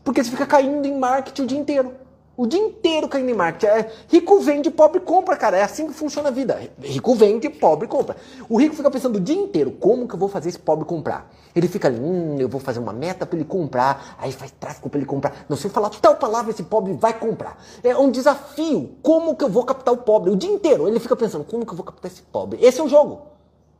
Porque 0.02 0.22
você 0.22 0.30
fica 0.30 0.46
caindo 0.46 0.86
em 0.86 0.98
marketing 0.98 1.42
o 1.42 1.46
dia 1.46 1.58
inteiro. 1.58 1.94
O 2.34 2.46
dia 2.46 2.58
inteiro 2.58 3.08
caindo 3.08 3.28
em 3.28 3.34
marketing. 3.34 3.66
É, 3.66 3.92
rico 4.08 4.40
vende, 4.40 4.70
pobre 4.70 5.00
compra, 5.00 5.36
cara. 5.36 5.58
É 5.58 5.62
assim 5.62 5.86
que 5.86 5.92
funciona 5.92 6.28
a 6.28 6.32
vida. 6.32 6.58
Rico 6.80 7.14
vende, 7.14 7.50
pobre 7.50 7.86
compra. 7.86 8.16
O 8.48 8.58
rico 8.58 8.74
fica 8.74 8.90
pensando 8.90 9.16
o 9.16 9.20
dia 9.20 9.36
inteiro, 9.36 9.70
como 9.72 10.08
que 10.08 10.14
eu 10.14 10.18
vou 10.18 10.28
fazer 10.28 10.48
esse 10.48 10.58
pobre 10.58 10.86
comprar? 10.86 11.30
Ele 11.54 11.68
fica 11.68 11.88
ali, 11.88 12.00
hum, 12.00 12.36
eu 12.38 12.48
vou 12.48 12.58
fazer 12.58 12.78
uma 12.78 12.92
meta 12.92 13.26
para 13.26 13.36
ele 13.36 13.44
comprar, 13.44 14.16
aí 14.18 14.32
faz 14.32 14.50
tráfico 14.50 14.88
para 14.88 14.98
ele 14.98 15.06
comprar. 15.06 15.44
Não, 15.46 15.56
se 15.56 15.66
eu 15.66 15.70
falar 15.70 15.90
tal 15.90 16.16
palavra, 16.16 16.50
esse 16.50 16.62
pobre 16.62 16.94
vai 16.94 17.12
comprar. 17.12 17.62
É 17.84 17.94
um 17.96 18.10
desafio. 18.10 18.92
Como 19.02 19.36
que 19.36 19.44
eu 19.44 19.50
vou 19.50 19.64
captar 19.64 19.92
o 19.92 19.98
pobre? 19.98 20.30
O 20.30 20.36
dia 20.36 20.50
inteiro 20.50 20.88
ele 20.88 20.98
fica 20.98 21.14
pensando, 21.14 21.44
como 21.44 21.66
que 21.66 21.72
eu 21.72 21.76
vou 21.76 21.84
captar 21.84 22.10
esse 22.10 22.22
pobre? 22.22 22.58
Esse 22.62 22.80
é 22.80 22.82
o 22.82 22.88
jogo. 22.88 23.20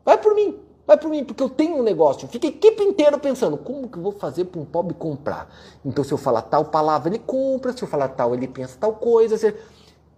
Vai 0.05 0.19
por 0.19 0.35
mim. 0.35 0.72
Vai 0.87 0.99
por 0.99 1.09
mim, 1.09 1.25
porque 1.25 1.43
eu 1.43 1.49
tenho 1.49 1.77
um 1.77 1.83
negócio. 1.83 2.27
Fica 2.27 2.47
a 2.47 2.51
equipe 2.51 2.83
inteira 2.83 3.17
pensando, 3.17 3.57
como 3.57 3.89
que 3.89 3.97
eu 3.97 4.03
vou 4.03 4.13
fazer 4.13 4.47
para 4.47 4.61
um 4.61 4.65
pobre 4.65 4.95
comprar? 4.95 5.49
Então, 5.85 6.03
se 6.03 6.13
eu 6.13 6.19
falar 6.19 6.43
tal 6.43 6.65
palavra, 6.67 7.09
ele 7.09 7.21
compra. 7.21 7.73
Se 7.73 7.83
eu 7.83 7.89
falar 7.89 8.09
tal, 8.09 8.35
ele 8.35 8.49
pensa 8.49 8.77
tal 8.79 8.95
coisa. 8.95 9.39
Se... 9.39 9.55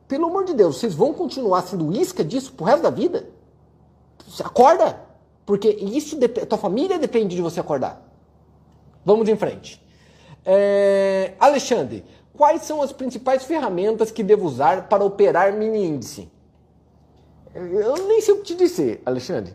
Pelo 0.09 0.27
amor 0.27 0.45
de 0.45 0.55
Deus, 0.55 0.79
vocês 0.79 0.95
vão 0.95 1.13
continuar 1.13 1.63
sendo 1.63 1.93
isca 1.93 2.25
disso 2.25 2.53
pro 2.55 2.65
resto 2.65 2.83
da 2.83 2.91
vida? 2.91 3.29
Acorda! 4.43 5.01
Porque 5.45 5.69
isso, 5.69 6.17
tua 6.49 6.59
família 6.59 6.99
depende 6.99 7.37
de 7.37 7.43
você 7.43 7.61
acordar. 7.61 8.03
Vamos 9.05 9.29
em 9.29 9.37
frente. 9.37 9.85
É... 10.47 11.35
Alexandre, 11.39 12.05
quais 12.35 12.63
são 12.63 12.81
as 12.81 12.91
principais 12.91 13.45
ferramentas 13.45 14.11
que 14.11 14.23
devo 14.23 14.47
usar 14.47 14.89
para 14.89 15.05
operar 15.05 15.53
mini 15.53 15.85
índice? 15.85 16.31
Eu 17.55 18.07
nem 18.09 18.21
sei 18.23 18.33
o 18.33 18.39
que 18.39 18.45
te 18.45 18.55
dizer, 18.55 19.03
Alexandre. 19.05 19.55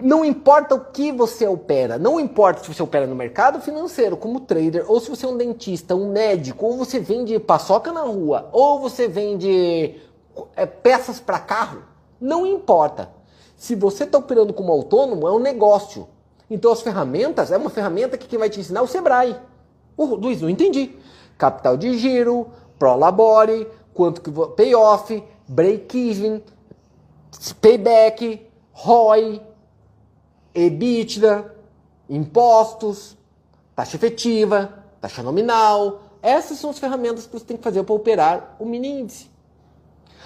Não 0.00 0.22
importa 0.22 0.74
o 0.74 0.84
que 0.84 1.10
você 1.10 1.46
opera, 1.46 1.98
não 1.98 2.20
importa 2.20 2.62
se 2.62 2.72
você 2.72 2.82
opera 2.82 3.06
no 3.06 3.14
mercado 3.14 3.60
financeiro 3.62 4.14
como 4.14 4.40
trader, 4.40 4.84
ou 4.86 5.00
se 5.00 5.08
você 5.08 5.24
é 5.24 5.28
um 5.28 5.38
dentista, 5.38 5.94
um 5.94 6.12
médico, 6.12 6.66
ou 6.66 6.76
você 6.76 7.00
vende 7.00 7.38
paçoca 7.38 7.90
na 7.90 8.02
rua, 8.02 8.50
ou 8.52 8.78
você 8.78 9.08
vende 9.08 9.98
é, 10.54 10.66
peças 10.66 11.18
para 11.18 11.38
carro, 11.38 11.82
não 12.20 12.46
importa. 12.46 13.10
Se 13.56 13.74
você 13.74 14.04
está 14.04 14.18
operando 14.18 14.52
como 14.52 14.70
autônomo, 14.70 15.26
é 15.26 15.32
um 15.32 15.38
negócio. 15.38 16.06
Então 16.50 16.70
as 16.70 16.82
ferramentas, 16.82 17.50
é 17.50 17.56
uma 17.56 17.70
ferramenta 17.70 18.18
que 18.18 18.28
quem 18.28 18.38
vai 18.38 18.50
te 18.50 18.60
ensinar 18.60 18.80
é 18.80 18.82
o 18.82 18.86
Sebrae. 18.86 19.34
Oh, 19.96 20.04
Luiz, 20.04 20.42
não 20.42 20.50
entendi. 20.50 20.94
Capital 21.38 21.74
de 21.74 21.96
giro, 21.96 22.48
prolabore, 22.78 23.66
quanto 23.94 24.20
que 24.20 24.30
payoff, 24.54 25.24
break-even, 25.48 26.42
payback, 27.62 28.46
ROI, 28.74 29.40
EBITDA, 30.56 31.54
impostos, 32.08 33.16
taxa 33.74 33.96
efetiva, 33.96 34.84
taxa 35.00 35.22
nominal. 35.22 36.00
Essas 36.22 36.58
são 36.58 36.70
as 36.70 36.78
ferramentas 36.78 37.26
que 37.26 37.32
você 37.32 37.44
tem 37.44 37.56
que 37.56 37.62
fazer 37.62 37.82
para 37.82 37.94
operar 37.94 38.56
o 38.58 38.64
mini 38.64 39.00
índice. 39.00 39.30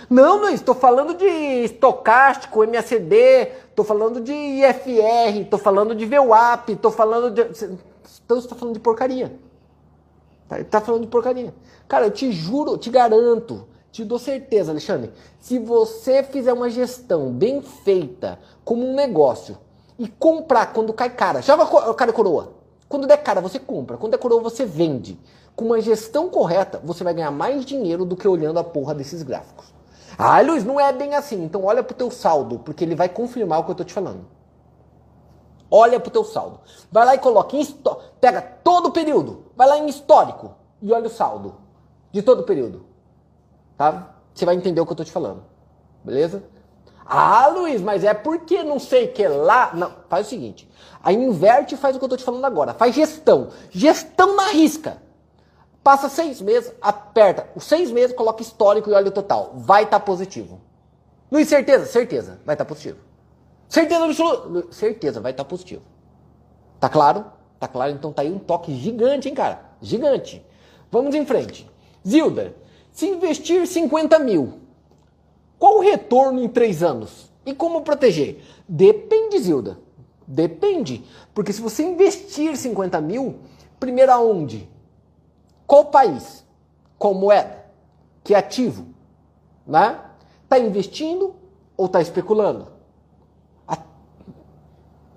Não, 0.08 0.40
não, 0.40 0.48
estou 0.48 0.74
falando 0.74 1.14
de 1.14 1.26
estocástico, 1.64 2.66
MACD, 2.66 3.52
estou 3.68 3.84
falando 3.84 4.20
de 4.20 4.32
IFR, 4.32 5.40
estou 5.42 5.58
falando 5.58 5.94
de 5.94 6.06
VWAP, 6.06 6.70
estou 6.70 6.90
falando 6.90 7.30
de. 7.30 7.42
Então 7.42 8.40
você 8.40 8.46
está 8.46 8.54
falando 8.54 8.74
de 8.74 8.80
porcaria. 8.80 9.38
Está 10.50 10.64
tá 10.64 10.80
falando 10.80 11.02
de 11.02 11.08
porcaria. 11.08 11.54
Cara, 11.86 12.06
eu 12.06 12.10
te 12.10 12.32
juro, 12.32 12.78
te 12.78 12.88
garanto, 12.88 13.68
te 13.92 14.04
dou 14.04 14.18
certeza, 14.18 14.72
Alexandre. 14.72 15.12
Se 15.38 15.58
você 15.58 16.22
fizer 16.22 16.52
uma 16.52 16.70
gestão 16.70 17.30
bem 17.32 17.60
feita, 17.60 18.38
como 18.64 18.86
um 18.86 18.94
negócio, 18.94 19.58
e 20.00 20.08
comprar 20.08 20.72
quando 20.72 20.94
cai 20.94 21.10
cara, 21.10 21.42
vai 21.42 21.94
cara 21.94 22.10
coroa. 22.10 22.54
Quando 22.88 23.06
der 23.06 23.18
cara, 23.18 23.42
você 23.42 23.58
compra. 23.58 23.98
Quando 23.98 24.12
der 24.12 24.18
coroa, 24.18 24.40
você 24.40 24.64
vende. 24.64 25.20
Com 25.54 25.66
uma 25.66 25.80
gestão 25.82 26.30
correta, 26.30 26.80
você 26.82 27.04
vai 27.04 27.12
ganhar 27.12 27.30
mais 27.30 27.66
dinheiro 27.66 28.06
do 28.06 28.16
que 28.16 28.26
olhando 28.26 28.58
a 28.58 28.64
porra 28.64 28.94
desses 28.94 29.22
gráficos. 29.22 29.74
Ah, 30.16 30.40
Luiz, 30.40 30.64
não 30.64 30.80
é 30.80 30.90
bem 30.90 31.14
assim. 31.14 31.44
Então 31.44 31.66
olha 31.66 31.82
pro 31.82 31.94
teu 31.94 32.10
saldo, 32.10 32.58
porque 32.60 32.82
ele 32.82 32.94
vai 32.94 33.10
confirmar 33.10 33.60
o 33.60 33.64
que 33.64 33.72
eu 33.72 33.74
tô 33.74 33.84
te 33.84 33.92
falando. 33.92 34.24
Olha 35.70 36.00
pro 36.00 36.10
teu 36.10 36.24
saldo. 36.24 36.60
Vai 36.90 37.04
lá 37.04 37.14
e 37.14 37.18
coloca 37.18 37.54
em 37.54 37.62
pega 38.22 38.40
todo 38.40 38.86
o 38.86 38.92
período, 38.92 39.52
vai 39.54 39.68
lá 39.68 39.76
em 39.76 39.86
histórico 39.86 40.52
e 40.80 40.90
olha 40.94 41.08
o 41.08 41.10
saldo 41.10 41.56
de 42.10 42.22
todo 42.22 42.40
o 42.40 42.44
período. 42.44 42.86
Tá? 43.76 44.14
Você 44.32 44.46
vai 44.46 44.54
entender 44.54 44.80
o 44.80 44.86
que 44.86 44.92
eu 44.92 44.96
tô 44.96 45.04
te 45.04 45.12
falando. 45.12 45.42
Beleza? 46.02 46.42
Ah, 47.12 47.48
Luiz, 47.48 47.80
mas 47.80 48.04
é 48.04 48.14
porque 48.14 48.62
não 48.62 48.78
sei 48.78 49.08
que 49.08 49.26
lá. 49.26 49.72
Não, 49.74 49.92
faz 50.08 50.28
o 50.28 50.30
seguinte. 50.30 50.70
Aí 51.02 51.16
inverte 51.16 51.74
e 51.74 51.78
faz 51.78 51.96
o 51.96 51.98
que 51.98 52.04
eu 52.04 52.08
tô 52.08 52.16
te 52.16 52.22
falando 52.22 52.44
agora. 52.44 52.72
Faz 52.72 52.94
gestão. 52.94 53.48
Gestão 53.68 54.36
na 54.36 54.46
risca. 54.50 55.02
Passa 55.82 56.08
seis 56.08 56.40
meses, 56.40 56.72
aperta 56.80 57.48
os 57.56 57.64
seis 57.64 57.90
meses, 57.90 58.14
coloca 58.14 58.42
histórico 58.42 58.88
e 58.88 58.92
olha 58.92 59.08
o 59.08 59.10
total. 59.10 59.54
Vai 59.56 59.82
estar 59.82 59.98
tá 59.98 60.06
positivo. 60.06 60.60
Luiz, 61.32 61.48
certeza? 61.48 61.84
Certeza, 61.86 62.38
vai 62.44 62.54
estar 62.54 62.64
tá 62.64 62.68
positivo. 62.68 62.98
Certeza 63.68 64.04
absoluta? 64.04 64.72
Certeza, 64.72 65.20
vai 65.20 65.32
estar 65.32 65.42
tá 65.42 65.50
positivo. 65.50 65.82
Tá 66.78 66.88
claro? 66.88 67.24
Tá 67.58 67.66
claro? 67.66 67.92
Então 67.92 68.12
tá 68.12 68.22
aí 68.22 68.30
um 68.30 68.38
toque 68.38 68.72
gigante, 68.76 69.28
hein, 69.28 69.34
cara? 69.34 69.62
Gigante. 69.82 70.46
Vamos 70.92 71.14
em 71.14 71.26
frente. 71.26 71.68
Zilda, 72.06 72.54
se 72.92 73.08
investir 73.08 73.66
50 73.66 74.18
mil, 74.20 74.59
qual 75.60 75.76
o 75.76 75.80
retorno 75.80 76.42
em 76.42 76.48
três 76.48 76.82
anos? 76.82 77.30
E 77.44 77.54
como 77.54 77.82
proteger? 77.82 78.42
Depende, 78.66 79.38
Zilda. 79.38 79.78
Depende. 80.26 81.04
Porque 81.34 81.52
se 81.52 81.60
você 81.60 81.82
investir 81.82 82.56
50 82.56 82.98
mil, 83.02 83.40
primeiro 83.78 84.10
aonde? 84.10 84.66
Qual 85.66 85.84
país? 85.84 86.44
Qual 86.98 87.12
moeda? 87.12 87.66
Que 88.24 88.34
ativo? 88.34 88.86
Né? 89.66 90.00
Está 90.44 90.58
investindo 90.58 91.34
ou 91.76 91.84
está 91.84 92.00
especulando? 92.00 92.68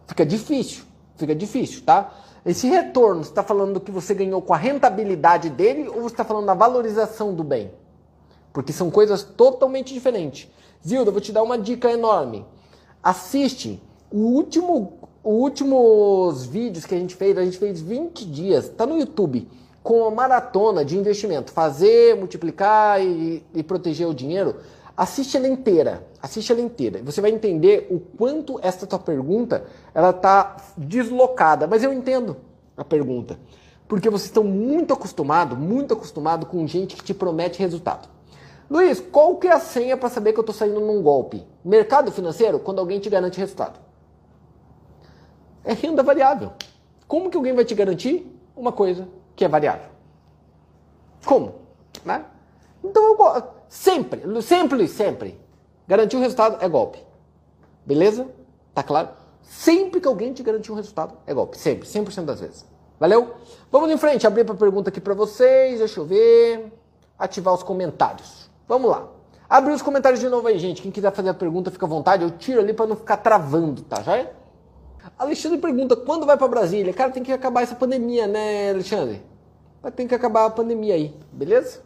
Fica 0.06 0.26
difícil, 0.26 0.84
fica 1.16 1.34
difícil, 1.34 1.84
tá? 1.86 2.14
Esse 2.46 2.68
retorno, 2.68 3.24
você 3.24 3.30
está 3.30 3.42
falando 3.42 3.76
do 3.76 3.80
que 3.80 3.90
você 3.92 4.14
ganhou 4.14 4.42
com 4.42 4.54
a 4.54 4.58
rentabilidade 4.58 5.50
dele 5.50 5.88
ou 5.88 6.02
você 6.02 6.14
está 6.14 6.26
falando 6.26 6.46
da 6.46 6.54
valorização 6.54 7.34
do 7.34 7.44
bem? 7.44 7.72
Porque 8.54 8.72
são 8.72 8.90
coisas 8.90 9.24
totalmente 9.24 9.94
diferentes. 9.94 10.48
Zilda, 10.88 11.12
vou 11.12 11.20
te 11.20 11.34
dar 11.34 11.44
uma 11.44 11.58
dica 11.58 11.92
enorme. 11.92 12.46
Assiste 13.02 13.82
o 14.12 14.20
último, 14.20 15.10
os 15.24 15.34
últimos 15.34 16.46
vídeos 16.46 16.86
que 16.86 16.94
a 16.94 16.98
gente 16.98 17.16
fez, 17.16 17.38
a 17.38 17.44
gente 17.44 17.58
fez 17.58 17.82
20 17.82 18.26
dias, 18.26 18.70
tá 18.70 18.86
no 18.86 18.98
YouTube 19.00 19.48
com 19.84 20.00
uma 20.00 20.12
maratona 20.12 20.86
de 20.86 20.98
investimento, 20.98 21.52
fazer, 21.52 22.16
multiplicar 22.16 23.04
e, 23.04 23.44
e 23.54 23.62
proteger 23.62 24.08
o 24.08 24.14
dinheiro, 24.14 24.56
assiste 24.96 25.36
ela 25.36 25.48
inteira. 25.48 26.08
Assiste 26.22 26.52
ela 26.52 26.62
inteira. 26.62 27.02
Você 27.04 27.20
vai 27.20 27.32
entender 27.32 27.88
o 27.92 28.00
quanto 28.00 28.58
essa 28.64 28.88
tua 28.88 28.98
pergunta 28.98 29.66
ela 29.94 30.12
está 30.12 30.56
deslocada. 30.78 31.68
Mas 31.68 31.84
eu 31.84 31.92
entendo 31.92 32.38
a 32.78 32.86
pergunta. 32.86 33.38
Porque 33.88 34.10
vocês 34.10 34.30
estão 34.30 34.46
muito 34.46 34.94
acostumados, 34.94 35.58
muito 35.58 35.94
acostumados 35.94 36.48
com 36.48 36.66
gente 36.66 36.96
que 36.96 37.04
te 37.04 37.14
promete 37.14 37.60
resultado. 37.60 38.08
Luiz, 38.74 39.00
qual 39.00 39.38
que 39.38 39.48
é 39.48 39.52
a 39.52 39.60
senha 39.60 39.96
para 39.96 40.10
saber 40.10 40.34
que 40.34 40.40
eu 40.40 40.42
estou 40.42 40.56
saindo 40.56 40.80
num 40.80 41.04
golpe? 41.04 41.46
Mercado 41.64 42.12
financeiro, 42.12 42.58
quando 42.58 42.80
alguém 42.80 43.00
te 43.00 43.08
garante 43.08 43.38
resultado. 43.40 43.80
É 45.64 45.74
renda 45.74 46.02
variável. 46.02 46.54
Como 47.08 47.30
que 47.30 47.38
alguém 47.38 47.54
vai 47.54 47.66
te 47.66 47.76
garantir 47.76 48.26
uma 48.56 48.72
coisa 48.72 49.08
que 49.36 49.46
é 49.46 49.48
variável. 49.48 49.92
Como? 51.24 51.54
Né? 52.04 52.26
Então 52.84 53.04
eu 53.14 53.44
sempre, 53.70 54.42
sempre, 54.42 54.88
sempre. 54.88 55.40
Garantir 55.88 56.16
o 56.16 56.20
resultado 56.20 56.58
é 56.60 56.68
golpe. 56.68 56.98
Beleza? 57.86 58.28
Tá 58.74 58.82
claro? 58.82 59.10
Sempre 59.44 60.02
que 60.02 60.08
alguém 60.08 60.34
te 60.34 60.42
garantir 60.42 60.72
um 60.72 60.76
resultado 60.76 61.16
é 61.28 61.34
golpe. 61.36 61.60
Sempre, 61.60 61.88
100% 61.88 62.26
das 62.26 62.40
vezes. 62.40 62.66
Valeu? 63.00 63.36
Vamos 63.72 63.92
em 63.92 63.98
frente, 63.98 64.26
abrir 64.26 64.44
para 64.44 64.56
pergunta 64.56 64.90
aqui 64.90 65.00
para 65.00 65.14
vocês. 65.14 65.78
Deixa 65.78 66.00
eu 66.00 66.06
ver. 66.06 66.74
Ativar 67.20 67.54
os 67.54 67.62
comentários. 67.62 68.52
Vamos 68.68 68.90
lá. 68.90 69.08
Abre 69.50 69.74
os 69.74 69.82
comentários 69.82 70.20
de 70.20 70.30
novo 70.30 70.48
aí, 70.48 70.58
gente. 70.58 70.82
Quem 70.82 70.92
quiser 70.92 71.12
fazer 71.12 71.30
a 71.30 71.34
pergunta, 71.34 71.70
fica 71.70 71.86
à 71.86 71.90
vontade. 71.90 72.24
Eu 72.24 72.32
tiro 72.32 72.60
ali 72.60 72.74
para 72.74 72.88
não 72.88 72.96
ficar 72.96 73.18
travando, 73.18 73.84
tá? 73.84 74.02
Já 74.02 74.18
é? 74.18 74.34
Alexandre 75.18 75.58
pergunta, 75.58 75.96
quando 75.96 76.26
vai 76.26 76.38
para 76.38 76.48
Brasília? 76.48 76.94
Cara, 76.94 77.12
tem 77.12 77.24
que 77.24 77.32
acabar 77.32 77.62
essa 77.62 77.76
pandemia, 77.76 78.26
né, 78.26 78.72
Alexandre? 78.72 79.22
Vai 79.82 79.92
ter 79.92 80.08
que 80.08 80.16
acabar 80.16 80.46
a 80.46 80.50
pandemia 80.50 80.96
aí, 80.96 81.14
beleza? 81.32 81.82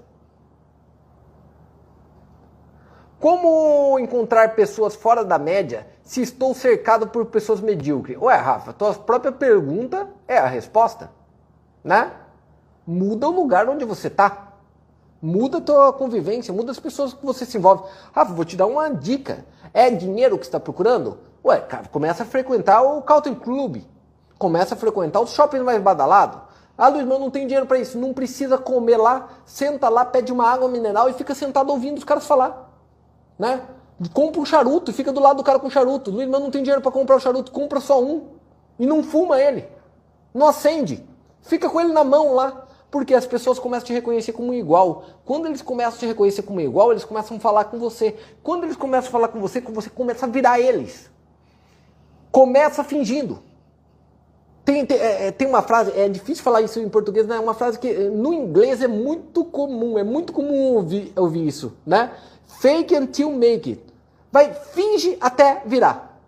Como 3.19 3.97
encontrar 3.97 4.53
pessoas 4.55 4.95
fora 4.95 5.25
da 5.25 5.39
média 5.39 5.87
se 6.03 6.21
estou 6.21 6.53
cercado 6.53 7.07
por 7.07 7.25
pessoas 7.25 7.59
medíocres? 7.59 8.17
Ué, 8.21 8.35
Rafa, 8.35 8.71
tua 8.71 8.93
própria 8.93 9.31
pergunta 9.31 10.07
é 10.27 10.37
a 10.37 10.45
resposta, 10.45 11.09
né? 11.83 12.11
Muda 12.85 13.27
o 13.27 13.31
lugar 13.31 13.67
onde 13.67 13.83
você 13.83 14.07
está. 14.07 14.46
Muda 15.21 15.57
a 15.57 15.61
tua 15.61 15.93
convivência, 15.93 16.53
muda 16.53 16.71
as 16.71 16.79
pessoas 16.79 17.13
que 17.13 17.25
você 17.25 17.45
se 17.45 17.57
envolve. 17.57 17.83
Rafa, 18.13 18.33
vou 18.33 18.45
te 18.45 18.55
dar 18.55 18.67
uma 18.67 18.89
dica. 18.89 19.45
É 19.73 19.89
dinheiro 19.89 20.37
que 20.37 20.45
está 20.45 20.59
procurando? 20.59 21.17
Ué, 21.43 21.59
cara, 21.59 21.87
começa 21.87 22.23
a 22.23 22.25
frequentar 22.25 22.81
o 22.83 23.01
Country 23.01 23.35
Club. 23.35 23.81
Começa 24.37 24.75
a 24.75 24.77
frequentar 24.77 25.19
os 25.21 25.31
shoppings 25.31 25.65
mais 25.65 25.81
badalados. 25.81 26.39
Ah, 26.77 26.89
Luiz, 26.89 27.05
mas 27.07 27.19
não 27.19 27.31
tem 27.31 27.47
dinheiro 27.47 27.65
para 27.65 27.79
isso. 27.79 27.97
Não 27.97 28.13
precisa 28.13 28.57
comer 28.57 28.97
lá. 28.97 29.29
Senta 29.45 29.89
lá, 29.89 30.05
pede 30.05 30.31
uma 30.31 30.47
água 30.47 30.69
mineral 30.69 31.09
e 31.09 31.13
fica 31.13 31.33
sentado 31.33 31.71
ouvindo 31.71 31.97
os 31.97 32.03
caras 32.03 32.27
falar. 32.27 32.71
Né? 33.39 33.61
Compra 34.13 34.39
um 34.39 34.45
charuto 34.45 34.91
e 34.91 34.93
fica 34.93 35.11
do 35.11 35.19
lado 35.19 35.37
do 35.37 35.43
cara 35.43 35.57
com 35.57 35.69
charuto. 35.69 36.11
Luiz, 36.11 36.29
mas 36.29 36.39
não 36.39 36.51
tem 36.51 36.61
dinheiro 36.61 36.81
para 36.81 36.91
comprar 36.91 37.15
o 37.15 37.19
charuto. 37.19 37.51
Compra 37.51 37.79
só 37.79 37.99
um. 37.99 38.27
E 38.77 38.85
não 38.85 39.01
fuma 39.01 39.41
ele. 39.41 39.67
Não 40.31 40.47
acende. 40.47 41.03
Fica 41.41 41.67
com 41.67 41.81
ele 41.81 41.91
na 41.91 42.03
mão 42.03 42.35
lá. 42.35 42.66
Porque 42.89 43.13
as 43.13 43.25
pessoas 43.25 43.59
começam 43.59 43.83
a 43.83 43.87
te 43.87 43.93
reconhecer 43.93 44.31
como 44.31 44.53
igual. 44.53 45.05
Quando 45.25 45.47
eles 45.47 45.61
começam 45.61 45.95
a 45.95 45.99
te 45.99 46.05
reconhecer 46.05 46.41
como 46.43 46.61
igual, 46.61 46.91
eles 46.91 47.03
começam 47.03 47.37
a 47.37 47.39
falar 47.39 47.65
com 47.65 47.77
você. 47.77 48.15
Quando 48.41 48.63
eles 48.63 48.77
começam 48.77 49.09
a 49.09 49.11
falar 49.11 49.27
com 49.27 49.39
você, 49.39 49.59
você 49.59 49.89
começa 49.89 50.25
a 50.25 50.29
virar 50.29 50.59
eles. 50.59 51.09
Começa 52.31 52.83
fingindo. 52.83 53.43
Tem, 54.63 54.85
tem, 54.85 54.97
é, 54.97 55.27
é, 55.27 55.31
tem, 55.31 55.47
uma 55.47 55.61
frase, 55.61 55.91
é 55.95 56.09
difícil 56.09 56.43
falar 56.43 56.61
isso 56.61 56.77
em 56.79 56.89
português, 56.89 57.25
né? 57.25 57.39
Uma 57.39 57.53
frase 57.53 57.79
que 57.79 57.93
no 58.09 58.33
inglês 58.33 58.81
é 58.81 58.87
muito 58.87 59.45
comum, 59.45 59.97
é 59.97 60.03
muito 60.03 60.33
comum 60.33 60.73
ouvir, 60.75 61.13
ouvir 61.15 61.47
isso, 61.47 61.77
né? 61.85 62.11
Fake 62.59 62.93
until 62.95 63.31
make 63.31 63.69
it. 63.69 63.83
Vai, 64.29 64.53
finge 64.53 65.17
até 65.21 65.61
virar. 65.65 66.19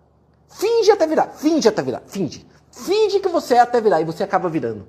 Finge 0.48 0.90
até 0.90 1.06
virar, 1.06 1.28
finge 1.28 1.68
até 1.68 1.82
virar, 1.82 2.02
finge. 2.08 2.46
Finge 2.72 3.20
que 3.20 3.28
você 3.28 3.56
é 3.56 3.60
até 3.60 3.82
virar 3.82 4.02
e 4.02 4.06
você 4.06 4.24
acaba 4.24 4.48
virando. 4.48 4.88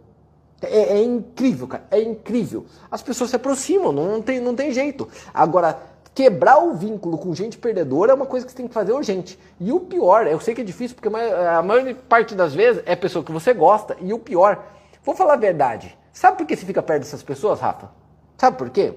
É, 0.62 0.99
é, 0.99 1.03
incrível, 1.03 1.66
cara, 1.66 1.85
é 1.90 2.03
incrível. 2.03 2.66
As 2.91 3.03
pessoas 3.03 3.30
se 3.30 3.37
aproximam, 3.37 3.93
não 3.93 4.20
tem, 4.20 4.41
não 4.41 4.55
tem 4.55 4.72
jeito. 4.72 5.09
Agora, 5.32 5.80
quebrar 6.14 6.62
o 6.62 6.74
vínculo 6.74 7.16
com 7.16 7.35
gente 7.35 7.57
perdedora 7.57 8.12
é 8.12 8.14
uma 8.14 8.26
coisa 8.26 8.45
que 8.45 8.53
você 8.53 8.59
tem 8.59 8.68
que 8.68 8.74
fazer 8.74 8.93
urgente. 8.93 9.39
E 9.59 9.72
o 9.72 9.80
pior, 9.80 10.26
eu 10.26 10.39
sei 10.39 10.55
que 10.55 10.61
é 10.61 10.64
difícil, 10.64 10.97
porque 10.97 11.09
a 11.09 11.62
maior 11.62 11.95
parte 12.09 12.35
das 12.35 12.55
vezes 12.55 12.82
é 12.85 12.95
pessoa 12.95 13.24
que 13.24 13.32
você 13.32 13.55
gosta. 13.55 13.97
E 14.01 14.12
o 14.12 14.18
pior, 14.18 14.62
vou 15.03 15.14
falar 15.14 15.35
a 15.35 15.37
verdade. 15.37 15.97
Sabe 16.12 16.37
por 16.37 16.47
que 16.47 16.57
você 16.57 16.66
fica 16.66 16.82
perto 16.82 17.03
dessas 17.03 17.22
pessoas, 17.22 17.61
Rafa? 17.61 17.91
Sabe 18.37 18.59
por 18.59 18.68
quê? 18.68 18.95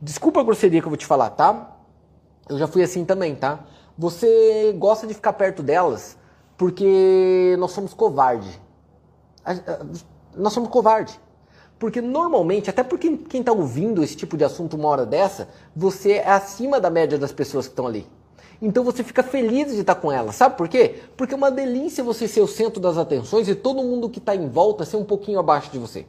Desculpa 0.00 0.40
a 0.40 0.44
grosseria 0.44 0.80
que 0.80 0.86
eu 0.86 0.90
vou 0.90 0.96
te 0.96 1.06
falar, 1.06 1.30
tá? 1.30 1.76
Eu 2.48 2.58
já 2.58 2.66
fui 2.66 2.82
assim 2.82 3.04
também, 3.04 3.34
tá? 3.34 3.60
Você 3.96 4.74
gosta 4.76 5.06
de 5.06 5.14
ficar 5.14 5.34
perto 5.34 5.62
delas 5.62 6.16
porque 6.56 7.54
nós 7.58 7.72
somos 7.72 7.94
covarde. 7.94 8.60
Nós 10.36 10.52
somos 10.52 10.68
covarde. 10.68 11.18
Porque 11.78 12.00
normalmente, 12.00 12.70
até 12.70 12.82
porque 12.82 13.16
quem 13.16 13.40
está 13.40 13.52
ouvindo 13.52 14.02
esse 14.02 14.16
tipo 14.16 14.36
de 14.36 14.44
assunto 14.44 14.76
uma 14.76 14.88
hora 14.88 15.04
dessa, 15.04 15.48
você 15.74 16.12
é 16.12 16.30
acima 16.30 16.80
da 16.80 16.88
média 16.88 17.18
das 17.18 17.32
pessoas 17.32 17.66
que 17.66 17.72
estão 17.72 17.86
ali. 17.86 18.06
Então 18.60 18.82
você 18.82 19.04
fica 19.04 19.22
feliz 19.22 19.72
de 19.72 19.80
estar 19.80 19.96
com 19.96 20.10
ela. 20.10 20.32
Sabe 20.32 20.56
por 20.56 20.68
quê? 20.68 21.02
Porque 21.16 21.34
é 21.34 21.36
uma 21.36 21.50
delícia 21.50 22.02
você 22.02 22.26
ser 22.26 22.40
o 22.40 22.46
centro 22.46 22.80
das 22.80 22.96
atenções 22.96 23.48
e 23.48 23.54
todo 23.54 23.82
mundo 23.82 24.08
que 24.08 24.18
está 24.18 24.34
em 24.34 24.48
volta 24.48 24.84
ser 24.86 24.96
um 24.96 25.04
pouquinho 25.04 25.38
abaixo 25.38 25.70
de 25.70 25.78
você. 25.78 26.06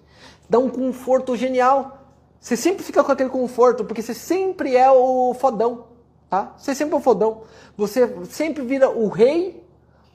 Dá 0.49 0.57
um 0.57 0.69
conforto 0.69 1.35
genial. 1.35 2.05
Você 2.39 2.55
sempre 2.55 2.83
fica 2.83 3.03
com 3.03 3.11
aquele 3.11 3.29
conforto, 3.29 3.83
porque 3.83 4.01
você 4.01 4.13
sempre 4.13 4.75
é 4.77 4.89
o 4.89 5.33
fodão. 5.33 5.85
Tá? 6.29 6.53
Você 6.57 6.73
sempre 6.73 6.95
é 6.95 6.97
o 6.97 7.01
fodão. 7.01 7.41
Você 7.75 8.15
sempre 8.25 8.63
vira 8.63 8.89
o 8.89 9.09
rei 9.09 9.61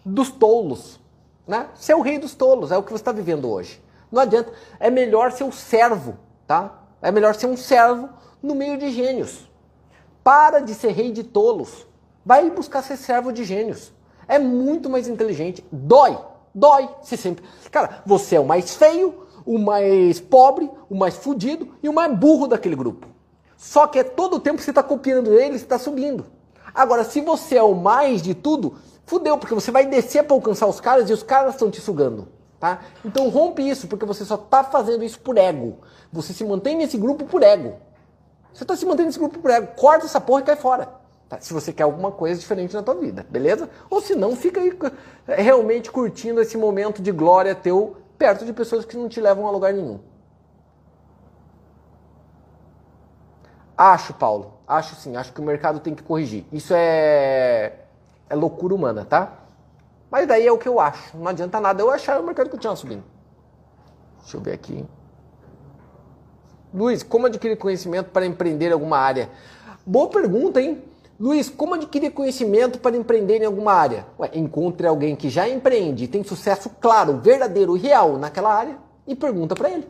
dos 0.05 0.31
tolos. 0.31 0.99
Né? 1.47 1.69
Você 1.75 1.93
é 1.93 1.97
o 1.97 2.01
rei 2.01 2.19
dos 2.19 2.35
tolos, 2.35 2.71
é 2.71 2.79
o 2.79 2.83
que 2.83 2.91
você 2.91 3.03
está 3.03 3.13
vivendo 3.13 3.51
hoje. 3.51 3.81
Não 4.13 4.21
adianta. 4.21 4.53
É 4.79 4.91
melhor 4.91 5.33
ser 5.33 5.45
o 5.45 5.51
servo. 5.51 6.19
Tá? 6.47 6.83
É 7.01 7.11
melhor 7.11 7.35
ser 7.35 7.47
um 7.47 7.57
servo 7.57 8.11
no 8.43 8.55
meio 8.55 8.77
de 8.77 8.91
gênios. 8.91 9.51
Para 10.23 10.61
de 10.61 10.75
ser 10.75 10.93
rei 10.93 11.11
de 11.11 11.25
tolos. 11.25 11.87
Vai 12.25 12.51
buscar 12.51 12.83
ser 12.83 12.99
servo 12.99 13.33
de 13.33 13.43
gênios. 13.43 13.91
É 14.29 14.39
muito 14.39 14.91
mais 14.91 15.09
inteligente. 15.09 15.65
Dói. 15.73 16.19
Dói. 16.55 16.89
Você 17.03 17.17
sempre. 17.17 17.45
Cara, 17.71 18.03
você 18.05 18.37
é 18.37 18.41
o 18.41 18.45
mais 18.45 18.77
feio, 18.77 19.27
o 19.45 19.59
mais 19.59 20.21
pobre, 20.21 20.71
o 20.89 20.95
mais 20.95 21.17
fudido 21.17 21.75
e 21.83 21.89
o 21.89 21.93
mais 21.93 22.15
burro 22.15 22.47
daquele 22.47 22.77
grupo. 22.77 23.09
Só 23.57 23.87
que 23.87 23.99
é 23.99 24.05
todo 24.05 24.37
o 24.37 24.41
tempo 24.41 24.59
que 24.59 24.65
você 24.65 24.71
está 24.71 24.83
copiando 24.83 25.33
ele, 25.33 25.59
você 25.59 25.65
está 25.65 25.79
subindo. 25.79 26.27
Agora, 26.75 27.05
se 27.05 27.21
você 27.21 27.57
é 27.57 27.63
o 27.63 27.75
mais 27.75 28.23
de 28.23 28.35
tudo, 28.35 28.77
fudeu, 29.07 29.39
porque 29.39 29.55
você 29.55 29.71
vai 29.71 29.87
descer 29.87 30.25
para 30.25 30.35
alcançar 30.35 30.67
os 30.67 30.81
caras 30.81 31.09
e 31.09 31.13
os 31.13 31.23
caras 31.23 31.55
estão 31.55 31.71
te 31.71 31.81
sugando. 31.81 32.29
Tá? 32.63 32.79
Então 33.05 33.29
rompe 33.29 33.69
isso, 33.69 33.89
porque 33.89 34.07
você 34.07 34.25
só 34.25 34.37
está 34.37 34.63
fazendo 34.63 35.03
isso 35.03 35.19
por 35.19 35.37
ego. 35.37 35.79
Você 36.13 36.33
se 36.33 36.45
mantém 36.45 36.77
nesse 36.77 36.97
grupo 36.97 37.25
por 37.25 37.43
ego. 37.43 37.75
Você 38.55 38.63
está 38.63 38.77
se 38.77 38.87
mantendo 38.87 39.07
nesse 39.07 39.19
grupo 39.19 39.41
por 39.41 39.51
ego. 39.51 39.75
Corta 39.75 40.07
essa 40.07 40.21
porra 40.21 40.43
e 40.43 40.45
cai 40.45 40.55
fora. 40.55 40.89
Tá? 41.29 41.41
Se 41.41 41.53
você 41.53 41.73
quer 41.73 41.83
alguma 41.83 42.13
coisa 42.13 42.39
diferente 42.39 42.73
na 42.73 42.81
tua 42.81 42.95
vida, 42.95 43.27
beleza? 43.29 43.69
Ou 43.91 44.01
se 44.01 44.15
não, 44.15 44.37
fica 44.37 44.61
aí 44.61 44.73
realmente 45.27 45.91
curtindo 45.91 46.41
esse 46.41 46.57
momento 46.57 47.03
de 47.03 47.11
glória 47.11 47.53
teu 47.53 47.97
perto 48.17 48.45
de 48.45 48.53
pessoas 48.53 48.85
que 48.85 48.97
não 48.97 49.09
te 49.09 49.21
levam 49.21 49.45
a 49.49 49.51
lugar 49.51 49.73
nenhum. 49.73 49.99
Acho, 53.77 54.15
Paulo. 54.15 54.55
Acho 54.69 54.95
sim. 54.95 55.17
Acho 55.17 55.33
que 55.33 55.41
o 55.41 55.45
mercado 55.45 55.81
tem 55.81 55.97
que 55.97 56.05
corrigir. 56.05 56.45
Isso 56.53 56.73
é, 56.77 57.73
é 58.31 58.37
loucura 58.37 58.73
humana, 58.73 59.05
tá? 59.05 59.42
Mas 60.13 60.29
daí 60.29 60.47
é 60.47 60.53
o 60.53 60.59
que 60.59 60.69
eu 60.69 60.79
acho. 60.79 61.17
Não 61.17 61.27
adianta 61.27 61.59
nada 61.59 61.81
eu 61.83 61.91
achar 61.91 62.21
o 62.21 62.23
mercado 62.23 62.51
continuar 62.51 62.77
subindo. 62.77 63.03
Deixa 64.21 64.37
eu 64.37 64.43
ver 64.43 64.53
aqui. 64.53 64.85
Luiz, 66.75 67.03
como 67.03 67.25
adquirir 67.25 67.57
conhecimento 67.57 68.11
para 68.11 68.27
empreender 68.27 68.69
em 68.69 68.73
alguma 68.73 68.99
área? 68.99 69.31
Boa 69.87 70.09
pergunta, 70.11 70.61
hein? 70.61 70.85
Luiz, 71.19 71.49
como 71.49 71.75
adquirir 71.75 72.11
conhecimento 72.11 72.79
para 72.79 72.95
empreender 72.95 73.41
em 73.41 73.47
alguma 73.47 73.73
área? 73.73 74.07
Ué, 74.19 74.31
encontre 74.35 74.87
alguém 74.87 75.17
que 75.17 75.31
já 75.31 75.49
empreende 75.49 76.07
tem 76.07 76.23
sucesso 76.23 76.71
claro, 76.79 77.17
verdadeiro 77.19 77.75
e 77.75 77.81
real 77.81 78.19
naquela 78.19 78.53
área 78.53 78.77
e 79.07 79.15
pergunta 79.15 79.55
para 79.55 79.71
ele. 79.71 79.89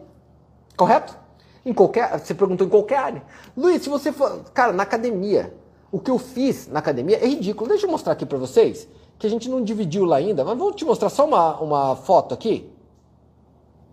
Correto? 0.77 1.19
Em 1.67 1.73
qualquer, 1.73 2.17
você 2.17 2.33
perguntou 2.33 2.65
em 2.65 2.71
qualquer 2.71 2.99
área. 2.99 3.23
Luiz, 3.57 3.83
se 3.83 3.89
você 3.89 4.13
for, 4.13 4.45
cara, 4.55 4.73
na 4.73 4.85
academia, 4.85 5.53
o 5.91 5.99
que 5.99 6.11
eu 6.11 6.19
fiz 6.19 6.69
na 6.69 6.79
academia 6.79 7.17
é 7.17 7.27
ridículo. 7.27 7.69
Deixa 7.69 7.87
eu 7.87 7.91
mostrar 7.91 8.13
aqui 8.13 8.25
para 8.25 8.39
vocês, 8.39 8.89
que 9.23 9.27
a 9.29 9.31
gente 9.31 9.49
não 9.49 9.63
dividiu 9.63 10.05
lá 10.05 10.17
ainda, 10.17 10.45
mas 10.45 10.59
vou 10.59 10.73
te 10.73 10.85
mostrar 10.85 11.09
só 11.09 11.25
uma, 11.25 11.57
uma 11.61 11.95
foto 11.95 12.35
aqui. 12.35 12.69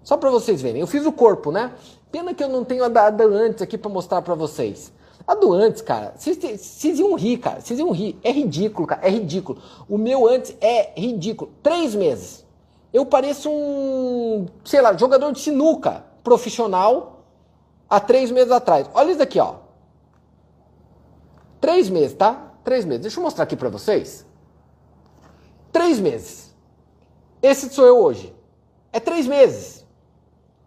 Só 0.04 0.18
para 0.18 0.32
vocês 0.32 0.60
verem. 0.60 0.82
Eu 0.82 0.88
fiz 0.88 1.06
o 1.06 1.12
corpo, 1.12 1.52
né? 1.52 1.72
Pena 2.12 2.34
que 2.34 2.44
eu 2.44 2.50
não 2.50 2.66
tenho 2.66 2.84
a 2.84 2.88
da, 2.88 3.12
da 3.12 3.26
antes 3.26 3.62
aqui 3.62 3.78
para 3.78 3.92
mostrar 3.92 4.24
para 4.24 4.34
vocês. 4.34 4.92
A 5.28 5.36
do 5.36 5.54
antes, 5.54 5.84
cara, 5.84 6.16
vocês 6.18 6.98
iam 6.98 7.14
rir, 7.14 7.38
cara. 7.38 7.62
Vocês 7.62 7.80
iam 7.80 7.92
rir. 7.92 8.18
É 8.24 8.32
ridículo, 8.32 8.88
cara. 8.88 9.06
É 9.06 9.10
ridículo. 9.12 9.62
O 9.88 10.00
meu 10.00 10.28
antes 10.28 10.58
é 10.60 11.00
ridículo. 11.00 11.52
Três 11.62 11.94
meses. 11.94 12.44
Eu 12.92 13.06
pareço 13.06 13.52
um, 13.52 14.48
sei 14.66 14.82
lá, 14.82 14.98
jogador 14.98 15.32
de 15.32 15.40
sinuca 15.42 16.06
profissional 16.24 17.24
há 17.88 18.00
três 18.00 18.32
meses 18.32 18.52
atrás. 18.52 18.90
Olha 18.96 19.10
isso 19.12 19.20
daqui, 19.20 19.40
ó. 19.40 19.58
Três 21.62 21.88
meses, 21.88 22.18
tá? 22.18 22.54
Três 22.64 22.84
meses. 22.84 23.04
Deixa 23.04 23.20
eu 23.20 23.24
mostrar 23.24 23.44
aqui 23.44 23.56
pra 23.56 23.70
vocês. 23.70 24.28
Três 25.80 25.98
meses. 25.98 26.54
Esse 27.42 27.70
sou 27.70 27.86
eu 27.86 28.00
hoje. 28.00 28.36
É 28.92 29.00
três 29.00 29.26
meses. 29.26 29.88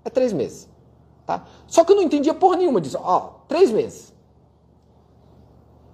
É 0.03 0.09
três 0.09 0.33
meses. 0.33 0.71
Tá? 1.27 1.45
Só 1.67 1.85
que 1.85 1.93
eu 1.93 1.97
não 1.97 2.03
entendia 2.03 2.33
porra 2.33 2.57
nenhuma 2.57 2.81
disso. 2.81 2.99
Ó, 2.99 3.35
três 3.47 3.71
meses. 3.71 4.11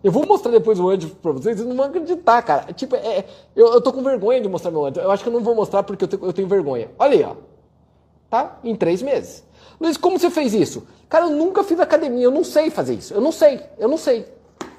Eu 0.05 0.13
vou 0.13 0.25
mostrar 0.25 0.53
depois 0.53 0.79
o 0.79 0.89
antes 0.89 1.11
pra 1.11 1.33
vocês, 1.33 1.57
vocês 1.57 1.69
não 1.69 1.75
vão 1.75 1.87
acreditar, 1.87 2.41
cara. 2.43 2.73
Tipo, 2.73 2.95
é, 2.95 3.25
eu, 3.57 3.67
eu 3.73 3.81
tô 3.81 3.93
com 3.93 4.05
vergonha 4.05 4.41
de 4.41 4.49
mostrar 4.49 4.71
meu 4.71 4.85
antes. 4.85 5.03
Eu 5.03 5.11
acho 5.11 5.25
que 5.25 5.29
eu 5.29 5.33
não 5.33 5.43
vou 5.43 5.57
mostrar 5.57 5.83
porque 5.83 6.05
eu, 6.05 6.27
eu 6.29 6.33
tenho 6.33 6.47
vergonha. 6.47 6.89
Olha 6.97 7.15
aí, 7.15 7.25
ó. 7.25 7.35
Tá? 8.31 8.61
Em 8.63 8.77
três 8.77 9.03
meses. 9.03 9.45
Luiz, 9.81 9.97
como 9.97 10.17
você 10.17 10.31
fez 10.31 10.55
isso? 10.55 10.87
Cara, 11.09 11.25
eu 11.25 11.31
nunca 11.31 11.65
fiz 11.65 11.81
academia, 11.81 12.23
eu 12.23 12.31
não 12.31 12.45
sei 12.45 12.71
fazer 12.71 12.95
isso. 12.95 13.13
Eu 13.13 13.21
não 13.21 13.33
sei, 13.33 13.65
eu 13.79 13.89
não 13.89 13.97
sei. 13.97 14.33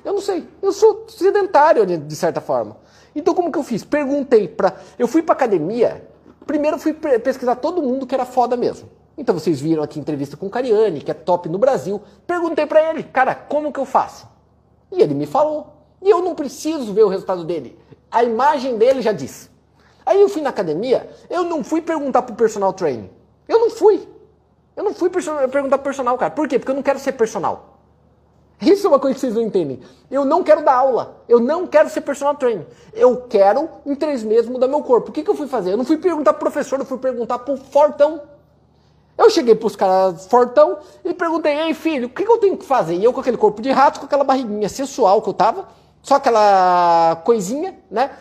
Eu 0.05 0.13
não 0.13 0.21
sei. 0.21 0.47
Eu 0.61 0.71
sou 0.71 1.07
sedentário, 1.09 1.85
de 1.85 2.15
certa 2.15 2.39
forma. 2.39 2.77
Então, 3.20 3.34
como 3.34 3.51
que 3.51 3.59
eu 3.59 3.63
fiz? 3.63 3.84
Perguntei 3.84 4.47
pra. 4.47 4.78
Eu 4.97 5.07
fui 5.07 5.22
pra 5.22 5.34
academia. 5.34 6.07
Primeiro, 6.45 6.80
fui 6.80 6.93
pesquisar 6.93 7.55
todo 7.55 7.82
mundo 7.82 8.07
que 8.07 8.15
era 8.15 8.26
foda 8.26 8.55
mesmo. 8.55 8.89
Então, 9.17 9.38
vocês 9.38 9.59
viram 9.59 9.84
aqui 9.84 9.99
entrevista 9.99 10.38
com 10.38 10.47
o 10.47 10.49
Cariani, 10.49 11.01
que 11.01 11.11
é 11.11 11.13
top 11.13 11.49
no 11.49 11.57
Brasil. 11.57 12.01
Perguntei 12.26 12.65
para 12.65 12.89
ele, 12.89 13.03
cara, 13.03 13.36
como 13.36 13.74
que 13.74 13.80
eu 13.80 13.86
faço? 13.86 14.26
E 14.91 15.01
ele 15.01 15.13
me 15.13 15.26
falou. 15.26 15.67
E 16.01 16.09
eu 16.09 16.22
não 16.22 16.34
preciso 16.34 16.93
ver 16.93 17.03
o 17.03 17.09
resultado 17.09 17.43
dele. 17.43 17.78
A 18.09 18.24
imagem 18.24 18.78
dele 18.78 19.01
já 19.01 19.11
diz. 19.11 19.51
Aí 20.05 20.20
eu 20.20 20.30
fui 20.30 20.41
na 20.41 20.49
academia, 20.49 21.07
eu 21.30 21.43
não 21.43 21.63
fui 21.63 21.82
perguntar 21.82 22.22
pro 22.22 22.34
personal 22.34 22.72
trainer. 22.72 23.09
Eu 23.47 23.59
não 23.59 23.70
fui. 23.70 24.07
Eu 24.76 24.84
não 24.84 24.93
fui 24.93 25.09
perguntar 25.09 25.78
pro 25.78 25.84
personal, 25.84 26.17
cara. 26.17 26.32
Por 26.32 26.47
quê? 26.47 26.57
Porque 26.57 26.72
eu 26.72 26.76
não 26.76 26.82
quero 26.82 26.97
ser 26.97 27.11
personal. 27.11 27.68
Isso 28.62 28.88
é 28.88 28.89
uma 28.89 28.99
coisa 28.99 29.16
que 29.16 29.22
vocês 29.22 29.36
não 29.36 29.41
entendem. 29.41 29.80
Eu 30.12 30.26
não 30.26 30.43
quero 30.43 30.64
dar 30.64 30.76
aula. 30.76 31.24
Eu 31.30 31.39
não 31.39 31.66
quero 31.66 31.89
ser 31.89 32.01
personal 32.01 32.36
trainer. 32.36 32.66
Eu 32.93 33.22
quero, 33.30 33.70
em 33.86 33.95
três 33.95 34.24
meses, 34.24 34.49
mudar 34.49 34.68
meu 34.68 34.82
corpo. 34.82 35.10
O 35.10 35.14
que, 35.14 35.24
que 35.24 35.30
eu 35.30 35.36
fui 35.36 35.47
fazer? 35.47 35.72
Eu 35.72 35.78
não 35.78 35.86
fui 35.86 35.97
perguntar 35.97 36.34
pro 36.34 36.41
professor, 36.41 36.80
eu 36.80 36.86
fui 36.86 36.97
perguntar 36.97 37.39
pro 37.39 37.55
Fortão. 37.55 38.22
Eu 39.18 39.30
cheguei 39.30 39.53
pros 39.53 39.76
caras 39.76 40.28
fortão 40.28 40.78
e 41.03 41.14
perguntei, 41.14 41.53
ei 41.53 41.74
filho, 41.74 42.07
o 42.07 42.10
que, 42.10 42.24
que 42.24 42.32
eu 42.32 42.38
tenho 42.38 42.55
que 42.55 42.66
fazer? 42.66 42.95
E 42.95 43.03
eu 43.03 43.12
com 43.12 43.20
aquele 43.20 43.36
corpo 43.36 43.62
de 43.62 43.70
rato, 43.70 43.99
com 43.99 44.05
aquela 44.05 44.24
barriguinha 44.24 44.70
sensual 44.70 45.22
que 45.22 45.28
eu 45.28 45.34
tava, 45.34 45.68
só 46.01 46.16
aquela 46.16 47.18
coisinha, 47.26 47.78
né? 47.91 48.12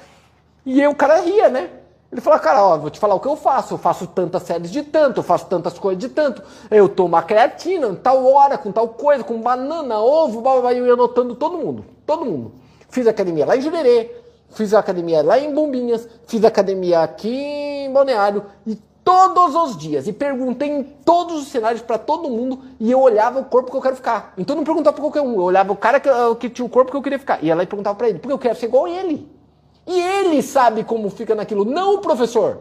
E 0.66 0.80
aí 0.80 0.88
o 0.88 0.96
cara 0.96 1.20
ria, 1.20 1.48
né? 1.48 1.70
Ele 2.10 2.22
falou, 2.22 2.38
cara, 2.38 2.64
ó, 2.64 2.78
vou 2.78 2.88
te 2.88 2.98
falar 2.98 3.14
o 3.14 3.20
que 3.20 3.28
eu 3.28 3.36
faço. 3.36 3.74
Eu 3.74 3.78
faço 3.78 4.06
tantas 4.06 4.42
séries 4.42 4.70
de 4.70 4.82
tanto, 4.82 5.20
eu 5.20 5.22
faço 5.22 5.46
tantas 5.46 5.78
coisas 5.78 6.00
de 6.00 6.08
tanto. 6.08 6.42
Eu 6.70 6.88
tomo 6.88 7.14
a 7.16 7.22
creatina, 7.22 7.94
tal 7.94 8.24
hora, 8.24 8.56
com 8.56 8.72
tal 8.72 8.88
coisa, 8.88 9.22
com 9.22 9.40
banana, 9.40 10.00
ovo, 10.00 10.40
blá, 10.40 10.52
blá, 10.52 10.60
blá, 10.62 10.74
eu 10.74 10.86
ia 10.86 10.94
anotando 10.94 11.34
todo 11.34 11.58
mundo, 11.58 11.84
todo 12.06 12.24
mundo. 12.24 12.52
Fiz 12.88 13.06
academia 13.06 13.44
lá 13.44 13.56
em 13.56 13.60
Jurerê, 13.60 14.10
fiz 14.50 14.72
academia 14.72 15.22
lá 15.22 15.38
em 15.38 15.52
Bombinhas, 15.52 16.08
fiz 16.26 16.42
academia 16.44 17.02
aqui 17.02 17.28
em 17.28 17.92
Balneário 17.92 18.46
e 18.66 18.74
todos 19.04 19.54
os 19.54 19.76
dias 19.76 20.06
e 20.06 20.12
perguntei 20.12 20.68
em 20.68 20.82
todos 20.82 21.42
os 21.42 21.48
cenários 21.48 21.82
para 21.82 21.98
todo 21.98 22.30
mundo 22.30 22.60
e 22.80 22.90
eu 22.90 23.00
olhava 23.00 23.40
o 23.40 23.44
corpo 23.44 23.70
que 23.70 23.76
eu 23.76 23.82
quero 23.82 23.96
ficar. 23.96 24.32
Então 24.38 24.54
eu 24.54 24.58
não 24.58 24.64
perguntava 24.64 24.94
para 24.94 25.02
qualquer 25.02 25.20
um, 25.20 25.34
eu 25.34 25.42
olhava 25.42 25.72
o 25.72 25.76
cara 25.76 26.00
que, 26.00 26.08
que, 26.40 26.48
tinha 26.48 26.64
o 26.64 26.68
corpo 26.70 26.90
que 26.90 26.96
eu 26.96 27.02
queria 27.02 27.18
ficar. 27.18 27.42
E 27.42 27.50
ela 27.50 27.64
perguntava 27.66 27.96
para 27.96 28.08
ele, 28.08 28.18
porque 28.18 28.32
eu 28.32 28.38
quero 28.38 28.58
ser 28.58 28.66
igual 28.66 28.86
a 28.86 28.90
ele. 28.90 29.37
E 29.88 29.98
ele 29.98 30.42
sabe 30.42 30.84
como 30.84 31.08
fica 31.08 31.34
naquilo, 31.34 31.64
não 31.64 31.94
o 31.94 31.98
professor. 31.98 32.60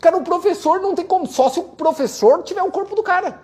Cara, 0.00 0.16
o 0.16 0.22
professor 0.22 0.80
não 0.80 0.94
tem 0.94 1.04
como, 1.04 1.26
só 1.26 1.50
se 1.50 1.58
o 1.58 1.64
professor 1.64 2.44
tiver 2.44 2.62
o 2.62 2.70
corpo 2.70 2.94
do 2.94 3.02
cara. 3.02 3.40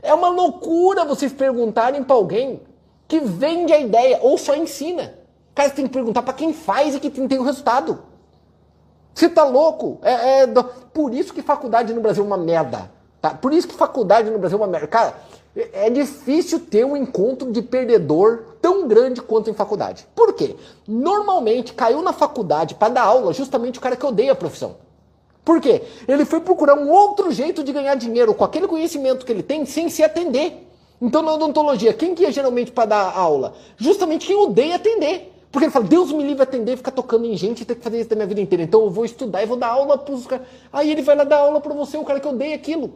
É 0.00 0.14
uma 0.14 0.28
loucura 0.28 1.04
vocês 1.04 1.32
perguntarem 1.32 2.04
para 2.04 2.14
alguém 2.14 2.60
que 3.08 3.18
vende 3.18 3.72
a 3.72 3.80
ideia 3.80 4.20
ou 4.22 4.38
só 4.38 4.54
ensina. 4.54 5.12
Cara, 5.52 5.68
você 5.68 5.74
tem 5.74 5.86
que 5.86 5.92
perguntar 5.92 6.22
para 6.22 6.32
quem 6.34 6.52
faz 6.52 6.94
e 6.94 7.00
que 7.00 7.10
tem, 7.10 7.36
o 7.36 7.42
resultado. 7.42 8.04
Você 9.12 9.28
tá 9.28 9.42
louco? 9.42 9.98
É, 10.00 10.42
é, 10.42 10.46
por 10.94 11.12
isso 11.12 11.34
que 11.34 11.42
faculdade 11.42 11.92
no 11.92 12.00
Brasil 12.00 12.22
é 12.22 12.26
uma 12.26 12.38
merda. 12.38 12.90
Tá? 13.20 13.30
Por 13.30 13.52
isso 13.52 13.66
que 13.66 13.74
faculdade 13.74 14.30
no 14.30 14.38
Brasil 14.38 14.56
é 14.56 14.60
uma 14.60 14.68
merda. 14.68 14.86
Cara, 14.86 15.16
é, 15.54 15.90
difícil 15.90 16.60
ter 16.60 16.84
um 16.84 16.96
encontro 16.96 17.52
de 17.52 17.60
perdedor 17.60 18.56
tão 18.60 18.88
grande 18.88 19.20
quanto 19.20 19.50
em 19.50 19.54
faculdade. 19.54 20.06
Por 20.14 20.32
quê? 20.32 20.56
Normalmente 20.86 21.74
caiu 21.74 22.02
na 22.02 22.12
faculdade 22.12 22.74
para 22.74 22.92
dar 22.92 23.02
aula 23.02 23.32
justamente 23.32 23.78
o 23.78 23.82
cara 23.82 23.96
que 23.96 24.06
odeia 24.06 24.32
a 24.32 24.36
profissão. 24.36 24.76
Por 25.44 25.60
quê? 25.60 25.82
Ele 26.06 26.24
foi 26.24 26.40
procurar 26.40 26.78
um 26.78 26.88
outro 26.90 27.32
jeito 27.32 27.64
de 27.64 27.72
ganhar 27.72 27.96
dinheiro 27.96 28.32
com 28.32 28.44
aquele 28.44 28.68
conhecimento 28.68 29.26
que 29.26 29.32
ele 29.32 29.42
tem 29.42 29.66
sem 29.66 29.88
se 29.88 30.02
atender. 30.02 30.68
Então, 31.00 31.20
na 31.20 31.34
odontologia, 31.34 31.92
quem 31.92 32.14
que 32.14 32.24
é 32.24 32.30
geralmente 32.30 32.70
para 32.70 32.86
dar 32.86 33.16
aula? 33.16 33.54
Justamente 33.76 34.24
quem 34.24 34.36
odeia 34.36 34.76
atender. 34.76 35.32
Porque 35.50 35.66
ele 35.66 35.72
fala, 35.72 35.84
Deus 35.84 36.12
me 36.12 36.22
livre 36.22 36.42
atender, 36.42 36.76
ficar 36.76 36.92
tocando 36.92 37.26
em 37.26 37.36
gente 37.36 37.62
e 37.62 37.64
ter 37.64 37.74
que 37.74 37.82
fazer 37.82 38.00
isso 38.00 38.08
da 38.08 38.16
minha 38.16 38.26
vida 38.26 38.40
inteira. 38.40 38.62
Então 38.62 38.82
eu 38.82 38.90
vou 38.90 39.04
estudar 39.04 39.42
e 39.42 39.46
vou 39.46 39.56
dar 39.56 39.68
aula 39.68 39.98
para 39.98 40.14
os 40.14 40.26
caras. 40.26 40.46
Aí 40.72 40.90
ele 40.90 41.02
vai 41.02 41.16
lá 41.16 41.24
dar 41.24 41.38
aula 41.38 41.60
para 41.60 41.74
você, 41.74 41.98
o 41.98 42.04
cara 42.04 42.20
que 42.20 42.28
odeia 42.28 42.54
aquilo. 42.54 42.94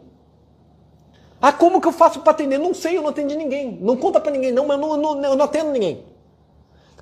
Ah, 1.41 1.53
como 1.53 1.81
que 1.81 1.89
eu 1.89 1.93
faço 1.93 2.21
para 2.21 2.33
atender? 2.33 2.59
Não 2.59 2.73
sei, 2.73 2.97
eu 2.97 3.03
não 3.03 3.11
atendi 3.11 3.37
ninguém. 3.37 3.79
Não 3.81 3.97
conta 3.97 4.21
para 4.21 4.33
ninguém, 4.33 4.53
não, 4.53 4.67
mas 4.67 4.81
eu 4.81 4.97
não, 4.97 5.15
não, 5.15 5.25
eu 5.25 5.37
não 5.37 5.45
atendo 5.45 5.71
ninguém. 5.71 6.05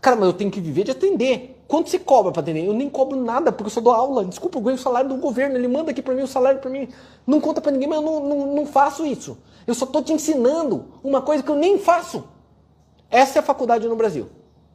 Cara, 0.00 0.16
mas 0.16 0.26
eu 0.26 0.32
tenho 0.32 0.50
que 0.50 0.60
viver 0.60 0.84
de 0.84 0.90
atender. 0.90 1.62
quanto 1.66 1.88
se 1.88 1.98
cobra 1.98 2.30
para 2.30 2.42
atender? 2.42 2.66
Eu 2.66 2.74
nem 2.74 2.90
cobro 2.90 3.16
nada 3.16 3.50
porque 3.50 3.68
eu 3.68 3.70
só 3.70 3.80
dou 3.80 3.92
aula. 3.92 4.24
Desculpa, 4.24 4.58
eu 4.58 4.62
ganho 4.62 4.76
o 4.76 4.80
salário 4.80 5.08
do 5.08 5.16
governo. 5.16 5.56
Ele 5.56 5.68
manda 5.68 5.92
aqui 5.92 6.02
para 6.02 6.14
mim 6.14 6.22
o 6.22 6.26
salário 6.26 6.60
para 6.60 6.70
mim. 6.70 6.88
Não 7.26 7.40
conta 7.40 7.60
para 7.60 7.72
ninguém, 7.72 7.88
mas 7.88 7.98
eu 7.98 8.04
não, 8.04 8.20
não, 8.20 8.54
não 8.54 8.66
faço 8.66 9.06
isso. 9.06 9.38
Eu 9.66 9.74
só 9.74 9.86
tô 9.86 10.02
te 10.02 10.12
ensinando 10.12 10.84
uma 11.02 11.22
coisa 11.22 11.42
que 11.42 11.50
eu 11.50 11.56
nem 11.56 11.78
faço. 11.78 12.24
Essa 13.10 13.38
é 13.38 13.40
a 13.40 13.42
faculdade 13.42 13.88
no 13.88 13.96
Brasil. 13.96 14.28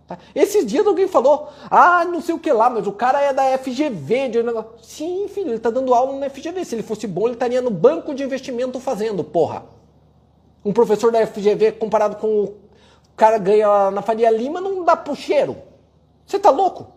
Tá? 0.10 0.18
Esses 0.34 0.66
dias 0.66 0.88
alguém 0.88 1.08
falou, 1.08 1.50
ah, 1.70 2.04
não 2.04 2.20
sei 2.20 2.34
o 2.34 2.40
que 2.40 2.52
lá, 2.52 2.68
mas 2.68 2.88
o 2.88 2.92
cara 2.92 3.22
é 3.22 3.32
da 3.32 3.56
FGV. 3.60 4.30
De... 4.30 4.40
Sim, 4.82 5.28
filho, 5.28 5.52
ele 5.52 5.60
tá 5.60 5.70
dando 5.70 5.94
aula 5.94 6.18
na 6.18 6.28
FGV. 6.32 6.66
Se 6.66 6.74
ele 6.74 6.82
fosse 6.82 7.06
bom, 7.06 7.28
ele 7.28 7.34
estaria 7.34 7.62
no 7.62 7.70
banco 7.70 8.16
de 8.16 8.24
investimento 8.24 8.80
fazendo, 8.80 9.24
porra. 9.24 9.66
Um 10.66 10.74
professor 10.74 11.12
da 11.12 11.26
FGV 11.28 11.74
comparado 11.74 12.16
com 12.16 12.28
o 12.28 12.56
cara 13.16 13.38
ganha 13.38 13.92
na 13.92 14.02
Faria 14.02 14.32
Lima 14.32 14.60
não 14.60 14.84
dá 14.84 14.96
pro 14.96 15.16
cheiro. 15.16 15.56
Você 16.26 16.40
tá 16.40 16.50
louco? 16.50 16.88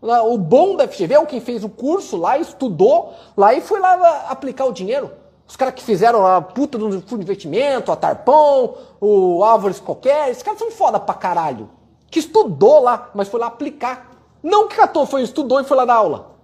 O 0.00 0.38
bom 0.38 0.76
da 0.76 0.86
FGV 0.86 1.14
é 1.14 1.18
o 1.18 1.26
que 1.26 1.40
fez 1.40 1.64
o 1.64 1.68
curso 1.68 2.16
lá, 2.16 2.38
estudou 2.38 3.12
lá 3.36 3.52
e 3.52 3.60
foi 3.60 3.80
lá 3.80 4.26
aplicar 4.28 4.66
o 4.66 4.72
dinheiro. 4.72 5.10
Os 5.48 5.56
caras 5.56 5.74
que 5.74 5.82
fizeram 5.82 6.24
a 6.24 6.40
puta 6.40 6.78
do 6.78 7.02
fundo 7.02 7.18
de 7.18 7.24
investimento, 7.24 7.90
a 7.90 7.96
Tarpão, 7.96 8.76
o 9.00 9.42
Álvares 9.42 9.80
qualquer, 9.80 10.30
esses 10.30 10.44
caras 10.44 10.60
são 10.60 10.70
foda 10.70 11.00
pra 11.00 11.12
caralho 11.12 11.68
que 12.10 12.18
estudou 12.18 12.82
lá, 12.82 13.10
mas 13.14 13.28
foi 13.28 13.40
lá 13.40 13.46
aplicar. 13.46 14.10
Não 14.42 14.68
que 14.68 14.76
catou, 14.76 15.06
foi 15.06 15.22
estudou 15.22 15.60
e 15.60 15.64
foi 15.64 15.76
lá 15.76 15.84
dar 15.84 15.94
aula. 15.94 16.36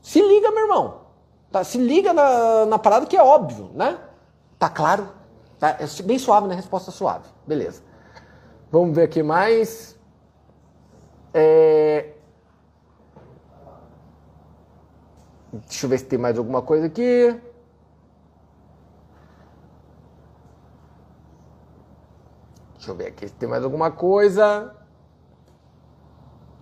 Se 0.00 0.20
liga, 0.20 0.50
meu 0.50 0.62
irmão. 0.62 1.02
Tá? 1.50 1.64
Se 1.64 1.78
liga 1.78 2.12
na, 2.12 2.66
na 2.66 2.78
parada 2.78 3.06
que 3.06 3.16
é 3.16 3.22
óbvio, 3.22 3.70
né? 3.74 3.98
Tá 4.58 4.68
claro? 4.68 5.08
Tá? 5.58 5.76
É 5.78 6.02
bem 6.02 6.18
suave, 6.18 6.46
né? 6.48 6.54
Resposta 6.54 6.90
suave. 6.90 7.28
Beleza. 7.46 7.82
Vamos 8.70 8.94
ver 8.94 9.02
aqui 9.02 9.22
mais. 9.22 9.98
É... 11.34 12.14
Deixa 15.52 15.84
eu 15.84 15.90
ver 15.90 15.98
se 15.98 16.06
tem 16.06 16.18
mais 16.18 16.38
alguma 16.38 16.62
coisa 16.62 16.86
aqui. 16.86 17.38
Deixa 22.82 22.90
eu 22.90 22.96
ver 22.96 23.06
aqui 23.06 23.28
se 23.28 23.34
tem 23.34 23.48
mais 23.48 23.62
alguma 23.62 23.92
coisa. 23.92 24.74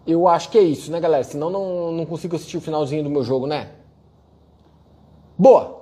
Eu 0.07 0.29
acho 0.29 0.51
que 0.51 0.59
é 0.59 0.61
isso, 0.61 0.93
né, 0.93 1.01
galera? 1.01 1.25
Senão 1.25 1.49
não, 1.49 1.93
não 1.93 2.05
consigo 2.05 2.37
assistir 2.37 2.59
o 2.59 2.61
finalzinho 2.61 3.03
do 3.03 3.09
meu 3.09 3.25
jogo, 3.25 3.47
né? 3.47 3.71
Boa! 5.39 5.81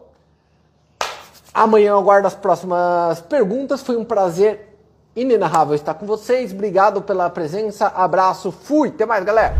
Amanhã 1.52 1.88
eu 1.88 1.98
aguardo 1.98 2.28
as 2.28 2.36
próximas 2.36 3.20
perguntas. 3.22 3.82
Foi 3.82 3.96
um 3.96 4.04
prazer 4.04 4.78
inenarrável 5.16 5.74
estar 5.74 5.94
com 5.94 6.06
vocês. 6.06 6.52
Obrigado 6.52 7.02
pela 7.02 7.28
presença. 7.28 7.88
Abraço. 7.88 8.52
Fui. 8.52 8.90
Até 8.90 9.04
mais, 9.04 9.24
galera. 9.24 9.56